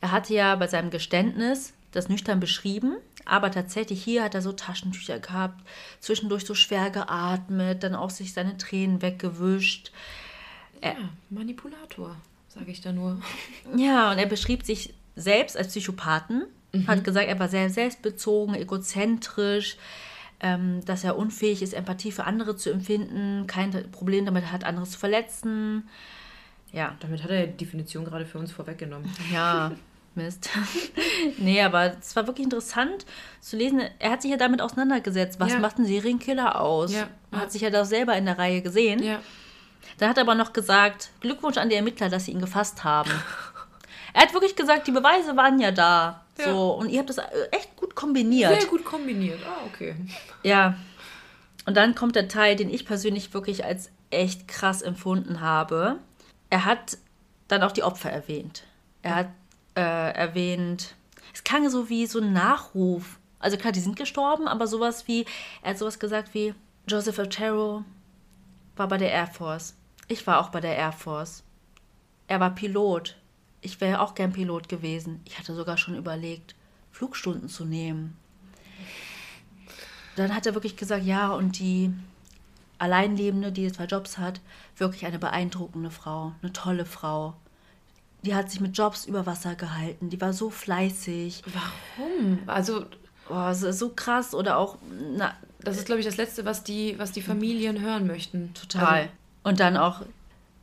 Er 0.00 0.12
hatte 0.12 0.34
ja 0.34 0.54
bei 0.56 0.66
seinem 0.66 0.90
Geständnis 0.90 1.72
das 1.92 2.08
nüchtern 2.08 2.38
beschrieben, 2.40 2.96
aber 3.24 3.50
tatsächlich 3.50 4.02
hier 4.02 4.22
hat 4.22 4.34
er 4.34 4.42
so 4.42 4.52
Taschentücher 4.52 5.18
gehabt, 5.18 5.60
zwischendurch 5.98 6.46
so 6.46 6.54
schwer 6.54 6.88
geatmet, 6.90 7.82
dann 7.82 7.94
auch 7.96 8.10
sich 8.10 8.32
seine 8.32 8.56
Tränen 8.56 9.02
weggewischt. 9.02 9.90
ja. 10.82 10.94
Manipulator, 11.28 12.16
sage 12.52 12.70
ich 12.70 12.80
da 12.82 12.92
nur. 12.92 13.20
Ja, 13.76 14.10
und 14.12 14.18
er 14.18 14.26
beschrieb 14.26 14.64
sich 14.64 14.92
selbst 15.16 15.56
als 15.56 15.68
Psychopathen, 15.68 16.44
hat 16.86 17.02
gesagt, 17.04 17.26
er 17.28 17.38
war 17.38 17.48
sehr 17.48 17.68
selbstbezogen, 17.70 18.54
egozentrisch, 18.54 19.76
ähm, 20.40 20.84
dass 20.84 21.02
er 21.04 21.16
unfähig 21.16 21.62
ist, 21.62 21.74
Empathie 21.74 22.12
für 22.12 22.24
andere 22.24 22.56
zu 22.56 22.70
empfinden, 22.70 23.46
kein 23.46 23.70
Problem 23.90 24.24
damit 24.24 24.50
hat, 24.52 24.64
andere 24.64 24.86
zu 24.86 24.98
verletzen. 24.98 25.88
Ja, 26.72 26.94
Damit 27.00 27.22
hat 27.24 27.30
er 27.30 27.46
die 27.48 27.56
Definition 27.64 28.04
gerade 28.04 28.24
für 28.26 28.38
uns 28.38 28.52
vorweggenommen. 28.52 29.08
ja, 29.32 29.72
Mist. 30.14 30.48
nee, 31.38 31.60
aber 31.62 31.96
es 32.00 32.14
war 32.16 32.26
wirklich 32.26 32.44
interessant 32.44 33.06
zu 33.40 33.56
lesen. 33.56 33.80
Er 34.00 34.10
hat 34.12 34.22
sich 34.22 34.30
ja 34.30 34.36
damit 34.36 34.60
auseinandergesetzt. 34.60 35.38
Was 35.38 35.52
Ja. 35.52 35.58
macht 35.60 35.78
ein 35.78 35.84
Serienkiller 35.84 36.60
aus? 36.60 36.92
Ja. 36.92 37.08
Man 37.30 37.42
hat 37.42 37.52
sich 37.52 37.62
ja 37.62 37.70
da 37.70 37.84
selber 37.84 38.16
in 38.16 38.24
der 38.26 38.36
Reihe 38.38 38.60
gesehen. 38.62 39.02
Ja. 39.02 39.20
Dann 39.98 40.08
hat 40.08 40.16
er 40.16 40.22
aber 40.22 40.34
noch 40.34 40.52
gesagt, 40.52 41.10
Glückwunsch 41.20 41.56
an 41.56 41.68
die 41.68 41.76
Ermittler, 41.76 42.08
dass 42.08 42.24
sie 42.24 42.32
ihn 42.32 42.40
gefasst 42.40 42.84
haben. 42.84 43.10
er 44.14 44.22
hat 44.22 44.32
wirklich 44.32 44.56
gesagt, 44.56 44.86
die 44.86 44.92
Beweise 44.92 45.36
waren 45.36 45.60
ja 45.60 45.70
da. 45.70 46.24
Ja. 46.38 46.52
So, 46.52 46.72
und 46.72 46.88
ihr 46.88 47.00
habt 47.00 47.10
das 47.10 47.18
äh, 47.18 47.24
echt 47.50 47.76
gut 47.76 47.94
kombiniert. 47.94 48.60
Sehr 48.60 48.68
gut 48.68 48.84
kombiniert. 48.84 49.40
Ah, 49.46 49.66
okay. 49.66 49.94
Ja. 50.42 50.74
Und 51.66 51.76
dann 51.76 51.94
kommt 51.94 52.16
der 52.16 52.28
Teil, 52.28 52.56
den 52.56 52.70
ich 52.70 52.86
persönlich 52.86 53.32
wirklich 53.34 53.64
als 53.64 53.90
echt 54.10 54.48
krass 54.48 54.82
empfunden 54.82 55.40
habe. 55.40 55.96
Er 56.48 56.64
hat 56.64 56.98
dann 57.48 57.62
auch 57.62 57.72
die 57.72 57.82
Opfer 57.82 58.10
erwähnt. 58.10 58.64
Er 59.02 59.14
hat 59.14 59.28
äh, 59.76 60.12
erwähnt, 60.14 60.94
es 61.32 61.44
klang 61.44 61.68
so 61.68 61.88
wie 61.88 62.06
so 62.06 62.20
ein 62.20 62.32
Nachruf. 62.32 63.18
Also 63.38 63.56
klar, 63.56 63.72
die 63.72 63.80
sind 63.80 63.96
gestorben, 63.96 64.48
aber 64.48 64.66
sowas 64.66 65.06
wie, 65.06 65.24
er 65.62 65.70
hat 65.70 65.78
sowas 65.78 65.98
gesagt 65.98 66.34
wie, 66.34 66.54
Joseph 66.86 67.18
Otero 67.18 67.84
war 68.76 68.88
bei 68.88 68.98
der 68.98 69.10
Air 69.10 69.26
Force. 69.26 69.74
Ich 70.10 70.26
war 70.26 70.40
auch 70.40 70.50
bei 70.50 70.60
der 70.60 70.76
Air 70.76 70.92
Force. 70.92 71.42
Er 72.28 72.40
war 72.40 72.54
Pilot. 72.54 73.16
Ich 73.62 73.80
wäre 73.80 74.00
auch 74.00 74.14
gern 74.14 74.32
Pilot 74.32 74.68
gewesen. 74.68 75.20
Ich 75.24 75.38
hatte 75.38 75.54
sogar 75.54 75.78
schon 75.78 75.96
überlegt, 75.96 76.54
Flugstunden 76.90 77.48
zu 77.48 77.64
nehmen 77.64 78.16
dann 80.16 80.34
hat 80.34 80.46
er 80.46 80.54
wirklich 80.54 80.76
gesagt, 80.76 81.04
ja, 81.04 81.30
und 81.32 81.58
die 81.58 81.92
Alleinlebende, 82.78 83.52
die 83.52 83.70
zwei 83.72 83.84
Jobs 83.84 84.18
hat, 84.18 84.40
wirklich 84.76 85.06
eine 85.06 85.18
beeindruckende 85.18 85.90
Frau, 85.90 86.32
eine 86.42 86.52
tolle 86.52 86.86
Frau. 86.86 87.34
Die 88.22 88.34
hat 88.34 88.50
sich 88.50 88.60
mit 88.60 88.76
Jobs 88.76 89.06
über 89.06 89.26
Wasser 89.26 89.54
gehalten, 89.54 90.10
die 90.10 90.20
war 90.20 90.32
so 90.32 90.50
fleißig. 90.50 91.42
Warum? 91.46 92.38
Also, 92.46 92.86
Oh, 93.32 93.52
so, 93.52 93.70
so 93.70 93.90
krass 93.90 94.34
oder 94.34 94.56
auch, 94.58 94.76
na, 95.16 95.32
das 95.60 95.76
ist, 95.76 95.86
glaube 95.86 96.00
ich, 96.00 96.06
das 96.06 96.16
Letzte, 96.16 96.44
was 96.44 96.64
die, 96.64 96.98
was 96.98 97.12
die 97.12 97.22
Familien 97.22 97.80
hören 97.80 98.08
möchten. 98.08 98.52
total. 98.54 99.02
Also, 99.02 99.08
und 99.42 99.60
dann 99.60 99.76
auch, 99.76 100.02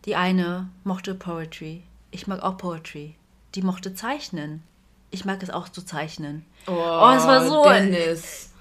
die 0.05 0.15
eine 0.15 0.67
mochte 0.83 1.15
Poetry. 1.15 1.83
Ich 2.11 2.27
mag 2.27 2.41
auch 2.43 2.57
Poetry. 2.57 3.15
Die 3.55 3.61
mochte 3.61 3.93
zeichnen. 3.93 4.63
Ich 5.11 5.25
mag 5.25 5.41
es 5.43 5.49
auch 5.49 5.69
zu 5.69 5.83
zeichnen. 5.83 6.45
oh, 6.67 6.71
es 7.15 7.25
war 7.25 7.45
so- 7.47 7.63
Dennis. 7.63 8.51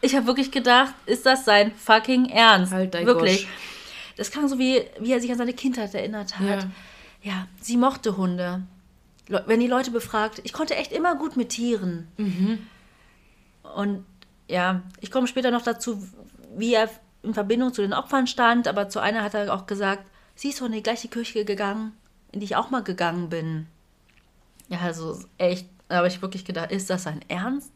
Ich 0.00 0.16
habe 0.16 0.26
wirklich 0.26 0.50
gedacht, 0.50 0.94
ist 1.06 1.24
das 1.26 1.44
sein 1.44 1.72
fucking 1.76 2.26
Ernst? 2.28 2.72
Halt 2.72 2.92
dein 2.94 3.06
wirklich. 3.06 3.42
Gosch. 3.42 3.52
Das 4.16 4.30
klang 4.32 4.48
so, 4.48 4.58
wie, 4.58 4.82
wie 5.00 5.12
er 5.12 5.20
sich 5.20 5.30
an 5.30 5.38
seine 5.38 5.52
Kindheit 5.54 5.94
erinnert 5.94 6.38
hat. 6.38 6.64
Ja. 6.64 6.70
Ja, 7.22 7.46
sie 7.60 7.76
mochte 7.76 8.16
Hunde. 8.16 8.62
Le- 9.28 9.44
Wenn 9.46 9.60
die 9.60 9.68
Leute 9.68 9.92
befragt, 9.92 10.40
ich 10.42 10.52
konnte 10.52 10.74
echt 10.74 10.90
immer 10.90 11.14
gut 11.14 11.36
mit 11.36 11.50
Tieren. 11.50 12.08
Mhm. 12.16 12.66
Und 13.76 14.04
ja, 14.48 14.82
ich 15.00 15.10
komme 15.12 15.28
später 15.28 15.50
noch 15.52 15.62
dazu, 15.62 16.02
wie 16.56 16.74
er 16.74 16.90
in 17.22 17.34
Verbindung 17.34 17.72
zu 17.72 17.82
den 17.82 17.92
Opfern 17.92 18.26
stand, 18.26 18.68
aber 18.68 18.88
zu 18.88 19.00
einer 19.00 19.22
hat 19.22 19.34
er 19.34 19.52
auch 19.54 19.66
gesagt, 19.66 20.04
sie 20.34 20.48
ist 20.48 20.60
doch 20.60 20.66
in 20.66 20.72
die 20.72 20.82
gleiche 20.82 21.08
Kirche 21.08 21.44
gegangen, 21.44 21.92
in 22.32 22.40
die 22.40 22.46
ich 22.46 22.56
auch 22.56 22.70
mal 22.70 22.82
gegangen 22.82 23.28
bin. 23.28 23.66
Ja, 24.68 24.80
also 24.80 25.18
echt, 25.38 25.68
da 25.88 25.96
habe 25.96 26.08
ich 26.08 26.22
wirklich 26.22 26.44
gedacht, 26.44 26.72
ist 26.72 26.90
das 26.90 27.04
sein 27.04 27.20
Ernst? 27.28 27.72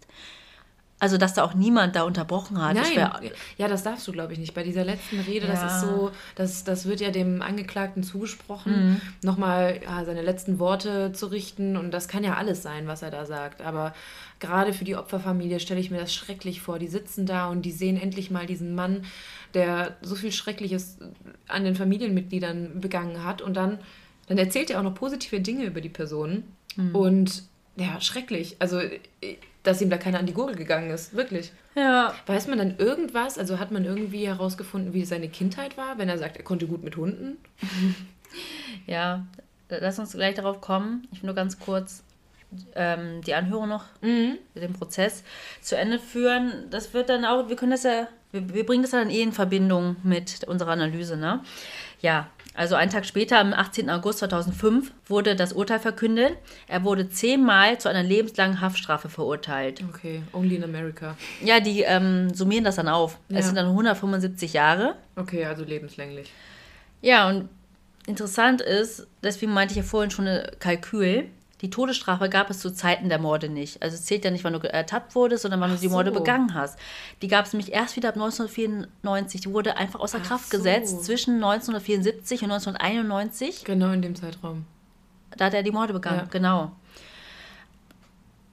Also, 0.98 1.18
dass 1.18 1.34
da 1.34 1.44
auch 1.44 1.52
niemand 1.52 1.94
da 1.94 2.04
unterbrochen 2.04 2.56
hat. 2.62 2.74
Nein, 2.74 2.96
wär, 2.96 3.20
ja, 3.58 3.68
das 3.68 3.82
darfst 3.82 4.08
du, 4.08 4.12
glaube 4.12 4.32
ich, 4.32 4.38
nicht. 4.38 4.54
Bei 4.54 4.62
dieser 4.62 4.82
letzten 4.82 5.20
Rede, 5.20 5.46
das 5.46 5.60
Ja. 5.60 5.66
ist 5.66 5.80
so, 5.82 6.10
das, 6.36 6.64
das 6.64 6.86
wird 6.86 7.02
ja 7.02 7.10
dem 7.10 7.42
Angeklagten 7.42 8.00
Mhm. 8.00 8.06
zugesprochen, 8.06 9.02
nochmal 9.22 9.80
ja, 9.84 10.06
seine 10.06 10.22
letzten 10.22 10.58
Worte 10.58 11.12
zu 11.12 11.26
richten. 11.26 11.76
Und 11.76 11.90
das 11.92 12.08
kann 12.08 12.24
ja 12.24 12.34
alles 12.36 12.62
sein, 12.62 12.86
was 12.86 13.02
er 13.02 13.10
da 13.10 13.26
sagt. 13.26 13.60
Aber 13.60 13.94
gerade 14.40 14.72
für 14.72 14.84
die 14.86 14.96
Opferfamilie 14.96 15.60
stelle 15.60 15.80
ich 15.80 15.90
mir 15.90 15.98
das 16.00 16.14
schrecklich 16.14 16.62
vor. 16.62 16.78
Die 16.78 16.88
sitzen 16.88 17.26
da 17.26 17.48
und 17.50 17.62
die 17.62 17.72
sehen 17.72 18.00
endlich 18.00 18.30
mal 18.30 18.46
diesen 18.46 18.74
Mann, 18.74 19.04
der 19.52 19.96
so 20.00 20.14
viel 20.14 20.32
Schreckliches 20.32 20.96
an 21.46 21.64
den 21.64 21.74
Familienmitgliedern 21.76 22.80
begangen 22.80 23.22
hat. 23.22 23.42
Und 23.42 23.54
dann, 23.54 23.80
dann 24.28 24.38
erzählt 24.38 24.70
er 24.70 24.78
auch 24.78 24.84
noch 24.84 24.94
positive 24.94 25.40
Dinge 25.42 25.64
über 25.66 25.82
die 25.82 25.90
Person. 25.90 26.44
Mhm. 26.76 26.94
Und 26.94 27.42
ja, 27.76 28.00
schrecklich. 28.00 28.56
Also, 28.60 28.80
dass 29.66 29.80
ihm 29.82 29.90
da 29.90 29.98
keiner 29.98 30.18
an 30.18 30.26
die 30.26 30.32
Gurgel 30.34 30.56
gegangen 30.56 30.90
ist. 30.90 31.14
Wirklich. 31.14 31.52
ja, 31.74 32.14
Weiß 32.26 32.46
man 32.46 32.58
dann 32.58 32.76
irgendwas? 32.78 33.38
Also 33.38 33.58
hat 33.58 33.70
man 33.70 33.84
irgendwie 33.84 34.26
herausgefunden, 34.26 34.92
wie 34.94 35.04
seine 35.04 35.28
Kindheit 35.28 35.76
war, 35.76 35.98
wenn 35.98 36.08
er 36.08 36.18
sagt, 36.18 36.36
er 36.36 36.44
konnte 36.44 36.66
gut 36.66 36.82
mit 36.84 36.96
Hunden? 36.96 37.38
ja, 38.86 39.26
lass 39.68 39.98
uns 39.98 40.12
gleich 40.12 40.34
darauf 40.34 40.60
kommen. 40.60 41.06
Ich 41.12 41.22
will 41.22 41.26
nur 41.26 41.34
ganz 41.34 41.58
kurz 41.58 42.02
ähm, 42.74 43.20
die 43.22 43.34
Anhörung 43.34 43.68
noch, 43.68 43.84
Mhm. 44.02 44.38
den 44.54 44.72
Prozess 44.72 45.24
zu 45.60 45.76
Ende 45.76 45.98
führen. 45.98 46.66
Das 46.70 46.94
wird 46.94 47.08
dann 47.08 47.24
auch, 47.24 47.48
wir 47.48 47.56
können 47.56 47.72
das 47.72 47.82
ja, 47.82 48.08
wir, 48.32 48.52
wir 48.54 48.64
bringen 48.66 48.82
das 48.82 48.92
dann 48.92 49.10
eh 49.10 49.22
in 49.22 49.32
Verbindung 49.32 49.96
mit 50.04 50.44
unserer 50.44 50.70
Analyse, 50.70 51.16
ne? 51.16 51.42
Ja, 52.00 52.28
also 52.56 52.74
einen 52.74 52.90
Tag 52.90 53.04
später, 53.04 53.38
am 53.38 53.52
18. 53.52 53.90
August 53.90 54.20
2005, 54.20 54.92
wurde 55.06 55.36
das 55.36 55.52
Urteil 55.52 55.78
verkündet. 55.78 56.36
Er 56.68 56.84
wurde 56.84 57.08
zehnmal 57.08 57.78
zu 57.78 57.88
einer 57.88 58.02
lebenslangen 58.02 58.60
Haftstrafe 58.60 59.08
verurteilt. 59.08 59.84
Okay, 59.88 60.22
only 60.32 60.56
in 60.56 60.64
America. 60.64 61.16
Ja, 61.42 61.60
die 61.60 61.82
ähm, 61.82 62.32
summieren 62.32 62.64
das 62.64 62.76
dann 62.76 62.88
auf. 62.88 63.18
Ja. 63.28 63.38
Es 63.38 63.46
sind 63.46 63.56
dann 63.56 63.66
175 63.66 64.54
Jahre. 64.54 64.96
Okay, 65.16 65.44
also 65.44 65.64
lebenslänglich. 65.64 66.32
Ja, 67.02 67.28
und 67.28 67.48
interessant 68.06 68.62
ist, 68.62 69.06
deswegen 69.22 69.52
meinte 69.52 69.72
ich 69.72 69.78
ja 69.78 69.82
vorhin 69.82 70.10
schon 70.10 70.26
Kalkül, 70.58 71.28
die 71.62 71.70
Todesstrafe 71.70 72.28
gab 72.28 72.50
es 72.50 72.58
zu 72.58 72.70
Zeiten 72.70 73.08
der 73.08 73.18
Morde 73.18 73.48
nicht. 73.48 73.82
Also 73.82 73.94
es 73.94 74.04
zählt 74.04 74.24
ja 74.26 74.30
nicht, 74.30 74.44
wann 74.44 74.52
du 74.52 74.58
ertappt 74.58 75.14
wurdest, 75.14 75.42
sondern 75.42 75.60
wann 75.60 75.70
Ach 75.70 75.74
du 75.76 75.80
die 75.80 75.88
Morde 75.88 76.12
so. 76.12 76.18
begangen 76.18 76.52
hast. 76.52 76.78
Die 77.22 77.28
gab 77.28 77.46
es 77.46 77.52
nämlich 77.54 77.72
erst 77.72 77.96
wieder 77.96 78.10
ab 78.10 78.16
1994. 78.16 79.40
Die 79.40 79.52
wurde 79.52 79.76
einfach 79.78 80.00
außer 80.00 80.18
Ach 80.22 80.26
Kraft 80.28 80.50
so. 80.50 80.56
gesetzt 80.58 81.04
zwischen 81.04 81.36
1974 81.36 82.42
und 82.42 82.50
1991. 82.50 83.64
Genau 83.64 83.90
in 83.92 84.02
dem 84.02 84.14
Zeitraum. 84.14 84.66
Da 85.38 85.46
hat 85.46 85.54
er 85.54 85.62
die 85.62 85.70
Morde 85.70 85.92
begangen, 85.94 86.20
Ja. 86.20 86.26
genau. 86.30 86.72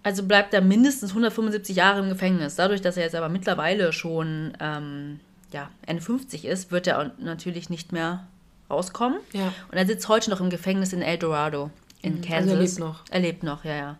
Also 0.01 0.23
bleibt 0.23 0.53
er 0.53 0.61
mindestens 0.61 1.11
175 1.11 1.75
Jahre 1.75 1.99
im 1.99 2.09
Gefängnis. 2.09 2.55
Dadurch, 2.55 2.81
dass 2.81 2.97
er 2.97 3.03
jetzt 3.03 3.15
aber 3.15 3.29
mittlerweile 3.29 3.93
schon 3.93 4.53
ähm, 4.59 5.19
ja, 5.51 5.69
Ende 5.85 6.01
50 6.01 6.45
ist, 6.45 6.71
wird 6.71 6.87
er 6.87 7.11
natürlich 7.19 7.69
nicht 7.69 7.91
mehr 7.93 8.27
rauskommen. 8.69 9.19
Ja. 9.31 9.53
Und 9.71 9.77
er 9.77 9.85
sitzt 9.85 10.09
heute 10.09 10.29
noch 10.29 10.41
im 10.41 10.49
Gefängnis 10.49 10.91
in 10.93 11.01
El 11.01 11.17
Dorado 11.17 11.69
in 12.03 12.17
Mhm. 12.17 12.21
Kansas. 12.21 12.51
Also 12.51 12.53
er 12.53 12.59
lebt 12.61 12.79
noch. 12.79 13.03
Er 13.09 13.19
lebt 13.19 13.43
noch, 13.43 13.65
ja, 13.65 13.75
ja. 13.75 13.97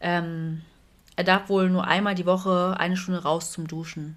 Ähm, 0.00 0.62
er 1.16 1.24
darf 1.24 1.48
wohl 1.50 1.68
nur 1.68 1.84
einmal 1.86 2.14
die 2.14 2.24
Woche 2.26 2.74
eine 2.78 2.96
Stunde 2.96 3.22
raus 3.22 3.52
zum 3.52 3.66
Duschen. 3.68 4.16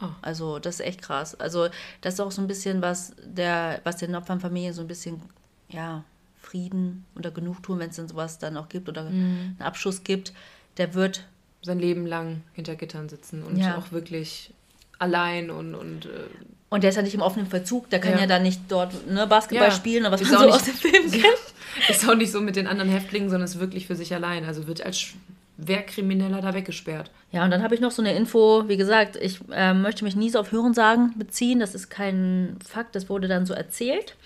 Ah. 0.00 0.10
Also 0.22 0.58
das 0.60 0.76
ist 0.76 0.86
echt 0.86 1.02
krass. 1.02 1.34
Also 1.38 1.68
das 2.00 2.14
ist 2.14 2.20
auch 2.20 2.30
so 2.32 2.40
ein 2.40 2.46
bisschen 2.48 2.80
was 2.82 3.14
der, 3.22 3.80
was 3.84 3.96
den 3.96 4.14
Opfernfamilien 4.14 4.72
so 4.72 4.80
ein 4.82 4.88
bisschen, 4.88 5.20
ja, 5.68 6.04
Frieden 6.40 7.04
oder 7.14 7.30
Genugtuung, 7.30 7.78
wenn 7.78 7.90
es 7.90 7.96
denn 7.96 8.08
sowas 8.08 8.38
dann 8.38 8.56
auch 8.56 8.68
gibt 8.68 8.88
oder 8.88 9.04
Mhm. 9.04 9.56
einen 9.58 9.62
Abschuss 9.62 10.04
gibt, 10.04 10.32
der 10.76 10.94
wird 10.94 11.24
Sein 11.64 11.78
Leben 11.78 12.06
lang 12.06 12.42
hinter 12.54 12.74
Gittern 12.74 13.08
sitzen 13.08 13.44
und 13.44 13.56
Ja. 13.56 13.78
auch 13.78 13.92
wirklich 13.92 14.52
allein 14.98 15.48
und, 15.50 15.76
und 15.76 16.06
äh, 16.06 16.08
und 16.70 16.82
der 16.82 16.90
ist 16.90 16.96
ja 16.96 17.02
nicht 17.02 17.14
im 17.14 17.20
offenen 17.20 17.46
Verzug, 17.46 17.88
der 17.90 18.00
kann 18.00 18.14
ja, 18.14 18.20
Ja. 18.20 18.26
dann 18.26 18.42
nicht 18.42 18.62
dort 18.68 19.06
ne, 19.06 19.26
Basketball 19.28 19.68
Ja. 19.68 19.74
spielen 19.74 20.02
oder 20.02 20.10
was 20.12 20.22
Ist 20.22 20.30
man 20.32 20.38
auch 20.38 20.40
so 20.40 20.46
nicht- 20.46 20.56
aus 20.56 20.64
dem 20.64 20.74
Film 20.74 21.10
kennt. 21.22 21.51
ist 21.88 22.08
auch 22.08 22.14
nicht 22.14 22.32
so 22.32 22.40
mit 22.40 22.56
den 22.56 22.66
anderen 22.66 22.90
Häftlingen, 22.90 23.30
sondern 23.30 23.44
ist 23.44 23.60
wirklich 23.60 23.86
für 23.86 23.96
sich 23.96 24.14
allein. 24.14 24.44
Also 24.44 24.66
wird 24.66 24.84
als 24.84 25.14
Schwerkrimineller 25.58 26.40
da 26.40 26.54
weggesperrt. 26.54 27.10
Ja, 27.30 27.44
und 27.44 27.50
dann 27.50 27.62
habe 27.62 27.74
ich 27.74 27.80
noch 27.80 27.90
so 27.90 28.02
eine 28.02 28.14
Info, 28.14 28.68
wie 28.68 28.76
gesagt, 28.76 29.16
ich 29.16 29.40
ähm, 29.52 29.82
möchte 29.82 30.04
mich 30.04 30.16
nie 30.16 30.30
so 30.30 30.38
auf 30.38 30.52
Hörensagen 30.52 31.14
beziehen, 31.18 31.60
das 31.60 31.74
ist 31.74 31.88
kein 31.88 32.56
Fakt, 32.66 32.94
das 32.94 33.08
wurde 33.08 33.28
dann 33.28 33.46
so 33.46 33.54
erzählt. 33.54 34.16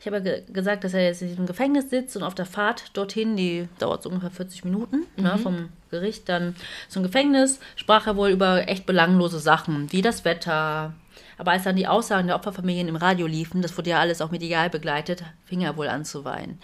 Ich 0.00 0.06
habe 0.06 0.16
ja 0.18 0.22
ge 0.22 0.42
gesagt, 0.52 0.84
dass 0.84 0.94
er 0.94 1.04
jetzt 1.04 1.22
in 1.22 1.28
diesem 1.28 1.46
Gefängnis 1.46 1.90
sitzt 1.90 2.16
und 2.16 2.22
auf 2.22 2.34
der 2.34 2.46
Fahrt 2.46 2.96
dorthin, 2.96 3.36
die 3.36 3.68
dauert 3.78 4.02
so 4.02 4.08
ungefähr 4.08 4.30
40 4.30 4.64
Minuten 4.64 5.06
ne, 5.16 5.38
vom 5.38 5.68
Gericht 5.90 6.28
dann 6.28 6.54
zum 6.88 7.02
Gefängnis, 7.02 7.58
sprach 7.76 8.06
er 8.06 8.16
wohl 8.16 8.30
über 8.30 8.68
echt 8.68 8.86
belanglose 8.86 9.38
Sachen, 9.40 9.90
wie 9.92 10.02
das 10.02 10.24
Wetter. 10.24 10.94
Aber 11.38 11.52
als 11.52 11.64
dann 11.64 11.76
die 11.76 11.86
Aussagen 11.86 12.26
der 12.26 12.36
Opferfamilien 12.36 12.88
im 12.88 12.96
Radio 12.96 13.26
liefen, 13.26 13.62
das 13.62 13.76
wurde 13.76 13.90
ja 13.90 14.00
alles 14.00 14.20
auch 14.22 14.30
medial 14.30 14.70
begleitet, 14.70 15.22
fing 15.44 15.60
er 15.60 15.76
wohl 15.76 15.88
an 15.88 16.04
zu 16.04 16.24
weinen. 16.24 16.58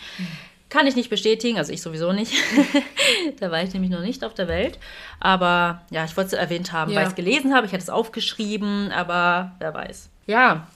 Kann 0.69 0.87
ich 0.87 0.97
nicht 0.97 1.11
bestätigen, 1.11 1.59
also 1.59 1.71
ich 1.73 1.83
sowieso 1.83 2.13
nicht. 2.13 2.33
da 3.41 3.51
war 3.51 3.63
ich 3.63 3.75
nämlich 3.75 3.91
noch 3.91 4.01
nicht 4.01 4.25
auf 4.25 4.33
der 4.33 4.49
Welt. 4.49 4.79
Aber 5.21 5.83
ja, 5.91 6.05
ich 6.07 6.17
wollte 6.17 6.29
es 6.35 6.41
erwähnt 6.41 6.73
haben, 6.73 6.91
Ja. 6.91 6.97
weil 6.97 7.03
ich 7.05 7.11
es 7.11 7.15
gelesen 7.17 7.55
habe. 7.55 7.67
Ich 7.67 7.73
hatte 7.73 7.83
es 7.83 7.91
aufgeschrieben, 7.91 8.91
aber 8.91 9.53
wer 9.59 9.75
weiß. 9.75 10.09
Ja. 10.27 10.67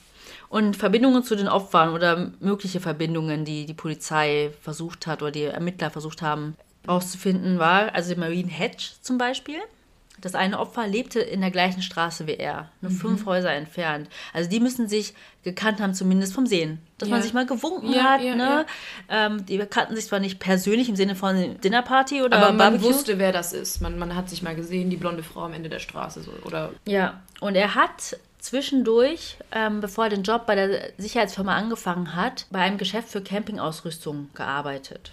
Und 0.49 0.77
Verbindungen 0.77 1.23
zu 1.23 1.35
den 1.35 1.47
Opfern 1.47 1.89
oder 1.93 2.31
mögliche 2.39 2.79
Verbindungen, 2.79 3.43
die 3.43 3.65
die 3.65 3.73
Polizei 3.73 4.51
versucht 4.61 5.07
hat 5.07 5.21
oder 5.23 5.31
die 5.31 5.43
Ermittler 5.43 5.89
versucht 5.89 6.21
haben 6.21 6.55
rauszufinden, 6.87 7.59
war 7.59 7.93
also 7.93 8.15
Marine 8.15 8.49
Hedge 8.49 8.91
zum 9.01 9.17
Beispiel. 9.17 9.59
Das 10.21 10.33
eine 10.35 10.59
Opfer 10.59 10.87
lebte 10.87 11.19
in 11.19 11.41
der 11.41 11.51
gleichen 11.51 11.81
Straße 11.81 12.25
wie 12.27 12.33
er, 12.35 12.69
nur 12.81 12.91
fünf 12.91 13.25
Häuser 13.25 13.51
entfernt. 13.51 14.09
Also 14.33 14.49
die 14.49 14.59
müssen 14.59 14.87
sich 14.87 15.13
gekannt 15.43 15.79
haben, 15.79 15.93
zumindest 15.93 16.33
vom 16.33 16.45
Sehen. 16.47 16.79
Dass 16.97 17.07
man 17.09 17.19
Ja. 17.19 17.23
sich 17.23 17.33
mal 17.33 17.45
gewunken 17.45 17.93
Ja, 17.93 18.03
hat. 18.03 18.21
ja, 18.23 18.35
ne? 18.35 18.65
Ähm, 19.09 19.45
die 19.45 19.57
kannten 19.59 19.95
sich 19.95 20.05
zwar 20.07 20.19
nicht 20.19 20.39
persönlich 20.39 20.89
im 20.89 20.95
Sinne 20.95 21.15
von 21.15 21.59
Dinnerparty 21.61 22.23
oder 22.23 22.37
Aber 22.37 22.47
man 22.47 22.57
Barbecue. 22.57 22.89
wusste, 22.89 23.19
wer 23.19 23.31
das 23.31 23.53
ist. 23.53 23.79
Man, 23.81 23.99
man 23.99 24.15
hat 24.15 24.29
sich 24.29 24.41
mal 24.41 24.55
gesehen, 24.55 24.89
die 24.89 24.97
blonde 24.97 25.23
Frau 25.23 25.41
am 25.43 25.53
Ende 25.53 25.69
der 25.69 25.79
Straße. 25.79 26.21
So, 26.23 26.31
oder 26.45 26.71
Ja, 26.85 27.21
und 27.39 27.55
er 27.55 27.75
hat 27.75 28.17
zwischendurch, 28.39 29.37
ähm, 29.51 29.81
bevor 29.81 30.05
er 30.05 30.09
den 30.09 30.23
Job 30.23 30.45
bei 30.47 30.55
der 30.55 30.89
Sicherheitsfirma 30.97 31.55
angefangen 31.55 32.15
hat, 32.15 32.45
bei 32.49 32.59
einem 32.59 32.77
Geschäft 32.77 33.09
für 33.09 33.21
Campingausrüstung 33.21 34.29
gearbeitet. 34.33 35.11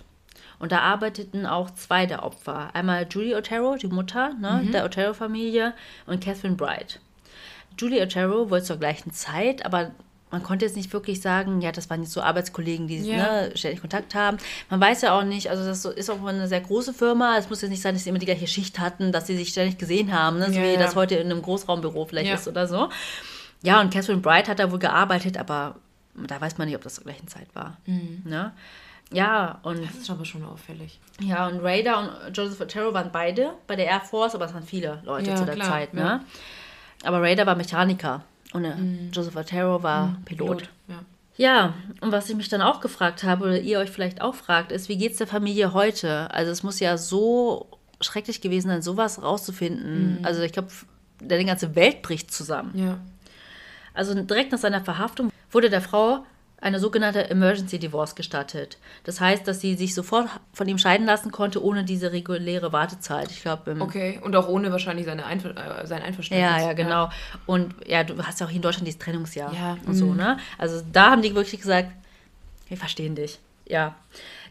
Und 0.64 0.72
da 0.72 0.78
arbeiteten 0.78 1.44
auch 1.44 1.68
zwei 1.74 2.06
der 2.06 2.22
Opfer. 2.22 2.70
Einmal 2.72 3.06
Julie 3.10 3.36
Otero, 3.36 3.76
die 3.76 3.86
Mutter 3.86 4.32
ne, 4.40 4.66
der 4.72 4.86
Otero-Familie, 4.86 5.74
und 6.06 6.24
Catherine 6.24 6.54
Bright. 6.56 7.00
Julie 7.78 8.02
Otero 8.02 8.48
wohl 8.48 8.62
zur 8.62 8.78
gleichen 8.78 9.12
Zeit, 9.12 9.66
aber 9.66 9.90
man 10.30 10.42
konnte 10.42 10.64
jetzt 10.64 10.74
nicht 10.74 10.90
wirklich 10.94 11.20
sagen, 11.20 11.60
ja, 11.60 11.70
das 11.70 11.90
waren 11.90 12.00
jetzt 12.00 12.12
so 12.12 12.22
Arbeitskollegen, 12.22 12.88
die 12.88 12.96
Ja. 12.96 13.42
ne, 13.42 13.50
ständig 13.56 13.82
Kontakt 13.82 14.14
haben. 14.14 14.38
Man 14.70 14.80
weiß 14.80 15.02
ja 15.02 15.18
auch 15.18 15.22
nicht, 15.24 15.50
also 15.50 15.66
das 15.66 15.84
ist 15.84 16.08
auch 16.08 16.24
eine 16.24 16.48
sehr 16.48 16.62
große 16.62 16.94
Firma. 16.94 17.36
Es 17.36 17.50
muss 17.50 17.60
jetzt 17.60 17.70
nicht 17.70 17.82
sein, 17.82 17.92
dass 17.94 18.04
sie 18.04 18.08
immer 18.08 18.18
die 18.18 18.24
gleiche 18.24 18.46
Schicht 18.46 18.78
hatten, 18.78 19.12
dass 19.12 19.26
sie 19.26 19.36
sich 19.36 19.50
ständig 19.50 19.76
gesehen 19.76 20.14
haben, 20.18 20.38
ne? 20.38 20.46
so 20.50 20.58
Ja, 20.58 20.72
wie 20.72 20.78
das 20.78 20.96
heute 20.96 21.16
in 21.16 21.30
einem 21.30 21.42
Großraumbüro 21.42 22.06
vielleicht 22.06 22.28
Ja. 22.30 22.36
ist 22.36 22.48
oder 22.48 22.66
so. 22.66 22.88
Ja, 23.62 23.82
und 23.82 23.92
Catherine 23.92 24.22
Bright 24.22 24.48
hat 24.48 24.60
da 24.60 24.72
wohl 24.72 24.78
gearbeitet, 24.78 25.36
aber 25.36 25.74
da 26.14 26.40
weiß 26.40 26.56
man 26.56 26.68
nicht, 26.68 26.76
ob 26.76 26.82
das 26.84 26.94
zur 26.94 27.04
gleichen 27.04 27.28
Zeit 27.28 27.48
war. 27.54 27.76
Mhm. 27.84 28.22
Ne? 28.24 28.52
Ja, 29.14 29.58
und 29.62 29.82
das 29.84 29.94
ist 29.96 30.10
aber 30.10 30.24
schon 30.24 30.44
auffällig. 30.44 30.98
ja, 31.20 31.46
und 31.46 31.60
Raider 31.60 31.98
und 32.26 32.36
Joseph 32.36 32.60
Otero 32.60 32.92
waren 32.92 33.10
beide 33.12 33.52
bei 33.66 33.76
der 33.76 33.86
Air 33.86 34.00
Force, 34.00 34.34
aber 34.34 34.44
es 34.46 34.54
waren 34.54 34.62
viele 34.64 35.00
Leute 35.04 35.30
Ja, 35.30 35.36
zu 35.36 35.44
der 35.44 35.54
klar, 35.54 35.68
Zeit. 35.70 35.94
ja. 35.94 36.04
Ne? 36.04 36.24
Aber 37.04 37.20
Raider 37.22 37.46
war 37.46 37.54
Mechaniker 37.56 38.22
und 38.52 38.64
äh, 38.64 38.74
Joseph 39.12 39.36
Otero 39.36 39.82
war 39.82 40.16
Pilot. 40.24 40.68
Ja. 40.88 40.96
Ja, 41.36 41.74
und 42.00 42.12
was 42.12 42.30
ich 42.30 42.36
mich 42.36 42.48
dann 42.48 42.62
auch 42.62 42.80
gefragt 42.80 43.24
habe, 43.24 43.44
oder 43.46 43.58
ihr 43.60 43.80
euch 43.80 43.90
vielleicht 43.90 44.20
auch 44.22 44.36
fragt, 44.36 44.70
ist, 44.70 44.88
wie 44.88 44.96
geht's 44.96 45.18
der 45.18 45.26
Familie 45.26 45.72
heute? 45.74 46.30
Also 46.32 46.52
es 46.52 46.62
muss 46.62 46.78
ja 46.78 46.96
so 46.96 47.66
schrecklich 48.00 48.40
gewesen 48.40 48.68
sein, 48.68 48.82
sowas 48.82 49.20
rauszufinden. 49.20 50.20
Also 50.22 50.42
ich 50.42 50.52
glaube, 50.52 50.68
die 51.20 51.44
ganze 51.44 51.74
Welt 51.74 52.02
bricht 52.02 52.32
zusammen. 52.32 52.72
ja. 52.76 52.98
Also 53.96 54.12
direkt 54.14 54.50
nach 54.50 54.58
seiner 54.58 54.80
Verhaftung 54.80 55.30
wurde 55.52 55.70
der 55.70 55.80
Frau 55.80 56.24
eine 56.64 56.80
sogenannte 56.80 57.28
Emergency 57.28 57.78
Divorce 57.78 58.14
gestattet. 58.14 58.78
Das 59.04 59.20
heißt, 59.20 59.46
dass 59.46 59.60
sie 59.60 59.74
sich 59.74 59.94
sofort 59.94 60.28
von 60.54 60.66
ihm 60.66 60.78
scheiden 60.78 61.06
lassen 61.06 61.30
konnte, 61.30 61.62
ohne 61.62 61.84
diese 61.84 62.10
reguläre 62.10 62.72
Wartezeit. 62.72 63.30
Ich 63.30 63.42
glaube, 63.42 63.76
Okay. 63.78 64.18
Und 64.22 64.34
auch 64.34 64.48
ohne 64.48 64.72
wahrscheinlich 64.72 65.04
seine 65.04 65.26
Einver 65.26 65.50
äh, 65.50 65.86
sein 65.86 66.02
Einverständnis. 66.02 66.62
ja, 66.62 66.68
ja, 66.68 66.72
genau. 66.72 67.10
Und 67.44 67.74
ja, 67.86 68.02
du 68.02 68.16
hast 68.22 68.40
ja 68.40 68.46
auch 68.46 68.50
hier 68.50 68.56
in 68.56 68.62
Deutschland 68.62 68.86
dieses 68.86 68.98
Trennungsjahr 68.98 69.52
Ja, 69.52 69.76
und 69.86 69.94
so, 69.94 70.14
ne? 70.14 70.38
Also 70.56 70.82
da 70.90 71.10
haben 71.10 71.20
die 71.20 71.34
wirklich 71.34 71.60
gesagt, 71.60 71.90
wir 72.68 72.78
verstehen 72.78 73.14
dich. 73.14 73.38
Ja. 73.68 73.94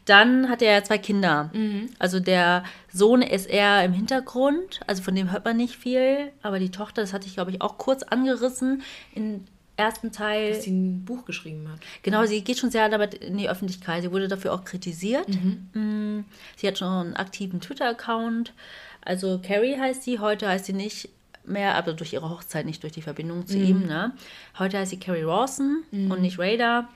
Dann 0.06 0.50
hat 0.50 0.62
er 0.62 0.84
zwei 0.84 0.98
Kinder. 1.00 1.50
Also 1.98 2.20
der 2.20 2.64
Sohn 2.92 3.22
ist 3.24 3.48
eher 3.48 3.84
im 3.86 3.94
Hintergrund, 3.94 4.82
also 4.86 5.02
von 5.02 5.16
dem 5.16 5.32
hört 5.32 5.46
man 5.46 5.58
nicht 5.58 5.76
viel, 5.78 6.32
aber 6.44 6.60
die 6.60 6.70
Tochter, 6.72 7.02
das 7.02 7.14
hatte 7.14 7.26
ich, 7.26 7.34
glaube 7.34 7.52
ich, 7.52 7.62
auch 7.62 7.78
kurz 7.78 8.04
angerissen 8.04 8.84
im 9.16 9.46
ersten 9.76 10.12
Teil. 10.12 10.54
Dass 10.54 10.64
sie 10.64 10.72
ein 10.72 11.04
Buch 11.06 11.26
geschrieben 11.26 11.68
hat. 11.72 11.80
Genau, 12.04 12.26
sie 12.26 12.44
geht 12.44 12.60
schon 12.60 12.72
sehr 12.72 12.90
damit 12.90 13.16
in 13.16 13.38
die 13.38 13.50
Öffentlichkeit. 13.50 14.04
Sie 14.04 14.12
wurde 14.12 14.28
dafür 14.28 14.54
auch 14.54 14.64
kritisiert. 14.64 15.28
Mm, 15.74 16.22
Sie 16.56 16.68
hat 16.68 16.78
schon 16.78 16.88
einen 16.88 17.16
aktiven 17.16 17.60
Twitter-Account. 17.62 18.54
Also 19.02 19.40
Carrie 19.46 19.78
heißt 19.78 20.04
sie, 20.04 20.20
heute 20.20 20.48
heißt 20.48 20.66
sie 20.66 20.74
nicht 20.74 21.10
mehr, 21.46 21.76
aber 21.76 21.94
durch 21.94 22.14
ihre 22.14 22.30
Hochzeit, 22.30 22.66
nicht 22.66 22.84
durch 22.84 22.94
die 22.94 23.02
Verbindung 23.02 23.46
zu 23.48 23.58
ihm. 23.58 23.86
Ne? 23.86 24.14
Heute 24.60 24.78
heißt 24.78 24.92
sie 24.92 25.00
Carrie 25.00 25.24
Rawson 25.24 25.84
und 25.92 26.22
nicht 26.22 26.40
Raider. 26.40 26.88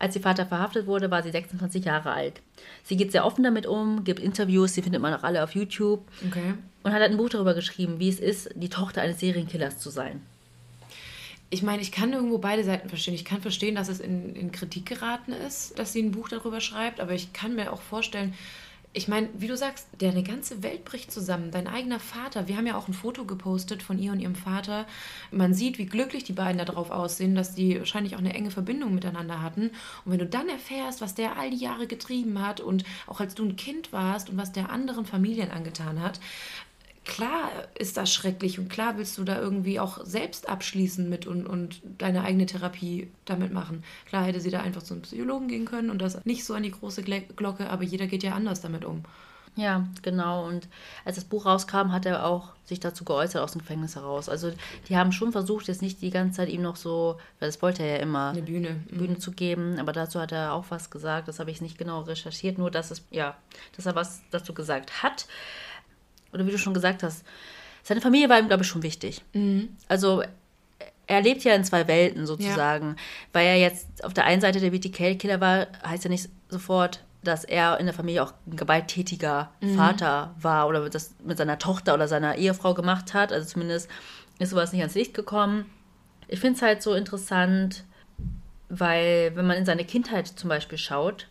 Als 0.00 0.14
ihr 0.14 0.22
Vater 0.22 0.46
verhaftet 0.46 0.86
wurde, 0.86 1.10
war 1.10 1.24
sie 1.24 1.32
26 1.32 1.84
Jahre 1.84 2.12
alt. 2.12 2.40
Sie 2.84 2.96
geht 2.96 3.10
sehr 3.10 3.26
offen 3.26 3.42
damit 3.42 3.66
um, 3.66 4.04
gibt 4.04 4.20
Interviews, 4.20 4.74
die 4.74 4.82
findet 4.82 5.02
man 5.02 5.12
auch 5.12 5.24
alle 5.24 5.42
auf 5.42 5.56
YouTube 5.56 6.06
Okay. 6.28 6.54
und 6.84 6.92
hat 6.92 7.02
ein 7.02 7.16
Buch 7.16 7.30
darüber 7.30 7.54
geschrieben, 7.54 7.98
wie 7.98 8.08
es 8.08 8.20
ist, 8.20 8.50
die 8.54 8.68
Tochter 8.68 9.02
eines 9.02 9.18
Serienkillers 9.18 9.78
zu 9.78 9.90
sein. 9.90 10.20
Ich 11.50 11.62
meine, 11.62 11.80
ich 11.80 11.92
kann 11.92 12.12
irgendwo 12.12 12.38
beide 12.38 12.62
Seiten 12.62 12.88
verstehen. 12.88 13.14
Ich 13.14 13.24
kann 13.24 13.40
verstehen, 13.40 13.74
dass 13.74 13.88
es 13.88 14.00
in, 14.00 14.36
in 14.36 14.52
Kritik 14.52 14.86
geraten 14.86 15.32
ist, 15.32 15.78
dass 15.78 15.92
sie 15.92 16.02
ein 16.02 16.12
Buch 16.12 16.28
darüber 16.28 16.60
schreibt, 16.60 17.00
aber 17.00 17.12
ich 17.12 17.32
kann 17.32 17.54
mir 17.54 17.72
auch 17.72 17.80
vorstellen, 17.80 18.34
ich 18.94 19.06
meine, 19.06 19.28
wie 19.34 19.48
du 19.48 19.56
sagst, 19.56 19.86
deine 19.98 20.22
ganze 20.22 20.62
Welt 20.62 20.84
bricht 20.84 21.12
zusammen. 21.12 21.50
Dein 21.50 21.66
eigener 21.66 22.00
Vater. 22.00 22.48
Wir 22.48 22.56
haben 22.56 22.66
ja 22.66 22.76
auch 22.76 22.88
ein 22.88 22.94
Foto 22.94 23.26
gepostet 23.26 23.82
von 23.82 23.98
ihr 23.98 24.12
und 24.12 24.20
ihrem 24.20 24.34
Vater. 24.34 24.86
Man 25.30 25.52
sieht, 25.52 25.78
wie 25.78 25.86
glücklich 25.86 26.24
die 26.24 26.32
beiden 26.32 26.64
darauf 26.64 26.90
aussehen, 26.90 27.34
dass 27.34 27.54
die 27.54 27.78
wahrscheinlich 27.78 28.14
auch 28.14 28.20
eine 28.20 28.34
enge 28.34 28.50
Verbindung 28.50 28.94
miteinander 28.94 29.42
hatten. 29.42 29.70
Und 30.04 30.12
wenn 30.12 30.18
du 30.18 30.26
dann 30.26 30.48
erfährst, 30.48 31.02
was 31.02 31.14
der 31.14 31.36
all 31.36 31.50
die 31.50 31.58
Jahre 31.58 31.86
getrieben 31.86 32.44
hat 32.44 32.60
und 32.60 32.84
auch 33.06 33.20
als 33.20 33.34
du 33.34 33.44
ein 33.44 33.56
Kind 33.56 33.92
warst 33.92 34.30
und 34.30 34.38
was 34.38 34.52
der 34.52 34.70
anderen 34.70 35.04
Familien 35.04 35.50
angetan 35.50 36.02
hat, 36.02 36.18
klar 37.08 37.50
ist 37.76 37.96
das 37.96 38.12
schrecklich 38.12 38.60
und 38.60 38.68
klar 38.68 38.96
willst 38.98 39.18
du 39.18 39.24
da 39.24 39.40
irgendwie 39.40 39.80
auch 39.80 40.04
selbst 40.04 40.48
abschließen 40.48 41.08
mit 41.08 41.26
und, 41.26 41.46
und 41.46 41.80
deine 41.98 42.22
eigene 42.22 42.46
Therapie 42.46 43.10
damit 43.24 43.52
machen. 43.52 43.82
Klar 44.06 44.24
hätte 44.24 44.40
sie 44.40 44.50
da 44.50 44.60
einfach 44.60 44.82
zum 44.82 45.02
Psychologen 45.02 45.48
gehen 45.48 45.64
können 45.64 45.90
und 45.90 46.00
das 46.00 46.24
nicht 46.24 46.44
so 46.44 46.54
an 46.54 46.62
die 46.62 46.70
große 46.70 47.02
Glocke, 47.02 47.70
aber 47.70 47.82
jeder 47.82 48.06
geht 48.06 48.22
ja 48.22 48.34
anders 48.34 48.60
damit 48.60 48.84
um. 48.84 49.02
Ja, 49.58 49.88
genau. 50.02 50.46
Und 50.46 50.68
als 51.04 51.16
das 51.16 51.24
Buch 51.24 51.44
rauskam, 51.44 51.90
hat 51.90 52.06
er 52.06 52.24
auch 52.24 52.52
sich 52.64 52.78
dazu 52.78 53.04
geäußert 53.04 53.42
aus 53.42 53.52
dem 53.52 53.60
Gefängnis 53.60 53.96
heraus. 53.96 54.28
Also 54.28 54.52
die 54.88 54.96
haben 54.96 55.10
schon 55.10 55.32
versucht, 55.32 55.66
jetzt 55.66 55.82
nicht 55.82 56.00
die 56.00 56.10
ganze 56.10 56.36
Zeit 56.36 56.48
ihm 56.48 56.62
noch 56.62 56.76
so, 56.76 57.16
weil 57.40 57.48
das 57.48 57.60
wollte 57.60 57.82
er 57.82 57.96
ja 57.96 58.02
immer, 58.02 58.28
Eine 58.28 58.42
Bühne. 58.42 58.76
Mhm. 58.88 58.98
Bühne 58.98 59.18
zu 59.18 59.32
geben. 59.32 59.80
Aber 59.80 59.92
dazu 59.92 60.20
hat 60.20 60.30
er 60.30 60.52
auch 60.52 60.66
was 60.68 60.90
gesagt. 60.90 61.26
Das 61.26 61.40
habe 61.40 61.50
ich 61.50 61.60
nicht 61.60 61.76
genau 61.76 62.02
recherchiert. 62.02 62.56
Nur, 62.56 62.70
dass 62.70 62.92
es, 62.92 63.02
ja, 63.10 63.36
dass 63.74 63.86
er 63.86 63.96
was 63.96 64.20
dazu 64.30 64.54
gesagt 64.54 65.02
hat. 65.02 65.26
Oder 66.32 66.46
wie 66.46 66.50
du 66.50 66.58
schon 66.58 66.74
gesagt 66.74 67.02
hast, 67.02 67.24
seine 67.82 68.00
Familie 68.00 68.28
war 68.28 68.38
ihm, 68.38 68.48
glaube 68.48 68.62
ich, 68.62 68.68
schon 68.68 68.82
wichtig. 68.82 69.22
Also 69.88 70.22
er 71.06 71.22
lebt 71.22 71.42
ja 71.44 71.54
in 71.54 71.64
zwei 71.64 71.88
Welten 71.88 72.26
sozusagen. 72.26 72.96
Weil 73.32 73.46
er 73.46 73.56
jetzt 73.56 74.04
auf 74.04 74.12
der 74.12 74.24
einen 74.24 74.40
Seite 74.40 74.60
der 74.60 74.70
BTK-Killer 74.70 75.40
war, 75.40 75.66
heißt 75.86 76.04
ja 76.04 76.10
nicht 76.10 76.28
sofort, 76.48 77.02
dass 77.24 77.44
er 77.44 77.80
in 77.80 77.86
der 77.86 77.94
Familie 77.94 78.22
auch 78.22 78.32
ein 78.46 78.56
gewalttätiger 78.56 79.50
Vater 79.74 80.34
war 80.40 80.68
oder 80.68 80.88
das 80.88 81.14
mit 81.24 81.38
seiner 81.38 81.58
Tochter 81.58 81.94
oder 81.94 82.08
seiner 82.08 82.36
Ehefrau 82.36 82.74
gemacht 82.74 83.14
hat. 83.14 83.32
Also 83.32 83.48
zumindest 83.48 83.90
ist 84.38 84.50
sowas 84.50 84.72
nicht 84.72 84.82
ans 84.82 84.94
Licht 84.94 85.14
gekommen. 85.14 85.64
Ich 86.28 86.40
finde 86.40 86.56
es 86.56 86.62
halt 86.62 86.82
so 86.82 86.94
interessant, 86.94 87.84
weil 88.68 89.32
wenn 89.34 89.46
man 89.46 89.56
in 89.56 89.64
seine 89.64 89.84
Kindheit 89.84 90.28
zum 90.28 90.50
Beispiel 90.50 90.78
schaut, 90.78 91.26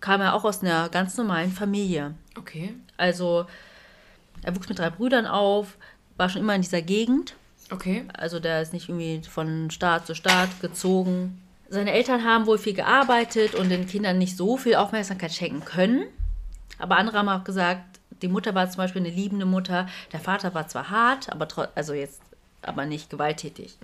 kam 0.00 0.22
er 0.22 0.34
auch 0.34 0.44
aus 0.44 0.62
einer 0.62 0.88
ganz 0.88 1.16
normalen 1.16 1.52
Familie. 1.52 2.14
Okay. 2.36 2.74
Also 2.96 3.46
er 4.42 4.56
wuchs 4.56 4.68
mit 4.68 4.78
drei 4.78 4.90
Brüdern 4.90 5.26
auf, 5.26 5.76
war 6.16 6.28
schon 6.28 6.42
immer 6.42 6.54
in 6.54 6.62
dieser 6.62 6.82
Gegend. 6.82 7.34
Okay. 7.70 8.04
Also 8.14 8.40
der 8.40 8.62
ist 8.62 8.72
nicht 8.72 8.88
irgendwie 8.88 9.20
von 9.28 9.70
Staat 9.70 10.06
zu 10.06 10.14
Staat 10.14 10.60
gezogen. 10.60 11.42
Seine 11.68 11.92
Eltern 11.92 12.24
haben 12.24 12.46
wohl 12.46 12.58
viel 12.58 12.72
gearbeitet 12.72 13.54
und 13.54 13.68
den 13.68 13.86
Kindern 13.86 14.18
nicht 14.18 14.36
so 14.36 14.56
viel 14.56 14.76
Aufmerksamkeit 14.76 15.32
schenken 15.32 15.64
können. 15.64 16.04
Aber 16.78 16.96
andere 16.96 17.18
haben 17.18 17.28
auch 17.28 17.44
gesagt, 17.44 18.00
die 18.22 18.28
Mutter 18.28 18.54
war 18.54 18.68
zum 18.70 18.78
Beispiel 18.78 19.02
eine 19.02 19.10
liebende 19.10 19.44
Mutter. 19.44 19.86
Der 20.12 20.20
Vater 20.20 20.54
war 20.54 20.66
zwar 20.68 20.90
hart, 20.90 21.30
aber 21.30 21.46
also 21.74 21.92
jetzt 21.92 22.22
aber 22.62 22.86
nicht 22.86 23.10
gewalttätig. 23.10 23.76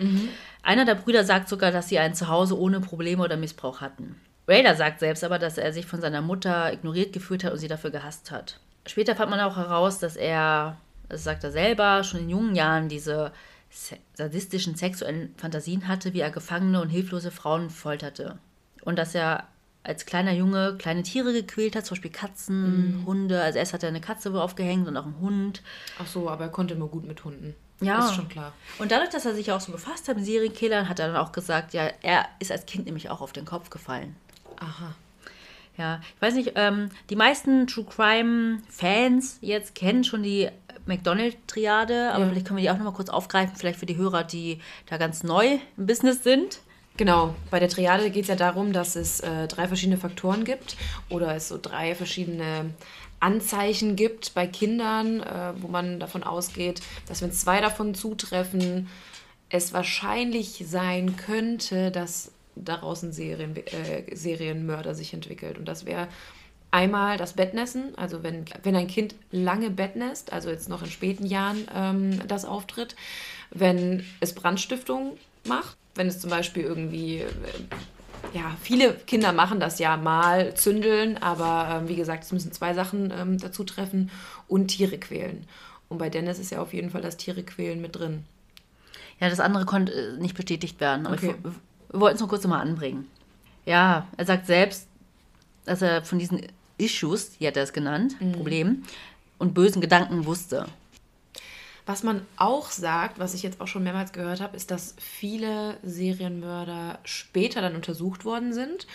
Einer 0.63 0.85
der 0.85 0.95
Brüder 0.95 1.25
sagt 1.25 1.49
sogar, 1.49 1.71
dass 1.71 1.89
sie 1.89 1.99
ein 1.99 2.15
Zuhause 2.15 2.59
ohne 2.59 2.81
Probleme 2.81 3.23
oder 3.23 3.37
Missbrauch 3.37 3.81
hatten. 3.81 4.21
Raider 4.49 4.75
sagt 4.75 5.01
selbst 5.01 5.25
aber, 5.25 5.39
dass 5.39 5.59
er 5.59 5.73
sich 5.73 5.87
von 5.87 6.01
seiner 6.01 6.21
Mutter 6.21 6.73
ignoriert 6.73 7.13
gefühlt 7.13 7.45
hat 7.45 7.53
und 7.53 7.59
sie 7.59 7.69
dafür 7.69 7.91
gehasst 7.91 8.31
hat. 8.31 8.61
Später 8.87 9.17
fand 9.17 9.31
man 9.31 9.41
auch 9.41 9.57
heraus, 9.57 9.99
dass 9.99 10.17
er, 10.17 10.77
das 11.09 11.25
sagt 11.25 11.45
er 11.45 11.53
selber, 11.53 12.05
schon 12.05 12.21
in 12.21 12.31
jungen 12.31 12.55
Jahren 12.55 12.89
diese 12.89 13.33
se- 13.71 13.97
sadistischen 14.15 14.75
sexuellen 14.75 15.35
Fantasien 15.37 15.89
hatte, 15.89 16.13
wie 16.15 16.21
er 16.21 16.31
Gefangene 16.31 16.81
und 16.81 16.89
hilflose 16.91 17.31
Frauen 17.31 17.71
folterte 17.71 18.39
Und 18.83 18.99
dass 18.99 19.15
er 19.15 19.45
als 19.83 20.07
kleiner 20.07 20.33
Junge 20.33 20.77
kleine 20.79 21.03
Tiere 21.03 21.33
gequält 21.33 21.77
hat, 21.77 21.85
zum 21.85 21.95
Beispiel 21.97 22.11
Katzen, 22.11 23.01
Mhm. 23.03 23.07
Hunde. 23.07 23.43
Also 23.43 23.59
erst 23.59 23.73
hat 23.75 23.83
er 23.83 23.91
eine 23.91 24.01
Katze 24.01 24.33
wohl 24.33 24.41
aufgehängt 24.41 24.87
und 24.89 24.97
auch 24.97 25.05
einen 25.05 25.21
Hund. 25.21 25.63
Ach 25.99 26.07
so, 26.07 26.29
aber 26.31 26.45
er 26.45 26.51
konnte 26.51 26.73
immer 26.75 26.87
gut 26.87 27.05
mit 27.07 27.23
Hunden. 27.25 27.55
Ja. 27.81 27.99
Ist 28.07 28.15
schon 28.15 28.29
klar. 28.29 28.53
Und 28.79 28.93
dadurch, 28.93 29.11
dass 29.11 29.27
er 29.27 29.35
sich 29.35 29.53
auch 29.53 29.61
so 29.61 29.73
befasst 29.73 30.09
hat 30.09 30.17
mit 30.17 30.25
Serienkillern, 30.25 30.89
hat 30.89 31.01
er 31.01 31.09
dann 31.09 31.17
auch 31.17 31.33
gesagt, 31.33 31.75
ja, 31.75 31.91
er 32.03 32.25
ist 32.39 32.51
als 32.53 32.65
Kind 32.65 32.87
nämlich 32.87 33.11
auch 33.11 33.21
auf 33.21 33.33
den 33.33 33.45
Kopf 33.45 33.69
gefallen. 33.69 34.17
Aha. 34.59 34.95
Ja, 35.77 36.01
ich 36.15 36.23
weiß 36.23 36.35
nicht, 36.35 36.53
ähm, 36.55 36.91
die 37.11 37.17
meisten 37.17 37.67
True 37.67 37.85
Crime-Fans 37.85 39.39
jetzt 39.41 39.75
kennen 39.75 40.05
schon 40.05 40.23
die 40.23 40.49
McDonald-Triade, 40.87 42.13
aber 42.13 42.25
Ja. 42.25 42.31
vielleicht 42.31 42.47
können 42.47 42.59
wir 42.59 42.63
die 42.63 42.71
auch 42.71 42.77
nochmal 42.77 42.93
kurz 42.93 43.09
aufgreifen, 43.09 43.57
vielleicht 43.57 43.79
für 43.79 43.87
die 43.87 43.97
Hörer, 43.97 44.23
die 44.25 44.61
da 44.87 44.99
ganz 44.99 45.23
neu 45.23 45.59
im 45.77 45.87
Business 45.87 46.23
sind. 46.23 46.61
Genau, 46.97 47.35
bei 47.51 47.59
der 47.59 47.69
Triade 47.69 48.11
geht 48.11 48.23
es 48.23 48.29
ja 48.29 48.37
darum, 48.37 48.73
dass 48.73 48.95
es 48.95 49.19
äh, 49.21 49.49
drei 49.49 49.67
verschiedene 49.67 49.99
Faktoren 49.99 50.45
gibt 50.45 50.77
oder 51.09 51.35
es 51.35 51.49
so 51.49 51.59
drei 51.61 51.95
verschiedene 51.97 52.71
Anzeichen 53.19 53.97
gibt 53.97 54.35
bei 54.35 54.47
Kindern, 54.47 55.21
äh, 55.21 55.55
wo 55.61 55.67
man 55.67 55.99
davon 55.99 56.23
ausgeht, 56.23 56.83
dass 57.09 57.21
wenn 57.21 57.33
zwei 57.33 57.61
davon 57.61 57.95
zutreffen, 57.95 58.89
es 59.49 59.73
wahrscheinlich 59.73 60.65
sein 60.69 61.17
könnte, 61.17 61.91
dass 61.91 62.31
daraus 62.57 63.03
ein 63.03 63.13
Serien, 63.13 63.57
äh, 63.57 64.15
Serienmörder 64.15 64.95
sich 64.95 65.13
entwickelt. 65.15 65.59
Und 65.59 65.67
das 65.67 65.87
wäre 65.87 66.09
einmal 66.71 67.17
das 67.19 67.35
Bettnässen, 67.35 67.97
also 67.97 68.23
wenn, 68.23 68.45
wenn 68.65 68.75
ein 68.75 68.89
Kind 68.89 69.15
lange 69.31 69.71
Bettnässt, 69.71 70.33
also 70.33 70.51
jetzt 70.51 70.69
noch 70.69 70.83
in 70.83 70.91
späten 70.91 71.25
Jahren 71.25 71.69
ähm, 71.75 72.27
das 72.27 72.45
auftritt, 72.45 72.97
wenn 73.51 74.05
es 74.21 74.35
Brandstiftung 74.35 75.17
macht, 75.47 75.77
wenn 75.95 76.09
es 76.09 76.21
zum 76.21 76.31
Beispiel 76.31 76.65
irgendwie, 76.65 77.19
äh, 77.19 77.29
ja, 78.33 78.57
viele 78.61 78.95
Kinder 78.95 79.33
machen 79.33 79.61
das 79.61 79.79
ja 79.79 79.97
mal, 79.97 80.55
zündeln, 80.55 81.17
aber 81.19 81.79
ähm, 81.81 81.89
wie 81.89 81.95
gesagt, 81.97 82.25
es 82.25 82.33
müssen 82.33 82.51
zwei 82.51 82.75
Sachen 82.75 83.13
ähm, 83.17 83.39
dazu 83.39 83.63
treffen 83.63 84.11
und 84.49 84.69
Tiere 84.69 84.99
quälen. 84.99 85.47
Und 85.89 85.99
bei 85.99 86.11
Dennis 86.11 86.41
ist 86.41 86.51
ja 86.51 86.61
auf 86.61 86.75
jeden 86.75 86.91
Fall 86.91 87.03
das 87.03 87.17
Tiere 87.17 87.45
quälen 87.45 87.81
mit 87.81 87.95
drin. 87.95 88.25
Ja, 89.21 89.29
das 89.29 89.39
andere 89.39 89.65
konnte 89.65 89.93
äh, 89.93 90.21
nicht 90.21 90.35
bestätigt 90.35 90.81
werden, 90.81 91.07
aber 91.07 91.15
Okay. 91.15 91.37
ich, 91.45 91.53
wir 91.95 92.01
wollten 92.01 92.17
es 92.17 92.21
nur 92.21 92.29
kurz 92.29 92.43
nochmal 92.43 92.61
anbringen. 92.61 93.09
Ja, 93.65 94.09
er 94.17 94.27
sagt 94.27 94.47
selbst, 94.47 94.89
dass 95.65 95.81
er 95.81 96.05
von 96.05 96.19
diesen 96.19 96.43
Issues, 96.77 97.39
wie 97.39 97.47
hat 97.47 97.57
er 97.57 97.63
es 97.63 97.73
genannt, 97.73 98.17
Problemen 98.33 98.85
und 99.39 99.55
bösen 99.55 99.81
Gedanken 99.81 100.27
wusste. 100.27 100.67
Was 101.87 102.03
man 102.03 102.27
auch 102.37 102.71
sagt, 102.71 103.19
was 103.19 103.35
ich 103.35 103.43
jetzt 103.43 103.61
auch 103.61 103.69
schon 103.69 103.85
mehrmals 103.85 104.13
gehört 104.13 104.41
habe, 104.41 104.57
ist, 104.57 104.71
dass 104.71 104.97
viele 104.99 105.77
Serienmörder 105.83 106.99
später 107.05 107.61
dann 107.61 107.77
untersucht 107.77 108.25
worden 108.25 108.53
sind, 108.53 108.87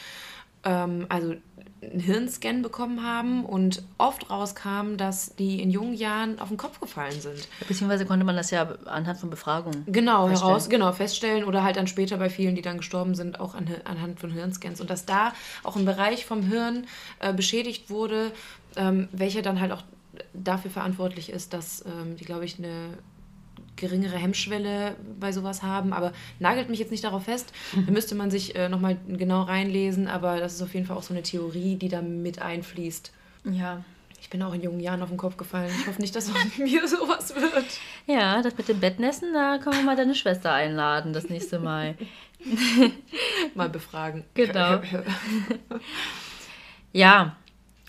ähm, 0.64 1.06
also 1.10 1.36
einen 1.82 2.00
Hirnscan 2.00 2.62
bekommen 2.62 3.04
haben 3.04 3.46
und 3.46 3.84
oft 3.98 4.30
rauskam, 4.30 4.98
dass 4.98 5.36
die 5.36 5.62
in 5.62 5.72
jungen 5.72 5.94
Jahren 5.94 6.40
auf 6.40 6.50
den 6.50 6.58
Kopf 6.58 6.80
gefallen 6.80 7.20
sind. 7.22 7.48
Beziehungsweise 7.68 8.06
konnte 8.06 8.26
man 8.26 8.36
das 8.36 8.52
ja 8.52 8.64
anhand 8.86 9.20
von 9.20 9.30
Befragungen. 9.30 9.86
Genau, 9.88 10.28
feststellen. 10.28 10.50
heraus, 10.50 10.70
genau, 10.70 10.92
feststellen 10.92 11.44
oder 11.46 11.64
halt 11.64 11.78
dann 11.78 11.88
später 11.88 12.18
bei 12.18 12.30
vielen, 12.30 12.56
die 12.56 12.62
dann 12.62 12.78
gestorben 12.78 13.16
sind, 13.16 13.40
auch 13.40 13.56
an, 13.56 13.70
anhand 13.86 14.20
von 14.20 14.32
Hirnscans. 14.32 14.82
Und 14.82 14.90
dass 14.90 15.06
da 15.06 15.34
auch 15.64 15.76
ein 15.76 15.86
Bereich 15.86 16.26
vom 16.26 16.44
Hirn 16.44 16.86
äh, 17.20 17.34
beschädigt 17.34 17.90
wurde, 17.90 18.32
ähm, 18.76 19.08
welcher 19.12 19.42
dann 19.42 19.60
halt 19.60 19.72
auch 19.72 19.84
dafür 20.34 20.72
verantwortlich 20.72 21.30
ist, 21.30 21.54
dass 21.54 21.86
ähm, 21.86 22.18
die, 22.18 22.26
glaube 22.26 22.44
ich, 22.44 22.58
eine 22.58 22.98
geringere 23.80 24.18
Hemmschwelle 24.18 24.96
bei 25.20 25.32
sowas 25.32 25.64
haben. 25.64 25.94
Aber 25.94 26.14
nagelt 26.40 26.70
mich 26.70 26.80
jetzt 26.80 26.92
nicht 26.92 27.04
darauf 27.04 27.24
fest. 27.24 27.52
Da 27.74 27.92
müsste 27.92 28.16
man 28.16 28.32
sich 28.32 28.56
äh, 28.56 28.70
nochmal 28.70 28.98
genau 29.08 29.44
reinlesen. 29.44 30.08
Aber 30.08 30.40
das 30.40 30.54
ist 30.54 30.62
auf 30.62 30.74
jeden 30.74 30.86
Fall 30.86 30.98
auch 30.98 31.04
so 31.04 31.14
eine 31.14 31.24
Theorie, 31.24 31.76
die 31.76 31.90
da 31.90 32.02
mit 32.02 32.42
einfließt. 32.42 33.12
Ja. 33.46 33.84
Ich 34.22 34.30
bin 34.30 34.44
auch 34.44 34.54
in 34.54 34.62
jungen 34.62 34.80
Jahren 34.80 35.02
auf 35.02 35.10
den 35.10 35.18
Kopf 35.18 35.38
gefallen. 35.38 35.72
Ich 35.80 35.88
hoffe 35.88 36.02
nicht, 36.02 36.16
dass 36.16 36.32
mir 36.58 36.88
sowas 36.88 37.36
wird. 37.36 37.66
Ja, 38.06 38.42
das 38.42 38.58
mit 38.58 38.68
dem 38.68 38.80
Bettnässen, 38.80 39.34
da 39.34 39.58
können 39.58 39.78
wir 39.78 39.84
mal 39.84 39.96
deine 39.96 40.16
Schwester 40.16 40.52
einladen 40.52 41.14
das 41.14 41.30
nächste 41.30 41.60
Mal. 41.60 41.96
Mal 43.56 43.70
befragen. 43.70 44.24
Genau. 44.34 44.82
Ja, 46.92 47.36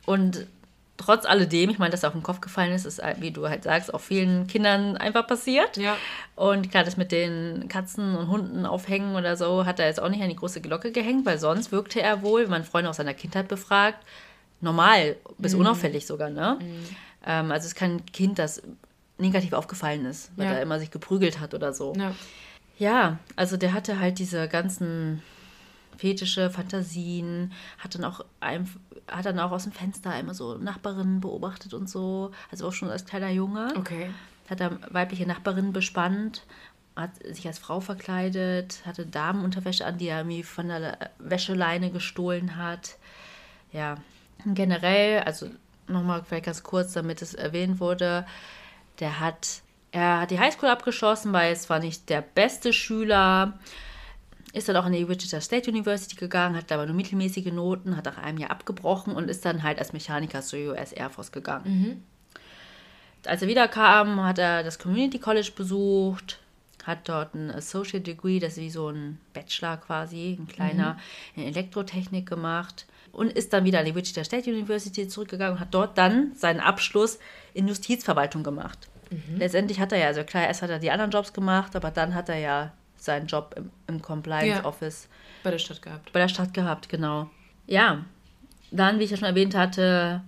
und 0.05 0.47
trotz 1.01 1.25
alledem, 1.27 1.71
ich 1.71 1.79
meine, 1.79 1.91
dass 1.91 2.03
er 2.03 2.09
auf 2.09 2.15
den 2.15 2.23
Kopf 2.23 2.41
gefallen 2.41 2.73
ist, 2.73 2.85
ist, 2.85 3.01
wie 3.19 3.31
du 3.31 3.49
halt 3.49 3.65
sagst, 3.65 3.93
auch 3.93 4.01
vielen 4.01 4.47
Kindern 4.47 4.97
einfach 4.97 5.27
passiert. 5.27 5.77
Ja. 5.77 5.97
Und 6.37 6.71
klar, 6.71 6.85
das 6.85 6.97
mit 6.97 7.11
den 7.13 7.67
Katzen 7.69 8.15
und 8.17 8.29
Hunden 8.29 8.67
aufhängen 8.67 9.17
oder 9.17 9.37
so, 9.37 9.65
hat 9.67 9.81
er 9.81 9.87
jetzt 9.87 10.01
auch 10.01 10.09
nicht 10.09 10.23
an 10.23 10.29
die 10.29 10.37
große 10.37 10.61
Glocke 10.61 10.93
gehängt, 10.93 11.27
weil 11.27 11.39
sonst 11.39 11.73
wirkte 11.73 12.01
er 12.03 12.23
wohl, 12.23 12.43
wenn 12.45 12.51
man 12.51 12.65
Freunde 12.65 12.91
aus 12.91 12.97
seiner 12.99 13.15
Kindheit 13.15 13.49
befragt, 13.49 13.99
normal 14.61 15.17
bis 15.39 15.55
unauffällig 15.55 16.07
sogar, 16.07 16.31
ne? 16.31 16.59
Ähm, 17.27 17.51
also 17.51 17.61
es 17.61 17.73
ist 17.73 17.75
kein 17.77 18.05
Kind, 18.07 18.39
das 18.39 18.63
negativ 19.19 19.53
aufgefallen 19.53 20.05
ist, 20.07 20.31
weil 20.37 20.47
Ja. 20.47 20.53
er 20.53 20.63
immer 20.63 20.79
sich 20.79 20.91
geprügelt 20.91 21.41
hat 21.41 21.55
oder 21.55 21.73
so. 21.73 21.95
ja. 21.97 22.13
Ja, 22.79 23.19
also 23.37 23.59
der 23.59 23.75
hatte 23.75 24.01
halt 24.01 24.19
diese 24.19 24.49
ganzen 24.49 25.23
fetische 26.01 26.49
Fantasien, 26.49 27.53
hat 27.79 27.95
dann 27.95 28.05
auch 28.05 28.25
ein, 28.41 28.67
hat 29.07 29.27
dann 29.27 29.39
auch 29.39 29.51
aus 29.51 29.65
dem 29.65 29.73
Fenster 29.73 30.19
immer 30.19 30.33
so 30.33 30.57
Nachbarinnen 30.57 31.21
beobachtet 31.21 31.75
und 31.75 31.91
so, 31.91 32.31
also 32.51 32.67
auch 32.67 32.73
schon 32.73 32.89
als 32.89 33.05
kleiner 33.05 33.29
Junge. 33.29 33.75
Okay. 33.77 34.11
Hat 34.49 34.61
er 34.61 34.79
weibliche 34.91 35.27
Nachbarinnen 35.27 35.75
bespannt, 35.75 36.47
hat 36.97 37.11
sich 37.23 37.47
als 37.47 37.59
Frau 37.59 37.81
verkleidet, 37.81 38.81
hatte 38.87 39.05
Damenunterwäsche 39.05 39.85
an, 39.85 39.99
die 39.99 40.09
er 40.09 40.21
irgendwie 40.21 40.43
von 40.43 40.69
der 40.69 41.11
Wäscheleine 41.19 41.91
gestohlen 41.91 42.57
hat. 42.57 42.97
Ja, 43.71 43.97
generell, 44.47 45.21
also 45.21 45.51
nochmal 45.87 46.25
vielleicht 46.25 46.47
ganz 46.47 46.63
kurz, 46.63 46.95
damit 46.95 47.21
es 47.21 47.35
erwähnt 47.35 47.79
wurde, 47.79 48.27
der 49.01 49.21
hat, 49.21 49.61
er 49.93 50.21
hat 50.21 50.31
die 50.31 50.41
Highschool 50.41 50.71
abgeschlossen, 50.71 51.35
weil 51.35 51.53
es 51.53 51.69
war 51.69 51.79
nicht 51.79 52.09
der 52.09 52.23
beste 52.23 52.73
Schüler, 52.73 53.59
ist 54.53 54.69
dann 54.69 54.77
auch 54.77 54.87
in 54.87 54.93
die 54.93 55.09
Wichita 55.09 55.41
State 55.41 55.71
University 55.71 56.17
gegangen, 56.17 56.57
hat 56.57 56.73
aber 56.73 56.87
nur 56.87 56.95
mittelmäßige 56.95 57.53
Noten, 57.53 57.97
hat 57.97 58.05
nach 58.07 58.19
einem 58.19 58.39
Jahr 58.39 58.51
abgebrochen 58.51 59.15
und 59.15 59.29
ist 59.29 59.45
dann 59.45 59.63
halt 59.63 59.79
als 59.79 59.93
Mechaniker 59.93 60.43
zur 60.43 60.59
US 60.71 60.93
Air 60.93 61.11
Force 61.11 61.33
gegangen. 61.33 61.65
Als 63.27 63.43
er 63.43 63.49
wiederkam, 63.49 64.23
hat 64.25 64.39
er 64.39 64.63
das 64.63 64.79
Community 64.79 65.19
College 65.19 65.53
besucht, 65.55 66.41
hat 66.85 67.09
dort 67.09 67.35
ein 67.35 67.51
Associate 67.51 68.03
Degree, 68.03 68.39
das 68.39 68.53
ist 68.53 68.61
wie 68.61 68.71
so 68.71 68.89
ein 68.89 69.19
Bachelor 69.35 69.77
quasi, 69.77 70.39
ein 70.41 70.49
kleiner, 70.49 70.97
in 71.37 71.45
Elektrotechnik 71.45 72.27
gemacht 72.27 72.87
und 73.13 73.33
ist 73.33 73.53
dann 73.53 73.65
wieder 73.65 73.81
an 73.81 73.85
die 73.85 73.95
Wichita 73.95 74.25
State 74.25 74.51
University 74.51 75.07
zurückgegangen 75.07 75.55
und 75.55 75.61
hat 75.61 75.75
dort 75.75 75.99
dann 75.99 76.33
seinen 76.35 76.61
Abschluss 76.61 77.19
in 77.55 77.69
Justizverwaltung 77.69 78.43
gemacht. 78.43 78.89
Letztendlich 79.39 79.81
hat 79.81 79.93
er 79.93 79.99
ja, 79.99 80.07
also 80.07 80.23
klar, 80.23 80.47
erst 80.47 80.63
hat 80.63 80.71
er 80.71 80.79
die 80.79 80.91
anderen 80.91 81.11
Jobs 81.11 81.33
gemacht, 81.33 81.75
aber 81.75 81.91
dann 81.91 82.15
hat 82.15 82.29
er 82.29 82.39
ja 82.39 82.73
seinen 83.05 83.27
Job 83.27 83.55
im, 83.57 83.71
im 83.87 84.03
Compliance 84.03 84.47
Ja. 84.63 84.65
Office 84.65 85.09
Bei 85.43 85.51
der 85.51 85.59
Stadt 85.59 85.83
gehabt. 85.83 86.13
bei 86.13 86.21
der 86.21 86.29
Stadt 86.29 86.53
gehabt, 86.55 86.89
genau. 86.89 87.29
Ja, 87.67 88.05
dann, 88.71 88.99
wie 88.99 89.05
ich 89.05 89.11
ja 89.11 89.17
schon 89.17 89.29
erwähnt 89.29 89.55
hatte, 89.55 90.23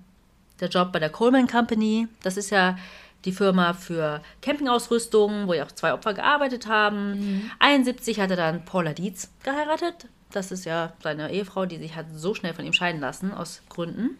der 0.61 0.69
Job 0.69 0.93
bei 0.93 0.99
der 0.99 1.11
Coleman 1.11 1.47
Company. 1.47 2.09
Das 2.23 2.37
ist 2.37 2.51
ja 2.51 2.77
die 3.25 3.33
Firma 3.33 3.73
für 3.73 4.21
Campingausrüstung, 4.41 5.47
wo 5.47 5.55
ja 5.55 5.65
auch 5.65 5.73
zwei 5.73 5.93
Opfer 5.93 6.15
gearbeitet 6.15 6.67
haben. 6.67 7.51
71 7.59 8.21
hat 8.21 8.31
er 8.31 8.37
dann 8.37 8.65
Paula 8.65 8.93
Dietz 8.93 9.31
geheiratet. 9.45 10.07
Das 10.33 10.51
ist 10.51 10.65
ja 10.65 10.93
seine 11.03 11.31
Ehefrau, 11.31 11.67
die 11.67 11.77
sich 11.79 11.95
hat 11.95 12.07
so 12.15 12.35
schnell 12.35 12.55
von 12.55 12.65
ihm 12.65 12.73
scheiden 12.73 13.01
lassen, 13.01 13.33
aus 13.33 13.63
Gründen. 13.69 14.19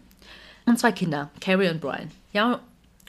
Und 0.65 0.79
zwei 0.79 0.91
Kinder, 0.91 1.29
Carrie 1.41 1.69
und 1.69 1.81
Brian. 1.81 2.11
Ja, 2.31 2.59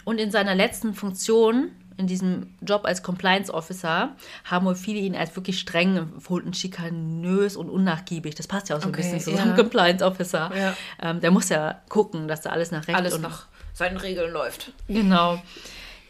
und 0.05 0.18
in 0.18 0.30
seiner 0.30 0.55
letzten 0.55 0.95
Funktion, 0.95 1.70
in 1.97 2.07
diesem 2.07 2.55
Job 2.61 2.84
als 2.84 3.03
Compliance 3.03 3.53
Officer, 3.53 4.14
haben 4.45 4.66
wohl 4.66 4.74
viele 4.74 4.99
ihn 4.99 5.14
als 5.14 5.34
wirklich 5.36 5.59
streng 5.59 5.97
empfunden, 5.97 6.55
schikanös 6.55 7.57
und 7.57 7.70
unnachgiebig. 7.70 8.34
Das 8.34 8.47
passt 8.47 8.68
ja 8.68 8.76
auch 8.76 8.80
so 8.80 8.88
Okay, 8.88 9.03
ein 9.03 9.12
bisschen 9.12 9.20
zu 9.20 9.36
seinem 9.36 9.51
ja. 9.51 9.57
Compliance 9.57 10.05
Officer. 10.05 10.51
Ja. 10.57 10.76
Ähm, 11.01 11.20
der 11.20 11.30
muss 11.30 11.49
ja 11.49 11.80
gucken, 11.88 12.28
dass 12.28 12.42
da 12.42 12.51
alles 12.51 12.70
nach 12.70 12.86
Recht 12.88 12.97
Alles 12.97 13.14
und 13.14 13.22
nach 13.22 13.47
seinen 13.72 13.97
Regeln 13.97 14.32
läuft. 14.32 14.72
Genau. 14.88 15.42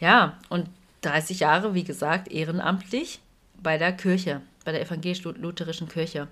Ja, 0.01 0.39
und 0.49 0.69
30 1.03 1.41
Jahre, 1.41 1.75
wie 1.75 1.85
gesagt, 1.85 2.29
ehrenamtlich 2.29 3.21
bei 3.63 3.79
der 3.79 3.93
Kirche, 3.93 4.41
bei 4.65 4.73
der 4.73 4.83
evangelisch-lutherischen 4.83 5.89
Kirche. 5.89 6.29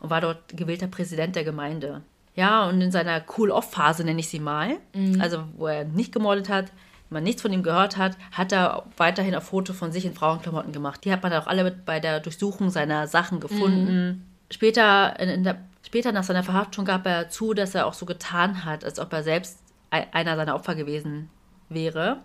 Und 0.00 0.10
war 0.10 0.20
dort 0.20 0.56
gewählter 0.56 0.86
Präsident 0.86 1.36
der 1.36 1.44
Gemeinde. 1.44 2.02
Ja, 2.36 2.68
und 2.68 2.80
in 2.80 2.90
seiner 2.90 3.22
Cool-Off-Phase 3.36 4.04
nenne 4.04 4.20
ich 4.20 4.28
sie 4.28 4.40
mal, 4.40 4.76
also 5.20 5.44
wo 5.56 5.68
er 5.68 5.84
nicht 5.84 6.12
gemordet 6.12 6.48
hat, 6.48 6.72
man 7.14 7.22
nichts 7.22 7.40
von 7.40 7.52
ihm 7.52 7.62
gehört 7.62 7.96
hat, 7.96 8.18
hat 8.32 8.52
er 8.52 8.84
weiterhin 8.98 9.34
ein 9.34 9.40
Foto 9.40 9.72
von 9.72 9.90
sich 9.92 10.04
in 10.04 10.12
Frauenklamotten 10.14 10.72
gemacht. 10.72 11.04
Die 11.04 11.12
hat 11.12 11.22
man 11.22 11.32
dann 11.32 11.42
auch 11.42 11.46
alle 11.46 11.64
mit 11.64 11.86
bei 11.86 11.98
der 12.00 12.20
Durchsuchung 12.20 12.68
seiner 12.68 13.06
Sachen 13.06 13.40
gefunden. 13.40 14.26
Später, 14.50 15.18
in, 15.18 15.28
in 15.30 15.42
der, 15.44 15.56
später 15.86 16.12
nach 16.12 16.24
seiner 16.24 16.42
Verhaftung 16.42 16.84
gab 16.84 17.06
er 17.06 17.30
zu, 17.30 17.54
dass 17.54 17.74
er 17.74 17.86
auch 17.86 17.94
so 17.94 18.04
getan 18.04 18.64
hat, 18.66 18.84
als 18.84 18.98
ob 18.98 19.12
er 19.12 19.22
selbst 19.22 19.60
ei- 19.90 20.06
einer 20.12 20.36
seiner 20.36 20.54
Opfer 20.54 20.74
gewesen 20.74 21.30
wäre. 21.70 22.18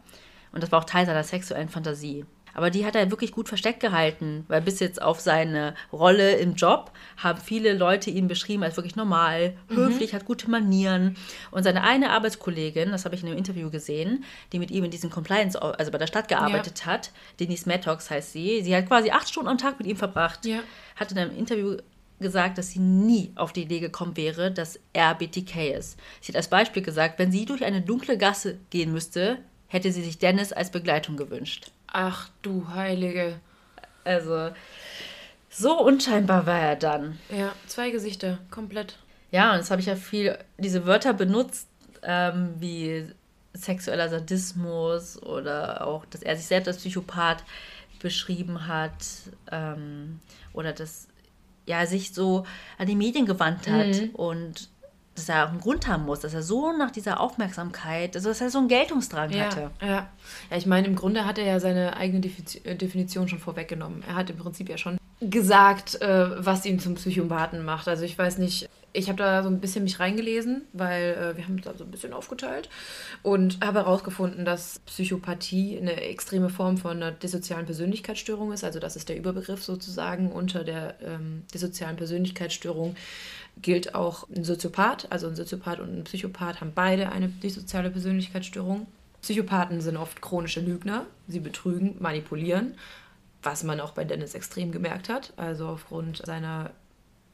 Und 0.52 0.62
das 0.64 0.72
war 0.72 0.80
auch 0.80 0.86
Teil 0.86 1.06
seiner 1.06 1.24
sexuellen 1.24 1.70
Fantasie. 1.70 2.26
Aber 2.60 2.72
die 2.72 2.86
hat 2.86 2.94
er 2.94 3.10
wirklich 3.10 3.32
gut 3.32 3.48
versteckt 3.48 3.80
gehalten, 3.80 4.44
weil 4.50 4.60
bis 4.60 4.82
jetzt 4.82 5.02
auf 5.02 5.22
seine 5.22 5.76
Rolle 5.94 6.34
im 6.34 6.56
Job 6.56 6.92
haben 7.16 7.40
viele 7.40 7.72
Leute 7.72 8.10
ihn 8.10 8.28
beschrieben 8.28 8.64
als 8.64 8.76
wirklich 8.76 8.98
normal, 8.98 9.56
mhm. 9.70 9.78
höflich, 9.78 10.14
hat 10.14 10.26
gute 10.26 10.50
Manieren. 10.50 11.16
Und 11.52 11.64
seine 11.64 11.84
eine 11.84 12.10
Arbeitskollegin, 12.10 12.92
das 12.92 13.06
habe 13.06 13.16
ich 13.16 13.22
in 13.24 13.30
einem 13.30 13.38
Interview 13.38 13.70
gesehen, 13.70 14.26
die 14.52 14.60
mit 14.60 14.72
ihm 14.72 14.84
in 14.84 14.92
diesem 14.92 15.10
Compliance, 15.10 15.58
also 15.62 15.90
bei 15.90 15.98
der 15.98 16.08
Stadt 16.08 16.28
gearbeitet 16.28 16.82
ja. 16.82 16.88
hat, 16.88 17.12
Denise 17.40 17.66
Maddox 17.66 18.10
heißt 18.10 18.34
sie, 18.34 18.62
sie 18.62 18.76
hat 18.76 18.88
quasi 18.88 19.10
acht 19.10 19.30
Stunden 19.30 19.48
am 19.48 19.58
Tag 19.58 19.80
mit 19.80 19.88
ihm 19.88 19.96
verbracht, 19.96 20.46
ja. 20.46 20.60
hat 20.98 21.14
in 21.14 21.18
einem 21.18 21.38
Interview 21.38 21.78
gesagt, 22.20 22.58
dass 22.58 22.72
sie 22.72 22.80
nie 22.80 23.32
auf 23.36 23.54
die 23.54 23.62
Idee 23.62 23.80
gekommen 23.80 24.18
wäre, 24.18 24.52
dass 24.52 24.82
er 24.92 25.16
BTK 25.16 25.78
ist. 25.78 25.98
Sie 26.20 26.34
hat 26.34 26.36
als 26.36 26.50
Beispiel 26.50 26.84
gesagt, 26.84 27.20
wenn 27.20 27.32
sie 27.32 27.46
durch 27.46 27.64
eine 27.64 27.80
dunkle 27.80 28.18
Gasse 28.18 28.58
gehen 28.70 28.92
müsste, 28.92 29.38
hätte 29.68 29.94
sie 29.94 30.04
sich 30.04 30.18
Dennis 30.18 30.52
als 30.52 30.72
Begleitung 30.72 31.16
gewünscht. 31.16 31.72
Ach 31.92 32.30
du 32.42 32.68
Heilige. 32.70 33.40
Also, 34.04 34.52
so 35.50 35.80
unscheinbar 35.80 36.46
war 36.46 36.60
er 36.60 36.76
dann. 36.76 37.20
Ja, 37.30 37.54
zwei 37.68 37.90
Gesichter, 37.90 38.40
komplett. 38.52 38.98
Ja, 39.32 39.52
und 39.52 39.58
jetzt 39.58 39.72
habe 39.72 39.82
ich 39.82 39.88
ja 39.88 39.96
viel 39.96 40.38
diese 40.58 40.86
Wörter 40.86 41.14
benutzt, 41.14 41.68
ähm, 42.02 42.56
wie 42.60 43.12
sexueller 43.54 44.10
Sadismus 44.10 45.22
oder 45.22 45.86
auch, 45.86 46.06
dass 46.06 46.22
er 46.22 46.36
sich 46.36 46.46
selbst 46.46 46.68
als 46.68 46.78
Psychopath 46.78 47.44
beschrieben 48.00 48.68
hat 48.68 49.06
ähm, 49.52 50.20
oder 50.54 50.72
dass 50.72 51.08
ja 51.66 51.86
sich 51.86 52.14
so 52.14 52.46
an 52.78 52.88
die 52.88 52.96
Medien 52.96 53.26
gewandt 53.26 53.68
hat 53.68 54.02
mhm. 54.02 54.10
und 54.14 54.70
dass 55.20 55.30
er 55.30 55.46
auch 55.46 55.50
einen 55.50 55.60
Grund 55.60 55.88
haben 55.88 56.06
muss, 56.06 56.22
dass 56.22 56.34
er 56.34 56.44
so 56.44 56.72
nach 56.72 56.92
dieser 56.92 57.20
Aufmerksamkeit, 57.20 58.16
also 58.16 58.30
dass 58.30 58.42
er 58.42 58.50
so 58.50 58.60
einen 58.60 58.68
Geltungsdrang 58.68 59.32
ja, 59.32 59.46
hatte. 59.46 59.72
Ja. 59.82 60.10
ja, 60.50 60.58
ich 60.58 60.66
meine, 60.66 60.88
im 60.88 60.96
Grunde 60.96 61.26
hat 61.26 61.38
er 61.38 61.46
ja 61.46 61.60
seine 61.60 61.96
eigene 61.98 62.26
äh, 62.26 62.76
Definition 62.76 63.28
schon 63.28 63.40
vorweggenommen. 63.40 64.04
Er 64.08 64.16
hat 64.16 64.30
im 64.30 64.38
Prinzip 64.38 64.70
ja 64.70 64.78
schon 64.78 64.98
gesagt, 65.22 66.02
äh, 66.02 66.46
was 66.46 66.66
ihn 66.66 66.80
zum 66.80 66.96
Psychopathen 66.96 67.64
macht. 67.64 67.88
Also 67.88 68.04
ich 68.04 68.18
weiß 68.18 68.38
nicht, 68.38 68.70
ich 68.94 69.08
habe 69.08 69.18
da 69.18 69.44
so 69.44 69.50
ein 69.50 69.60
bisschen 69.60 69.84
mich 69.84 70.00
reingelesen, 70.00 70.64
weil 70.74 71.14
äh, 71.14 71.38
wir 71.38 71.44
haben 71.44 71.62
da 71.62 71.74
so 71.76 71.84
ein 71.84 71.92
bisschen 71.92 72.14
aufgeteilt 72.14 72.70
und 73.22 73.60
habe 73.64 73.80
herausgefunden, 73.80 74.46
dass 74.46 74.80
Psychopathie 74.80 75.78
eine 75.78 76.02
extreme 76.02 76.50
Form 76.50 76.78
von 76.78 76.98
einer 76.98 77.12
dissozialen 77.12 77.66
Persönlichkeitsstörung 77.66 78.52
ist. 78.52 78.64
Also 78.64 78.80
das 78.80 78.96
ist 78.96 79.10
der 79.10 79.18
Überbegriff 79.18 79.64
sozusagen. 79.64 80.32
Unter 80.32 80.64
der 80.64 80.96
ähm, 81.04 81.44
dissozialen 81.54 81.98
Persönlichkeitsstörung 81.98 82.96
gilt 83.62 83.96
auch 83.96 84.28
ein 84.30 84.44
Soziopath. 84.44 85.12
Also 85.12 85.28
ein 85.28 85.36
Soziopath 85.36 85.80
und 85.80 86.00
ein 86.00 86.04
Psychopath 86.06 86.62
haben 86.62 86.72
beide 86.74 87.12
eine 87.12 87.28
dissoziale 87.30 87.92
Persönlichkeitsstörung. 87.92 88.88
Psychopathen 89.22 89.82
sind 89.82 89.98
oft 89.98 90.22
chronische 90.22 90.62
Lügner. 90.62 91.06
Sie 91.28 91.40
betrügen, 91.40 91.98
manipulieren, 92.00 92.76
was 93.44 93.64
man 93.64 93.80
auch 93.80 93.92
bei 93.92 94.06
Dennis 94.06 94.34
extrem 94.34 94.72
gemerkt 94.72 95.10
hat. 95.10 95.34
Also 95.38 95.68
aufgrund 95.68 96.26
seiner 96.26 96.72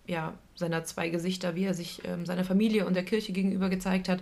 ja, 0.07 0.33
seiner 0.55 0.83
zwei 0.83 1.09
Gesichter, 1.09 1.55
wie 1.55 1.65
er 1.65 1.73
sich 1.73 2.01
ähm, 2.05 2.25
seiner 2.25 2.43
Familie 2.43 2.85
und 2.85 2.95
der 2.95 3.05
Kirche 3.05 3.33
gegenüber 3.33 3.69
gezeigt 3.69 4.09
hat, 4.09 4.21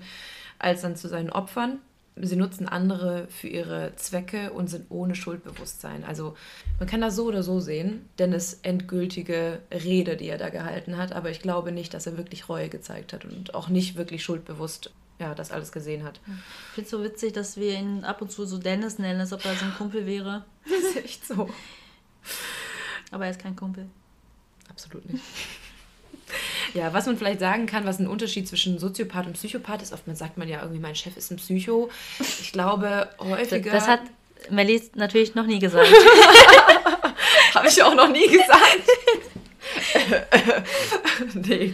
als 0.59 0.81
dann 0.81 0.95
zu 0.95 1.07
seinen 1.07 1.29
Opfern. 1.29 1.79
Sie 2.15 2.35
nutzen 2.35 2.67
andere 2.67 3.27
für 3.29 3.47
ihre 3.47 3.95
Zwecke 3.95 4.53
und 4.53 4.69
sind 4.69 4.85
ohne 4.89 5.15
Schuldbewusstsein. 5.15 6.03
Also 6.03 6.35
man 6.77 6.87
kann 6.87 7.01
das 7.01 7.15
so 7.15 7.25
oder 7.25 7.41
so 7.41 7.59
sehen, 7.59 8.07
Dennis 8.19 8.59
endgültige 8.61 9.59
Rede, 9.71 10.15
die 10.15 10.29
er 10.29 10.37
da 10.37 10.49
gehalten 10.49 10.97
hat, 10.97 11.11
aber 11.11 11.31
ich 11.31 11.39
glaube 11.39 11.71
nicht, 11.71 11.93
dass 11.93 12.05
er 12.05 12.17
wirklich 12.17 12.49
Reue 12.49 12.69
gezeigt 12.69 13.13
hat 13.13 13.25
und 13.25 13.55
auch 13.55 13.67
nicht 13.67 13.95
wirklich 13.95 14.23
schuldbewusst 14.23 14.91
ja, 15.19 15.33
das 15.33 15.51
alles 15.51 15.71
gesehen 15.71 16.03
hat. 16.03 16.19
Ich 16.25 16.75
finde 16.75 16.85
es 16.85 16.91
so 16.91 17.03
witzig, 17.03 17.33
dass 17.33 17.57
wir 17.57 17.77
ihn 17.77 18.03
ab 18.03 18.21
und 18.21 18.31
zu 18.31 18.45
so 18.45 18.57
Dennis 18.57 18.99
nennen, 18.99 19.19
als 19.19 19.33
ob 19.33 19.45
er 19.45 19.55
so 19.55 19.65
ein 19.65 19.73
Kumpel 19.75 20.05
wäre. 20.05 20.45
Das 20.65 20.79
ist 20.79 20.97
echt 20.97 21.25
so. 21.25 21.49
Aber 23.11 23.25
er 23.25 23.31
ist 23.31 23.39
kein 23.39 23.55
Kumpel. 23.55 23.89
Absolut 24.69 25.09
nicht. 25.11 25.23
Ja, 26.73 26.91
was 26.91 27.05
man 27.05 27.17
vielleicht 27.17 27.39
sagen 27.39 27.67
kann, 27.67 27.85
was 27.85 27.99
ein 27.99 28.07
Unterschied 28.07 28.47
zwischen 28.47 28.79
Soziopath 28.79 29.27
und 29.27 29.33
Psychopath 29.33 29.83
ist, 29.83 29.93
oft 29.93 30.07
man 30.07 30.15
sagt 30.15 30.39
man 30.39 30.47
ja 30.47 30.61
irgendwie, 30.61 30.79
mein 30.79 30.95
Chef 30.95 31.15
ist 31.15 31.29
ein 31.31 31.37
Psycho. 31.37 31.91
Ich 32.19 32.51
glaube, 32.51 33.09
häufiger. 33.19 33.71
Das, 33.71 33.85
das 33.85 33.87
hat 33.87 34.01
Melly 34.49 34.81
natürlich 34.95 35.35
noch 35.35 35.45
nie 35.45 35.59
gesagt. 35.59 35.87
Habe 37.53 37.67
ich 37.67 37.83
auch 37.83 37.95
noch 37.95 38.09
nie 38.09 38.27
gesagt. 38.27 38.81
nee. 41.35 41.73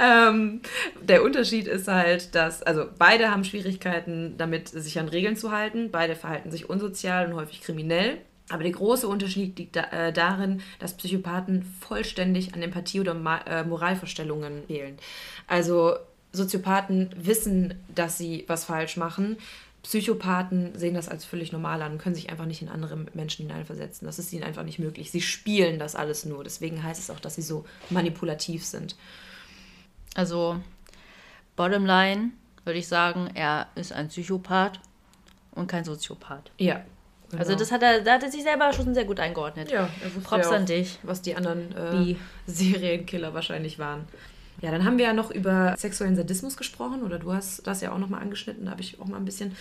Ähm, 0.00 0.60
der 1.02 1.22
Unterschied 1.22 1.66
ist 1.68 1.88
halt, 1.88 2.34
dass, 2.34 2.62
also 2.62 2.86
beide 2.98 3.30
haben 3.30 3.44
Schwierigkeiten 3.44 4.36
damit, 4.36 4.68
sich 4.68 4.98
an 4.98 5.08
Regeln 5.08 5.36
zu 5.36 5.52
halten. 5.52 5.90
Beide 5.90 6.16
verhalten 6.16 6.50
sich 6.50 6.68
unsozial 6.68 7.26
und 7.26 7.34
häufig 7.34 7.60
kriminell. 7.60 8.18
Aber 8.50 8.62
der 8.62 8.72
große 8.72 9.08
Unterschied 9.08 9.58
liegt 9.58 9.76
da, 9.76 9.84
äh, 9.84 10.12
darin, 10.12 10.60
dass 10.78 10.96
Psychopathen 10.96 11.62
vollständig 11.80 12.54
an 12.54 12.62
Empathie 12.62 13.00
oder 13.00 13.14
Ma 13.14 13.38
äh, 13.38 13.64
Moralvorstellungen 13.64 14.64
fehlen. 14.66 14.98
Also 15.46 15.96
Soziopathen 16.32 17.10
wissen, 17.16 17.74
dass 17.94 18.18
sie 18.18 18.44
was 18.46 18.64
falsch 18.64 18.96
machen. 18.96 19.38
Psychopathen 19.82 20.76
sehen 20.78 20.94
das 20.94 21.08
als 21.08 21.24
völlig 21.24 21.52
normal 21.52 21.80
an 21.82 21.92
und 21.92 21.98
können 21.98 22.14
sich 22.14 22.30
einfach 22.30 22.46
nicht 22.46 22.62
in 22.62 22.68
andere 22.68 22.96
Menschen 23.14 23.46
hineinversetzen. 23.46 24.06
Das 24.06 24.18
ist 24.18 24.32
ihnen 24.32 24.42
einfach 24.42 24.62
nicht 24.62 24.78
möglich. 24.78 25.10
Sie 25.10 25.20
spielen 25.20 25.78
das 25.78 25.94
alles 25.94 26.24
nur. 26.24 26.42
Deswegen 26.42 26.82
heißt 26.82 27.00
es 27.00 27.10
auch, 27.10 27.20
dass 27.20 27.36
sie 27.36 27.42
so 27.42 27.64
manipulativ 27.90 28.64
sind. 28.64 28.96
Also, 30.14 30.60
bottom 31.56 31.86
line 31.86 32.30
würde 32.64 32.78
ich 32.78 32.88
sagen, 32.88 33.30
er 33.34 33.68
ist 33.74 33.92
ein 33.92 34.08
Psychopath 34.08 34.80
und 35.52 35.66
kein 35.66 35.84
Soziopath. 35.84 36.50
Ja, 36.58 36.82
Genau. 37.34 37.44
Also 37.44 37.58
das 37.58 37.70
hat 37.72 37.82
er, 37.82 38.00
da 38.00 38.14
hat 38.14 38.22
er 38.22 38.30
sich 38.30 38.42
selber 38.42 38.72
schon 38.72 38.94
sehr 38.94 39.04
gut 39.04 39.20
eingeordnet. 39.20 39.70
Ja, 39.70 39.88
Props 40.22 40.50
ja 40.50 40.56
an 40.56 40.66
dich. 40.66 40.98
Was 41.02 41.22
die 41.22 41.34
anderen 41.34 41.74
äh, 41.76 42.16
Serienkiller 42.46 43.34
wahrscheinlich 43.34 43.78
waren. 43.78 44.06
Ja, 44.60 44.70
dann 44.70 44.84
haben 44.84 44.98
wir 44.98 45.06
ja 45.06 45.12
noch 45.12 45.30
über 45.30 45.74
sexuellen 45.76 46.16
Sadismus 46.16 46.56
gesprochen 46.56 47.02
oder 47.02 47.18
du 47.18 47.32
hast 47.32 47.66
das 47.66 47.80
ja 47.80 47.92
auch 47.92 47.98
nochmal 47.98 48.22
angeschnitten, 48.22 48.64
da 48.64 48.70
habe 48.70 48.80
ich 48.80 49.00
auch 49.00 49.06
mal 49.06 49.16
ein 49.16 49.24
bisschen 49.24 49.56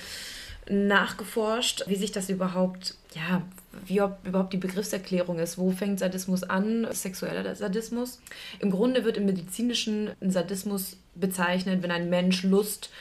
nachgeforscht, 0.69 1.83
wie 1.87 1.95
sich 1.95 2.11
das 2.11 2.29
überhaupt, 2.29 2.95
ja, 3.13 3.41
wie 3.85 3.97
überhaupt 3.97 4.53
die 4.53 4.57
Begriffserklärung 4.57 5.39
ist. 5.39 5.57
Wo 5.57 5.71
fängt 5.71 5.99
Sadismus 5.99 6.43
an? 6.43 6.87
Sexueller 6.91 7.55
Sadismus. 7.55 8.21
Im 8.59 8.71
Grunde 8.71 9.03
wird 9.03 9.17
im 9.17 9.25
medizinischen 9.25 10.11
Sadismus 10.21 10.97
bezeichnet, 11.15 11.83
wenn 11.83 11.91
ein 11.91 12.09
Mensch 12.09 12.43
Lust 12.43 12.91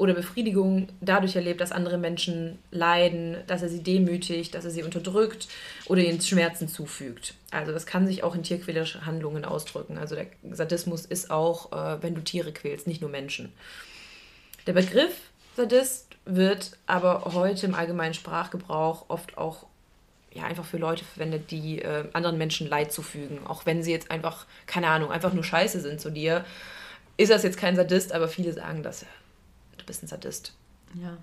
oder 0.00 0.14
Befriedigung 0.14 0.88
dadurch 1.02 1.36
erlebt, 1.36 1.60
dass 1.60 1.72
andere 1.72 1.98
Menschen 1.98 2.58
leiden, 2.70 3.36
dass 3.46 3.60
er 3.60 3.68
sie 3.68 3.82
demütigt, 3.82 4.54
dass 4.54 4.64
er 4.64 4.70
sie 4.70 4.82
unterdrückt 4.82 5.46
oder 5.88 6.00
ihnen 6.00 6.22
Schmerzen 6.22 6.68
zufügt. 6.68 7.34
Also 7.50 7.72
das 7.72 7.84
kann 7.84 8.06
sich 8.06 8.24
auch 8.24 8.34
in 8.34 8.42
tierquälerischen 8.42 9.04
Handlungen 9.04 9.44
ausdrücken. 9.44 9.98
Also 9.98 10.14
der 10.14 10.28
Sadismus 10.52 11.04
ist 11.04 11.30
auch, 11.30 11.72
äh, 11.72 12.02
wenn 12.02 12.14
du 12.14 12.22
Tiere 12.22 12.50
quälst, 12.50 12.86
nicht 12.86 13.02
nur 13.02 13.10
Menschen. 13.10 13.52
Der 14.66 14.72
Begriff 14.72 15.12
Sadist 15.54 16.06
wird 16.24 16.78
aber 16.86 17.32
heute 17.34 17.66
im 17.66 17.74
allgemeinen 17.74 18.14
Sprachgebrauch 18.14 19.04
oft 19.08 19.36
auch 19.36 19.66
ja, 20.32 20.44
einfach 20.44 20.64
für 20.64 20.78
Leute 20.78 21.04
verwendet, 21.04 21.50
die 21.50 21.82
äh, 21.82 22.04
anderen 22.14 22.38
Menschen 22.38 22.66
Leid 22.66 22.90
zufügen. 22.90 23.46
Auch 23.46 23.66
wenn 23.66 23.82
sie 23.82 23.92
jetzt 23.92 24.10
einfach, 24.10 24.46
keine 24.64 24.88
Ahnung, 24.88 25.10
einfach 25.10 25.34
nur 25.34 25.44
scheiße 25.44 25.78
sind 25.80 26.00
zu 26.00 26.08
dir, 26.08 26.46
ist 27.18 27.30
das 27.30 27.42
jetzt 27.42 27.58
kein 27.58 27.76
Sadist, 27.76 28.12
aber 28.12 28.28
viele 28.28 28.54
sagen 28.54 28.82
das 28.82 29.04
bist 29.90 30.04
ein 30.04 30.06
Sadist. 30.06 30.52
Ja. 30.94 31.18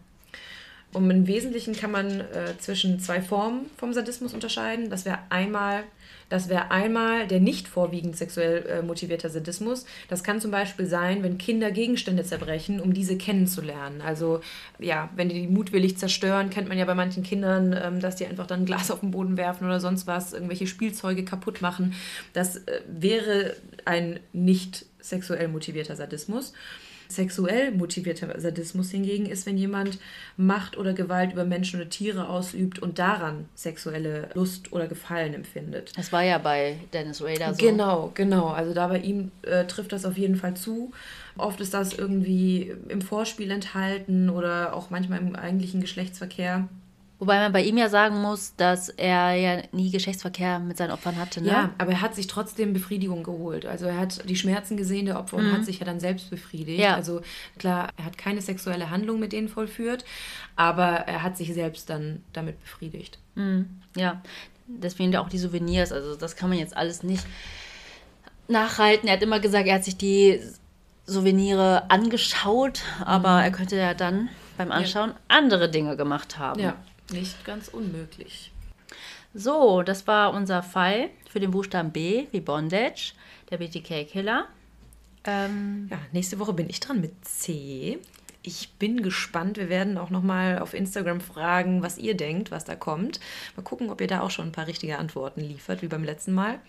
Und 0.93 1.09
im 1.09 1.27
Wesentlichen 1.27 1.73
kann 1.73 1.91
man 1.91 2.19
äh, 2.19 2.57
zwischen 2.59 2.99
zwei 2.99 3.21
Formen 3.21 3.69
vom 3.77 3.93
Sadismus 3.93 4.33
unterscheiden. 4.33 4.89
Das 4.89 5.05
wäre 5.05 5.19
einmal, 5.29 5.83
das 6.27 6.49
wäre 6.49 6.71
einmal 6.71 7.27
der 7.27 7.39
nicht 7.39 7.67
vorwiegend 7.67 8.17
sexuell 8.17 8.65
äh, 8.65 8.81
motivierter 8.81 9.29
Sadismus. 9.29 9.85
Das 10.09 10.23
kann 10.23 10.41
zum 10.41 10.51
Beispiel 10.51 10.85
sein, 10.85 11.23
wenn 11.23 11.37
Kinder 11.37 11.71
Gegenstände 11.71 12.23
zerbrechen, 12.23 12.81
um 12.81 12.93
diese 12.93 13.17
kennenzulernen. 13.17 14.01
Also 14.01 14.41
ja, 14.79 15.09
wenn 15.15 15.29
die 15.29 15.41
die 15.41 15.47
mutwillig 15.47 15.97
zerstören, 15.97 16.49
kennt 16.49 16.67
man 16.67 16.77
ja 16.77 16.85
bei 16.85 16.95
manchen 16.95 17.23
Kindern, 17.23 17.77
ähm, 17.81 17.99
dass 18.01 18.15
die 18.15 18.25
einfach 18.25 18.47
dann 18.47 18.61
ein 18.61 18.65
Glas 18.65 18.91
auf 18.91 19.01
den 19.01 19.11
Boden 19.11 19.37
werfen 19.37 19.65
oder 19.65 19.79
sonst 19.79 20.07
was, 20.07 20.33
irgendwelche 20.33 20.67
Spielzeuge 20.67 21.23
kaputt 21.23 21.61
machen. 21.61 21.93
Das 22.33 22.57
äh, 22.57 22.81
wäre 22.87 23.55
ein 23.85 24.19
nicht 24.33 24.85
sexuell 24.99 25.47
motivierter 25.47 25.95
Sadismus. 25.95 26.53
Sexuell 27.09 27.71
motivierter 27.71 28.39
Sadismus 28.39 28.91
hingegen 28.91 29.25
ist, 29.25 29.45
wenn 29.45 29.57
jemand 29.57 29.99
Macht 30.35 30.77
oder 30.77 30.93
Gewalt 30.93 31.33
über 31.33 31.45
Menschen 31.45 31.79
oder 31.79 31.89
Tiere 31.89 32.29
ausübt 32.29 32.79
und 32.79 32.99
daran 32.99 33.45
sexuelle 33.55 34.29
Lust 34.33 34.71
oder 34.73 34.87
Gefallen 34.87 35.33
empfindet. 35.33 35.97
Das 35.97 36.11
war 36.11 36.23
ja 36.23 36.37
bei 36.37 36.77
Dennis 36.93 37.21
Rader 37.21 37.53
so. 37.53 37.65
Genau, 37.65 38.11
genau. 38.13 38.47
Also 38.47 38.73
da 38.73 38.87
bei 38.87 38.99
ihm 38.99 39.31
äh, 39.43 39.65
trifft 39.65 39.91
das 39.91 40.05
auf 40.05 40.17
jeden 40.17 40.35
Fall 40.35 40.55
zu. 40.55 40.91
Oft 41.37 41.61
ist 41.61 41.73
das 41.73 41.93
irgendwie 41.93 42.73
im 42.89 43.01
Vorspiel 43.01 43.51
enthalten 43.51 44.29
oder 44.29 44.75
auch 44.75 44.89
manchmal 44.89 45.19
im 45.19 45.35
eigentlichen 45.35 45.81
Geschlechtsverkehr. 45.81 46.67
Wobei 47.19 47.39
man 47.39 47.51
bei 47.51 47.63
ihm 47.63 47.77
ja 47.77 47.89
sagen 47.89 48.21
muss, 48.21 48.55
dass 48.57 48.89
er 48.89 49.33
ja 49.33 49.63
nie 49.71 49.89
Geschlechtsverkehr 49.89 50.59
mit 50.59 50.77
seinen 50.77 50.91
Opfern 50.91 51.15
hatte. 51.15 51.41
Ne? 51.41 51.47
Ja, 51.47 51.69
aber 51.79 51.93
er 51.93 52.01
hat 52.01 52.13
sich 52.13 52.27
trotzdem 52.27 52.73
Befriedigung 52.73 53.23
geholt. 53.23 53.65
Also 53.65 53.87
er 53.87 53.97
hat 53.97 54.29
die 54.29 54.35
Schmerzen 54.35 54.77
gesehen 54.77 55.07
der 55.07 55.17
Opfer 55.19 55.37
und 55.37 55.51
hat 55.51 55.65
sich 55.65 55.79
ja 55.79 55.85
dann 55.85 55.99
selbst 55.99 56.29
befriedigt. 56.29 56.77
Mhm. 56.77 56.83
Ja. 56.83 56.93
Also 56.93 57.21
klar, 57.57 57.89
er 57.97 58.05
hat 58.05 58.19
keine 58.19 58.41
sexuelle 58.41 58.91
Handlung 58.91 59.19
mit 59.19 59.33
denen 59.33 59.47
vollführt, 59.47 60.05
aber 60.55 60.83
er 60.85 61.23
hat 61.23 61.37
sich 61.37 61.53
selbst 61.55 61.89
dann 61.89 62.23
damit 62.33 62.61
befriedigt. 62.61 63.17
Ja, 63.95 64.21
deswegen 64.67 65.15
auch 65.15 65.29
die 65.29 65.39
Souvenirs. 65.39 65.91
Also 65.91 66.15
das 66.15 66.35
kann 66.35 66.49
man 66.49 66.59
jetzt 66.59 66.77
alles 66.77 67.01
nicht 67.01 67.25
nachhalten. 68.47 69.07
Er 69.07 69.15
hat 69.15 69.23
immer 69.23 69.39
gesagt, 69.39 69.67
er 69.67 69.75
hat 69.75 69.83
sich 69.83 69.97
die 69.97 70.39
Souvenirs 71.07 71.81
angeschaut, 71.89 72.81
aber 73.03 73.41
er 73.41 73.51
könnte 73.51 73.75
ja 73.75 73.95
dann 73.95 74.29
beim 74.57 74.71
Anschauen 74.71 75.13
andere 75.27 75.71
Dinge 75.71 75.97
gemacht 75.97 76.37
haben. 76.37 76.59
Ja, 76.59 76.75
nicht 77.11 77.45
ganz 77.45 77.67
unmöglich. 77.67 78.51
So, 79.33 79.83
das 79.83 80.07
war 80.07 80.33
unser 80.33 80.63
Fall 80.63 81.09
für 81.29 81.39
den 81.39 81.51
Buchstaben 81.51 81.91
B 81.91 82.27
wie 82.31 82.41
Bondage, 82.41 83.13
der 83.49 83.57
BTK-Killer. 83.57 84.47
Ähm, 85.25 85.87
Ja, 85.91 85.99
nächste 86.11 86.39
Woche 86.39 86.53
bin 86.53 86.69
ich 86.69 86.79
dran 86.79 87.01
mit 87.01 87.13
C. 87.25 87.99
Ich 88.41 88.69
bin 88.79 89.03
gespannt. 89.03 89.57
Wir 89.57 89.67
werden 89.69 89.97
auch 89.97 90.09
nochmal 90.09 90.59
auf 90.59 90.73
Instagram 90.73 91.19
fragen, 91.19 91.83
was 91.83 91.97
ihr 91.97 92.15
denkt, 92.15 92.49
was 92.49 92.63
da 92.63 92.75
kommt. 92.75 93.19
Mal 93.57 93.63
gucken, 93.63 93.89
ob 93.89 93.99
ihr 93.99 94.07
da 94.07 94.21
auch 94.21 94.31
schon 94.31 94.45
ein 94.47 94.51
paar 94.53 94.67
richtige 94.67 94.97
Antworten 94.97 95.41
liefert, 95.41 95.81
wie 95.81 95.87
beim 95.87 96.03
letzten 96.05 96.33
Mal. 96.33 96.59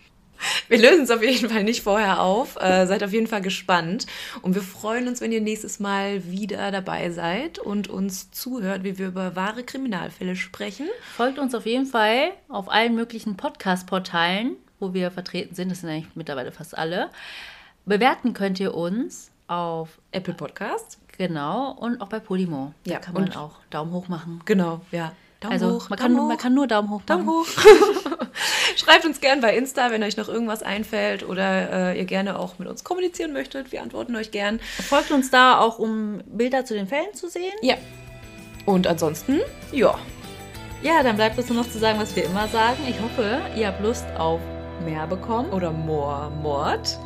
Wir 0.67 0.77
lösen 0.77 1.03
es 1.03 1.11
auf 1.11 1.21
jeden 1.23 1.49
Fall 1.49 1.63
nicht 1.63 1.81
vorher 1.81 2.21
auf. 2.21 2.55
Äh, 2.61 2.85
seid 2.87 3.03
auf 3.03 3.11
jeden 3.11 3.27
Fall 3.27 3.41
gespannt. 3.41 4.05
Und 4.41 4.55
wir 4.55 4.61
freuen 4.61 5.07
uns, 5.07 5.21
wenn 5.21 5.31
ihr 5.31 5.41
nächstes 5.41 5.79
Mal 5.79 6.29
wieder 6.29 6.71
dabei 6.71 7.09
seid 7.09 7.59
und 7.59 7.87
uns 7.87 8.31
zuhört, 8.31 8.83
wie 8.83 8.97
wir 8.97 9.07
über 9.07 9.35
wahre 9.35 9.63
Kriminalfälle 9.63 10.35
sprechen. 10.35 10.87
folgt 11.15 11.39
uns 11.39 11.53
auf 11.55 11.65
jeden 11.65 11.85
Fall 11.85 12.31
auf 12.47 12.69
allen 12.69 12.95
möglichen 12.95 13.37
Podcast-Portalen, 13.37 14.55
wo 14.79 14.93
wir 14.93 15.11
vertreten 15.11 15.55
sind. 15.55 15.69
Das 15.71 15.81
sind 15.81 15.89
eigentlich 15.89 16.15
mittlerweile 16.15 16.51
fast 16.51 16.77
alle. 16.77 17.09
Bewerten 17.85 18.33
könnt 18.33 18.59
ihr 18.59 18.75
uns 18.75 19.31
auf 19.47 19.99
Apple 20.11 20.33
Podcast. 20.35 20.99
Genau, 21.17 21.71
und 21.71 21.99
auch 21.99 22.07
bei 22.07 22.19
Podimo. 22.19 22.73
Da 22.85 22.91
Ja, 22.93 22.99
kann 22.99 23.13
man 23.13 23.33
auch 23.33 23.57
Daumen 23.71 23.91
hoch 23.91 24.07
machen. 24.07 24.41
Genau, 24.45 24.81
ja. 24.91 25.11
Daumen 25.39 25.53
also 25.53 25.75
hoch, 25.75 25.89
man, 25.89 25.99
Daumen 25.99 26.15
kann, 26.15 26.23
hoch. 26.23 26.27
man 26.27 26.37
kann 26.37 26.53
nur 26.53 26.67
Daumen 26.67 26.89
hoch 26.89 27.01
Daumen 27.03 27.25
machen. 27.25 27.37
hoch. 27.39 27.47
Schreibt 28.75 29.05
uns 29.05 29.21
gern 29.21 29.39
bei 29.39 29.55
Insta, 29.55 29.89
wenn 29.91 30.03
euch 30.03 30.17
noch 30.17 30.27
irgendwas 30.27 30.63
einfällt 30.63 31.27
oder 31.27 31.93
äh, 31.93 31.99
ihr 31.99 32.05
gerne 32.05 32.37
auch 32.37 32.59
mit 32.59 32.67
uns 32.67 32.83
kommunizieren 32.83 33.31
möchtet. 33.31 33.71
Wir 33.71 33.81
antworten 33.81 34.15
euch 34.15 34.31
gern. 34.31 34.59
Folgt 34.87 35.11
uns 35.11 35.29
da 35.31 35.59
auch, 35.59 35.79
um 35.79 36.21
Bilder 36.25 36.65
zu 36.65 36.73
den 36.73 36.87
Fällen 36.87 37.13
zu 37.13 37.29
sehen. 37.29 37.53
Ja. 37.61 37.75
Und 38.65 38.85
ansonsten, 38.85 39.39
ja. 39.71 39.97
Ja, 40.81 41.03
dann 41.03 41.15
bleibt 41.15 41.37
uns 41.37 41.49
nur 41.49 41.63
noch 41.63 41.69
zu 41.69 41.79
sagen, 41.79 41.99
was 41.99 42.15
wir 42.15 42.25
immer 42.25 42.47
sagen. 42.47 42.77
Ich 42.87 42.99
hoffe, 43.01 43.41
ihr 43.55 43.67
habt 43.67 43.81
Lust 43.81 44.05
auf 44.17 44.39
mehr 44.85 45.07
bekommen. 45.07 45.51
Oder 45.51 45.71
Moor 45.71 46.31
Mord. 46.41 46.97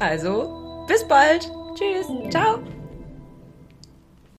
Also, 0.00 0.84
bis 0.88 1.06
bald. 1.06 1.50
Tschüss. 1.74 2.06
Ciao. 2.30 2.58